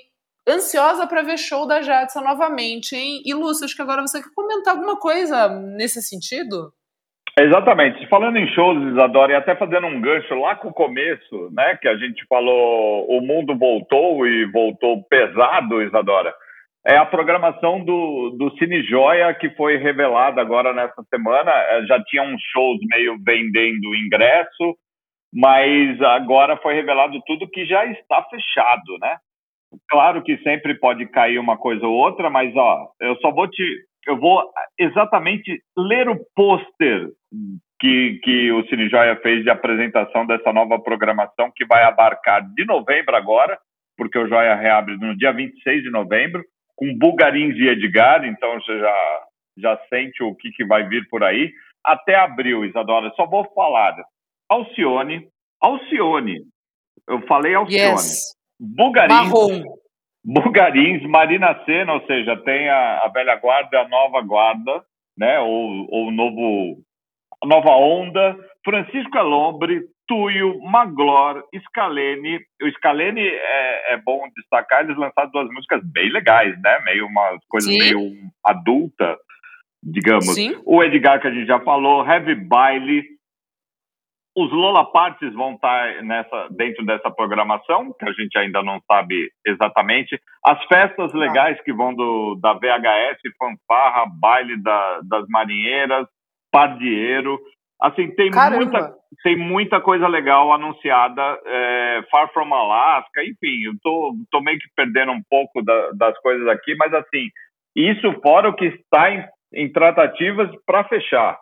ansiosa 0.49 1.09
para 1.09 1.23
ver 1.23 1.39
show 1.39 1.67
da 1.67 1.83
Jadson 1.83 2.21
novamente, 2.21 2.95
hein? 2.95 3.21
E 3.25 3.35
Lúcio, 3.35 3.65
acho 3.65 3.75
que 3.75 3.83
agora 3.83 4.03
você 4.03 4.23
quer 4.23 4.31
comentar 4.33 4.75
alguma 4.75 4.97
coisa 4.97 5.49
nesse 5.49 6.01
sentido? 6.01 6.73
Exatamente. 7.37 8.07
Falando 8.09 8.37
em 8.37 8.47
shows, 8.55 8.93
Isadora, 8.93 9.33
e 9.33 9.37
até 9.37 9.57
fazendo 9.57 9.89
um 9.89 10.01
gancho 10.01 10.35
lá 10.35 10.55
com 10.55 10.69
o 10.69 10.75
começo, 10.75 11.51
né, 11.51 11.77
que 11.83 11.89
a 11.89 11.97
gente 11.97 12.25
falou, 12.29 13.07
o 13.09 13.21
mundo 13.21 13.59
voltou 13.59 14.25
e 14.25 14.45
voltou 14.53 15.03
pesado, 15.05 15.83
Isadora. 15.83 16.33
É 16.87 16.97
a 16.97 17.05
programação 17.05 17.85
do, 17.85 18.31
do 18.39 18.57
Cine 18.57 18.83
Joia 18.83 19.35
que 19.35 19.51
foi 19.51 19.77
revelada 19.77 20.41
agora 20.41 20.73
nessa 20.73 21.03
semana. 21.15 21.51
É, 21.51 21.87
já 21.87 22.03
tinha 22.05 22.23
uns 22.23 22.41
shows 22.53 22.79
meio 22.91 23.17
vendendo 23.23 23.95
ingresso, 23.95 24.77
mas 25.33 26.01
agora 26.01 26.57
foi 26.57 26.75
revelado 26.75 27.21
tudo 27.27 27.49
que 27.51 27.67
já 27.67 27.85
está 27.87 28.23
fechado, 28.31 28.99
né? 29.01 29.17
Claro 29.89 30.23
que 30.23 30.39
sempre 30.39 30.75
pode 30.75 31.07
cair 31.07 31.39
uma 31.39 31.57
coisa 31.57 31.87
ou 31.87 31.95
outra, 31.95 32.29
mas 32.29 32.55
ó, 32.57 32.89
eu 33.01 33.15
só 33.17 33.31
vou 33.31 33.47
te, 33.47 33.63
eu 34.07 34.17
vou 34.17 34.43
exatamente 34.79 35.63
ler 35.77 36.09
o 36.09 36.19
pôster 36.35 37.09
que, 37.79 38.21
que 38.23 38.53
o 38.53 38.67
Cine 38.69 38.89
Joia 38.89 39.17
fez 39.17 39.43
de 39.45 39.51
apresentação 39.51 40.27
dessa 40.27 40.53
nova 40.53 40.79
programação 40.79 41.53
que 41.55 41.65
vai 41.65 41.85
abarcar 41.85 42.43
de 42.55 42.65
novembro 42.65 43.15
agora, 43.15 43.59
porque 43.97 44.19
o 44.19 44.29
Joia 44.29 44.55
reabre 44.55 44.97
no 44.97 45.17
dia 45.17 45.33
26 45.33 45.83
de 45.83 45.91
novembro, 45.91 46.45
com 46.81 46.97
Bulgarins 46.97 47.55
e 47.57 47.69
Edgar, 47.69 48.25
então 48.25 48.55
você 48.55 48.79
já, 48.79 49.21
já 49.59 49.81
sente 49.91 50.23
o 50.23 50.35
que, 50.35 50.51
que 50.51 50.65
vai 50.65 50.89
vir 50.89 51.07
por 51.11 51.23
aí. 51.23 51.53
Até 51.85 52.15
abril, 52.15 52.65
Isadora, 52.65 53.13
só 53.15 53.27
vou 53.27 53.45
falar 53.55 53.95
Alcione, 54.49 55.29
Alcione, 55.61 56.41
eu 57.07 57.21
falei 57.27 57.55
Alcione, 57.55 57.93
yes. 57.93 58.35
Bugarins, 58.59 59.31
Bugarins, 60.25 61.03
Marina 61.03 61.63
Senna, 61.65 61.93
ou 61.93 62.07
seja, 62.07 62.37
tem 62.39 62.69
a, 62.69 63.01
a 63.05 63.09
velha 63.09 63.37
guarda 63.37 63.69
e 63.77 63.81
a 63.81 63.89
nova 63.89 64.23
guarda, 64.23 64.83
né, 65.17 65.39
ou, 65.39 65.87
ou 65.91 66.11
novo, 66.11 66.79
a 67.43 67.47
nova 67.47 67.71
onda, 67.71 68.37
Francisco 68.65 69.17
Elombre, 69.19 69.83
Tuyo, 70.11 70.61
Maglor, 70.61 71.45
Scalene. 71.69 72.41
O 72.61 72.69
Scalene 72.73 73.21
é, 73.21 73.95
é, 73.95 73.97
bom 73.97 74.29
destacar, 74.37 74.83
eles 74.83 74.97
lançaram 74.97 75.31
duas 75.31 75.49
músicas 75.51 75.81
bem 75.85 76.11
legais, 76.11 76.61
né? 76.61 76.81
Meio 76.81 77.07
uma 77.07 77.39
coisa 77.49 77.69
Sim. 77.69 77.79
meio 77.79 78.13
adulta, 78.45 79.17
digamos. 79.81 80.35
Sim. 80.35 80.61
O 80.67 80.83
Edgar, 80.83 81.21
que 81.21 81.29
a 81.29 81.31
gente 81.31 81.47
já 81.47 81.61
falou, 81.61 82.05
Heavy 82.05 82.35
Baile, 82.35 83.05
os 84.37 84.51
Lola 84.51 84.85
Parties 84.91 85.33
vão 85.33 85.53
estar 85.55 86.03
nessa, 86.03 86.49
dentro 86.51 86.85
dessa 86.85 87.09
programação, 87.09 87.95
que 87.97 88.09
a 88.09 88.13
gente 88.13 88.37
ainda 88.37 88.65
não 88.65 88.81
sabe 88.91 89.31
exatamente. 89.47 90.21
As 90.45 90.61
festas 90.65 91.15
legais 91.15 91.61
que 91.63 91.73
vão 91.73 91.95
do, 91.95 92.35
da 92.43 92.55
VHS, 92.55 93.21
fanfarra, 93.39 94.07
baile 94.21 94.61
da, 94.61 95.03
das 95.05 95.25
marinheiras, 95.29 96.09
pardieiro. 96.51 97.39
Assim, 97.81 98.15
tem 98.15 98.31
muita, 98.31 98.95
tem 99.23 99.37
muita 99.37 99.81
coisa 99.81 100.07
legal 100.07 100.53
anunciada. 100.53 101.41
É, 101.47 102.03
Far 102.11 102.31
From 102.33 102.53
Alaska, 102.53 103.23
enfim, 103.25 103.65
eu 103.65 103.73
tô, 103.83 104.15
tô 104.31 104.41
meio 104.41 104.59
que 104.59 104.69
perdendo 104.77 105.13
um 105.13 105.23
pouco 105.29 105.63
da, 105.63 105.91
das 105.93 106.19
coisas 106.19 106.47
aqui, 106.49 106.75
mas 106.77 106.93
assim, 106.93 107.29
isso 107.75 108.13
fora 108.23 108.49
o 108.51 108.55
que 108.55 108.67
está 108.67 109.11
em, 109.11 109.25
em 109.55 109.73
tratativas 109.73 110.51
para 110.67 110.85
fechar. 110.85 111.39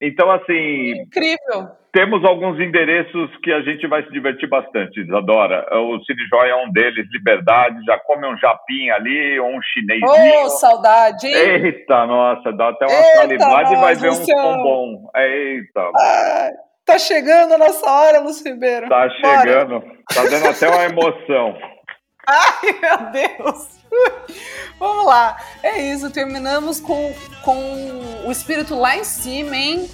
Então, 0.00 0.30
assim. 0.30 1.02
Incrível! 1.02 1.83
Temos 1.94 2.24
alguns 2.24 2.58
endereços 2.58 3.30
que 3.40 3.52
a 3.52 3.62
gente 3.62 3.86
vai 3.86 4.02
se 4.02 4.10
divertir 4.10 4.48
bastante, 4.48 5.00
Isadora. 5.00 5.64
O 5.78 6.02
Cine 6.04 6.26
Joy 6.28 6.48
é 6.48 6.56
um 6.56 6.72
deles, 6.72 7.06
Liberdade, 7.12 7.76
já 7.86 7.96
come 8.00 8.26
um 8.26 8.36
japim 8.36 8.90
ali, 8.90 9.38
ou 9.38 9.46
um 9.46 9.60
chinesinho. 9.62 10.44
Oh, 10.44 10.50
saudade! 10.50 11.28
Eita, 11.28 12.04
nossa, 12.04 12.52
dá 12.52 12.70
até 12.70 12.84
uma 12.84 13.02
salivada 13.14 13.72
e 13.72 13.76
vai 13.76 13.94
ver 13.94 14.10
um 14.10 14.26
bombom. 14.26 15.08
Eita! 15.14 15.90
Ai, 15.96 16.50
tá 16.84 16.98
chegando 16.98 17.54
a 17.54 17.58
nossa 17.58 17.88
hora, 17.88 18.18
Lúcio 18.18 18.52
Ribeiro. 18.52 18.88
Tá 18.88 19.08
chegando, 19.10 19.78
Bora. 19.78 19.96
tá 20.12 20.24
dando 20.24 20.48
até 20.48 20.68
uma 20.68 20.84
emoção. 20.86 21.56
Ai, 22.26 22.72
meu 22.80 23.12
Deus! 23.12 23.84
Vamos 24.80 25.06
lá. 25.06 25.36
É 25.62 25.80
isso, 25.80 26.12
terminamos 26.12 26.80
com, 26.80 27.14
com 27.44 28.26
o 28.26 28.32
espírito 28.32 28.74
lá 28.74 28.96
em 28.96 29.04
cima, 29.04 29.56
hein? 29.56 29.88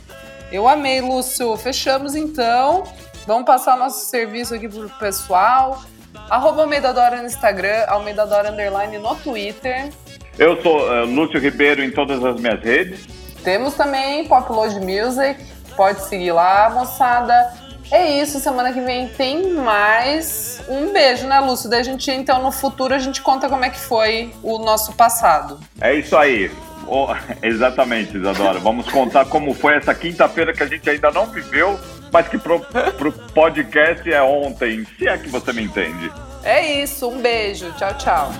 Eu 0.52 0.66
amei, 0.66 1.00
Lúcio. 1.00 1.56
Fechamos 1.56 2.14
então. 2.14 2.84
Vamos 3.26 3.44
passar 3.44 3.76
o 3.76 3.78
nosso 3.78 4.06
serviço 4.06 4.54
aqui 4.54 4.68
pro 4.68 4.88
pessoal. 4.90 5.82
Arroba 6.28 6.62
Almeida 6.62 6.92
Dora 6.92 7.18
no 7.18 7.26
Instagram, 7.26 7.84
Almeida 7.88 8.26
Dora 8.26 8.50
Underline 8.50 8.98
no 8.98 9.14
Twitter. 9.16 9.90
Eu 10.38 10.60
sou 10.62 10.88
uh, 10.88 11.04
Lúcio 11.04 11.38
Ribeiro 11.38 11.82
em 11.82 11.90
todas 11.90 12.24
as 12.24 12.40
minhas 12.40 12.60
redes. 12.60 13.06
Temos 13.44 13.74
também 13.74 14.26
Popload 14.26 14.74
Music, 14.80 15.44
pode 15.76 16.02
seguir 16.04 16.32
lá, 16.32 16.70
moçada. 16.70 17.52
É 17.90 18.20
isso, 18.20 18.38
semana 18.38 18.72
que 18.72 18.80
vem 18.80 19.08
tem 19.08 19.52
mais. 19.52 20.62
Um 20.68 20.92
beijo, 20.92 21.26
né, 21.26 21.40
Lúcio? 21.40 21.68
Daí 21.68 21.80
a 21.80 21.82
gente, 21.82 22.10
então, 22.10 22.40
no 22.40 22.52
futuro, 22.52 22.94
a 22.94 22.98
gente 22.98 23.20
conta 23.20 23.48
como 23.48 23.64
é 23.64 23.70
que 23.70 23.80
foi 23.80 24.32
o 24.42 24.58
nosso 24.58 24.92
passado. 24.92 25.58
É 25.80 25.94
isso 25.94 26.16
aí. 26.16 26.50
Oh, 26.92 27.06
exatamente, 27.40 28.16
Isadora. 28.16 28.58
Vamos 28.58 28.88
contar 28.90 29.24
como 29.26 29.54
foi 29.54 29.76
essa 29.76 29.94
quinta-feira 29.94 30.52
que 30.52 30.60
a 30.60 30.66
gente 30.66 30.90
ainda 30.90 31.08
não 31.12 31.26
viveu, 31.26 31.78
mas 32.12 32.26
que 32.26 32.36
pro, 32.36 32.58
pro 32.98 33.12
podcast 33.12 34.12
é 34.12 34.20
ontem, 34.20 34.84
se 34.98 35.06
é 35.06 35.16
que 35.16 35.28
você 35.28 35.52
me 35.52 35.62
entende. 35.62 36.10
É 36.42 36.82
isso, 36.82 37.08
um 37.08 37.22
beijo. 37.22 37.70
Tchau, 37.78 37.94
tchau. 37.96 38.32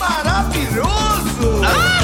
Maravilhoso! 0.00 1.62
Ah! 1.64 1.94